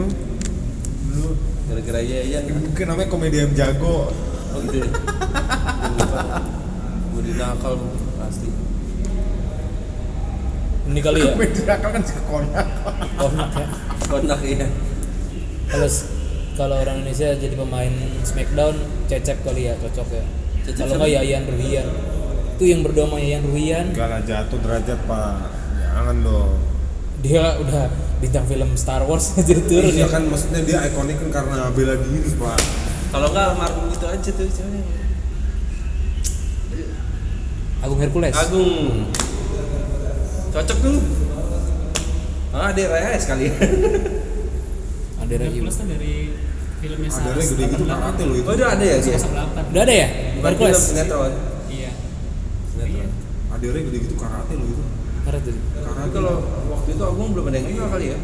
dulu. 1.15 1.31
Gara-gara 1.71 2.01
iya 2.03 2.21
iya. 2.27 2.39
mungkin 2.43 2.85
namanya 2.91 3.09
komedi 3.13 3.39
yang 3.39 3.55
jago. 3.55 4.11
Oh 4.57 4.59
gitu. 4.67 4.83
ya? 4.83 4.91
Budi 7.19 7.35
nakal 7.35 7.75
pasti. 8.15 8.47
Ini 10.87 11.01
kali 11.03 11.19
ya. 11.19 11.35
komedi 11.35 11.61
nakal 11.67 11.91
kan 11.99 12.03
konak 12.31 12.67
Konak 13.19 13.51
ya. 13.59 13.67
Konak 14.07 14.41
iya. 14.47 14.67
Kalau 15.67 15.91
kalau 16.55 16.77
orang 16.79 17.03
Indonesia 17.03 17.35
jadi 17.35 17.59
pemain 17.59 17.91
Smackdown, 18.23 18.79
cecep 19.11 19.43
kali 19.43 19.67
ya, 19.67 19.75
cocok 19.83 20.09
ya. 20.15 20.25
Cecep 20.63 20.87
Kalau 20.87 20.95
nggak 21.03 21.11
Yayan 21.11 21.43
Ruhian. 21.51 21.87
Itu 22.55 22.65
yang 22.71 22.87
berdua 22.87 23.11
sama 23.11 23.19
Yayan 23.19 23.43
Ruhian, 23.51 23.87
enggak 23.91 24.09
lah 24.15 24.23
jatuh 24.23 24.59
derajat 24.63 24.99
pak 25.11 25.35
jangan 25.99 26.17
dong 26.23 26.55
dia 27.19 27.59
udah 27.59 27.91
bintang 28.23 28.47
film 28.47 28.71
Star 28.79 29.03
Wars 29.03 29.35
jadi 29.51 29.63
turun 29.67 29.91
iya 29.91 30.07
ya. 30.07 30.15
kan 30.15 30.23
maksudnya 30.31 30.63
dia 30.63 30.87
ikonik 30.87 31.19
kan 31.19 31.43
karena 31.43 31.67
bela 31.75 31.99
diri 31.99 32.31
pak 32.39 32.59
Kalau 33.11 33.27
enggak 33.35 33.47
almarhum 33.57 33.89
gitu 33.91 34.07
aja 34.07 34.31
tuh. 34.31 34.47
Agung 37.99 38.07
Hercules. 38.07 38.35
Agung. 38.39 39.11
Cocok 40.55 40.79
tuh. 40.79 40.99
Ah, 42.55 42.71
dia 42.71 42.87
Raya 42.87 43.19
sekali. 43.19 43.51
Ada 45.27 45.35
lagi. 45.35 45.59
Plus 45.59 45.75
tuh 45.75 45.87
dari 45.91 46.15
filmnya 46.79 47.11
ada 47.11 47.35
Saras 47.35 47.51
gede 47.59 47.65
gitu 47.75 47.85
88. 47.85 47.91
karate 47.91 48.23
loh 48.23 48.37
itu 48.39 48.47
Oh, 48.47 48.55
itu 48.55 48.65
ada 48.65 48.85
ya 48.87 48.97
dia. 49.03 49.19
08. 49.19 49.75
Udah 49.75 49.83
ada 49.83 49.95
ya? 49.99 50.07
Bukan 50.09 50.31
film 50.31 50.47
Hercules. 50.47 50.79
sinetron. 50.79 51.33
Iya. 51.67 51.91
Sinetron. 52.71 53.11
ada 53.51 53.65
gede 53.67 53.99
gitu 53.99 54.15
karate 54.15 54.55
loh 54.55 54.67
itu 54.71 54.85
Karate. 55.27 55.51
Tapi 55.75 56.11
kalau 56.15 56.35
waktu 56.71 56.89
itu 56.95 57.03
Agung 57.03 57.29
belum 57.35 57.45
ada 57.51 57.57
yang 57.59 57.67
kenal 57.67 57.89
kali 57.91 58.07
ya. 58.15 58.19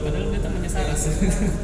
Padahal 0.00 0.24
dia 0.32 0.40
temannya 0.40 0.70
Saras. 0.72 1.02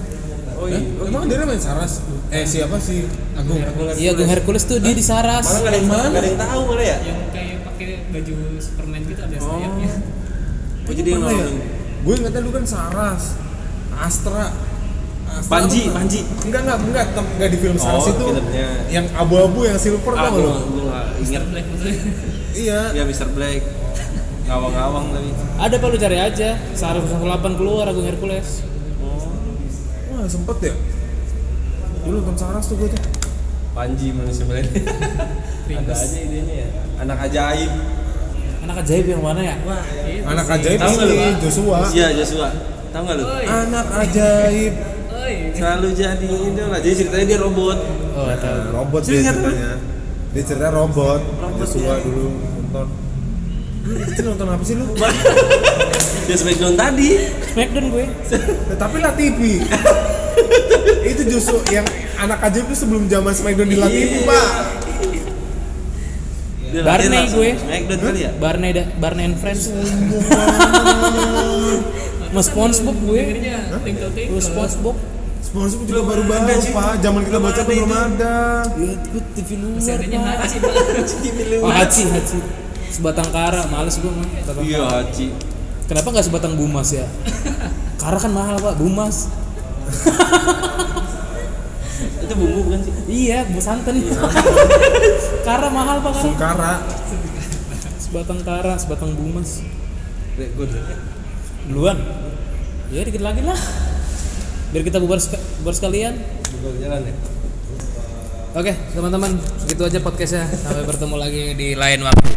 Oh 0.59 0.67
iya. 0.67 0.81
Oh, 0.99 1.07
emang 1.07 1.25
dia 1.25 1.39
main 1.41 1.57
Saras 1.57 2.03
eh 2.29 2.43
siapa 2.43 2.77
sih 2.77 3.07
Agung 3.33 3.57
Iya, 3.95 4.11
Agung 4.13 4.27
Hercules 4.27 4.65
tuh 4.65 4.79
dia 4.79 4.91
di 4.91 5.01
Saras. 5.01 5.47
Malah 5.47 5.61
nggak 5.61 5.71
ada 5.71 5.79
yang 5.79 5.87
nggak 5.89 6.11
ada 6.17 6.29
yang 6.29 6.41
tahu 6.41 6.61
malah 6.67 6.85
ya. 6.85 6.97
yang 7.01 7.19
kayak 7.31 7.57
pakai 7.63 7.87
baju 8.09 8.35
Superman 8.59 9.01
gitu 9.05 9.21
ada 9.21 9.37
sayapnya. 9.39 9.91
Oh 10.83 10.93
jadi 10.93 11.09
yang 11.09 11.23
Mana 11.23 11.35
ya? 11.35 11.49
gue 11.99 12.15
ingetnya 12.17 12.41
dulu 12.41 12.53
kan 12.55 12.65
Saras 12.65 13.23
Astra 13.95 14.45
Astra 15.29 15.51
Panji, 15.53 15.81
apa? 15.85 16.01
Panji. 16.01 16.21
enggak 16.43 16.61
enggak 16.65 16.79
enggak 16.81 17.05
enggak 17.13 17.49
di 17.49 17.59
film 17.59 17.77
Saras 17.77 18.01
Oh, 18.01 18.09
itu 18.09 18.25
filmnya. 18.33 18.69
yang 18.89 19.07
abu-abu 19.13 19.61
yang 19.63 19.77
silver 19.77 20.13
Ah, 20.13 20.27
tau 20.27 20.33
gue 20.33 20.41
lo 20.41 20.53
gue 20.65 20.83
nggak 20.85 21.07
inget. 21.21 21.43
Black 21.45 21.67
iya 22.57 22.81
Ya 22.93 23.03
Mr. 23.05 23.29
Black. 23.31 23.63
Ngawang-ngawang 24.45 25.13
tapi. 25.13 25.29
Ada 25.59 25.75
apa 25.77 25.87
lu 25.87 25.99
cari 25.99 26.17
aja. 26.19 26.51
Saras 26.73 27.05
08 27.05 27.21
keluar 27.55 27.85
Agung 27.85 28.03
Hercules. 28.03 28.65
Wah 30.29 30.37
sempet 30.37 30.57
ya 30.61 30.75
dulu 32.05 32.17
nonton 32.21 32.37
Saras 32.37 32.69
tuh 32.69 32.77
gue 32.77 32.93
tuh 32.93 33.01
Panji 33.73 34.11
manusia 34.11 34.43
milenial. 34.43 34.75
Ada 35.71 35.93
aja 35.95 36.19
idenya 36.19 36.55
ya. 36.67 36.69
Anak 36.99 37.19
ajaib. 37.31 37.71
Anak 38.67 38.77
ajaib 38.83 39.07
yang 39.07 39.23
mana 39.23 39.39
ya? 39.39 39.55
Wah, 39.63 39.85
anak 40.35 40.47
ajaib 40.51 40.79
Tahu 40.83 40.93
nggak 40.99 41.07
lu? 41.07 41.17
Joshua 41.47 41.79
Iya 41.95 42.09
Joshua. 42.19 42.49
Tahu 42.91 43.03
nggak 43.07 43.17
lu? 43.23 43.25
Anak 43.47 43.87
ajaib. 44.03 44.73
Selalu 45.55 45.89
jadi 45.95 46.27
ini 46.27 46.59
lah. 46.59 46.81
Jadi 46.83 46.95
ceritanya 46.97 47.25
dia 47.29 47.39
robot. 47.39 47.79
Oh, 48.19 48.27
Nah, 48.27 48.37
tahu. 48.41 48.59
robot 48.75 49.01
Serius 49.07 49.23
dia 49.23 49.31
ceritanya 49.31 49.71
dia 50.29 50.43
cerita 50.43 50.69
robot 50.75 51.21
Robot, 51.39 51.57
Joshua 51.63 51.95
ya. 51.95 52.03
dulu 52.03 52.27
nonton 52.35 52.87
lu 53.87 54.03
kecil 54.05 54.25
nonton 54.35 54.49
apa 54.49 54.63
sih 54.65 54.75
lu? 54.75 54.85
dia 56.29 56.37
Smackdown 56.37 56.75
tadi. 56.77 57.09
Smackdown 57.53 57.87
gue. 57.89 58.05
Nah, 58.69 58.77
tapi 58.77 58.97
lah 59.01 59.13
TV 59.17 59.63
itu 61.09 61.23
justru 61.25 61.59
yang 61.73 61.87
anak 62.21 62.39
ajaib 62.45 62.69
itu 62.69 62.77
sebelum 62.77 63.09
zaman 63.09 63.33
Smackdown 63.33 63.69
di 63.69 63.77
La 63.81 63.89
TV 63.89 64.13
Iya. 64.19 64.29
pak 64.29 64.47
Barney 66.85 67.23
gue. 67.33 67.49
Smackdown 67.57 68.01
kali 68.05 68.21
ya? 68.29 68.31
Barney 68.37 68.71
da, 68.77 68.85
Barney 69.01 69.25
and 69.25 69.37
Friends. 69.41 69.73
Mas 72.29 72.53
SpongeBob 72.53 72.97
gue. 73.09 73.23
Twinkle. 73.81 74.41
SpongeBob. 74.41 74.97
Sponsor 75.39 75.81
juga 75.89 76.05
baru 76.05 76.29
baru 76.29 76.61
pak 76.77 77.01
zaman 77.01 77.25
kita 77.25 77.39
baca 77.41 77.63
belum 77.65 77.89
ada 77.89 78.69
Ya, 78.77 78.93
gue 79.01 79.23
TV 79.33 79.57
luar. 79.57 79.81
Masih 79.81 79.93
adanya 79.97 80.19
Pak. 80.21 80.35
Haji, 80.45 80.57
Pak. 80.61 80.75
Oh, 81.65 81.73
Haji, 81.73 82.03
Haji. 82.05 82.39
Sebatang 82.89 83.29
kara, 83.31 83.63
males 83.69 83.97
gue 83.97 84.09
mah. 84.09 84.25
Sebatang 84.27 84.65
Iya, 84.65 84.79
kara. 84.81 84.93
Haji. 85.05 85.27
Kenapa 85.89 86.09
nggak 86.13 86.27
sebatang 86.27 86.55
bumas 86.55 86.89
ya? 86.93 87.07
Kara 87.99 88.15
kan 88.15 88.31
mahal 88.31 88.57
pak, 88.57 88.77
bumas. 88.77 89.27
Itu 92.23 92.33
bumbu 92.37 92.59
bukan 92.69 92.81
sih? 92.85 92.93
Iya, 93.09 93.49
bu 93.49 93.59
santan. 93.59 93.97
kara 95.49 95.69
mahal 95.69 95.99
pak 95.99 96.13
kara. 96.13 96.23
Sungkara 96.23 96.73
Sebatang 97.99 98.41
kara, 98.41 98.73
sebatang 98.77 99.13
bumas. 99.17 99.65
Gue 100.37 100.47
gue 100.53 100.67
dulu. 100.69 100.95
Duluan. 101.69 101.99
Ya 102.89 103.03
dikit 103.03 103.21
lagi 103.21 103.43
lah. 103.43 103.59
Biar 104.71 104.83
kita 104.85 105.01
bubar, 105.01 105.19
sek- 105.19 105.41
bubar 105.61 105.73
sekalian. 105.73 106.15
Gue 106.61 106.71
jalan 106.79 107.03
ya. 107.03 107.15
Oke, 108.57 108.73
teman-teman, 108.93 109.37
segitu 109.61 109.83
aja 109.85 109.99
podcastnya. 110.01 110.45
Sampai 110.49 110.85
bertemu 110.85 111.17
lagi 111.17 111.43
di 111.53 111.69
lain 111.75 112.01
waktu. 112.01 112.33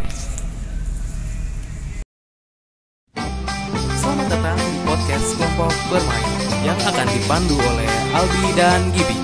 Dan 8.55 8.79
Gibi. 8.91 9.15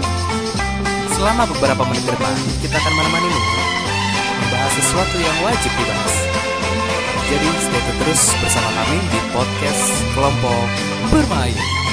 Selama 1.17 1.49
beberapa 1.49 1.83
menit 1.89 2.03
ke 2.05 2.13
depan, 2.13 2.35
kita 2.61 2.75
akan 2.77 2.93
menemanimu 2.93 3.41
membahas 4.45 4.73
sesuatu 4.77 5.17
yang 5.17 5.37
wajib 5.43 5.71
dibahas. 5.73 6.15
Jadi 7.27 7.49
stay 7.59 7.81
terus 7.99 8.21
bersama 8.39 8.69
kami 8.71 8.99
di 9.11 9.19
podcast 9.35 9.83
kelompok 10.15 10.67
bermain. 11.11 11.86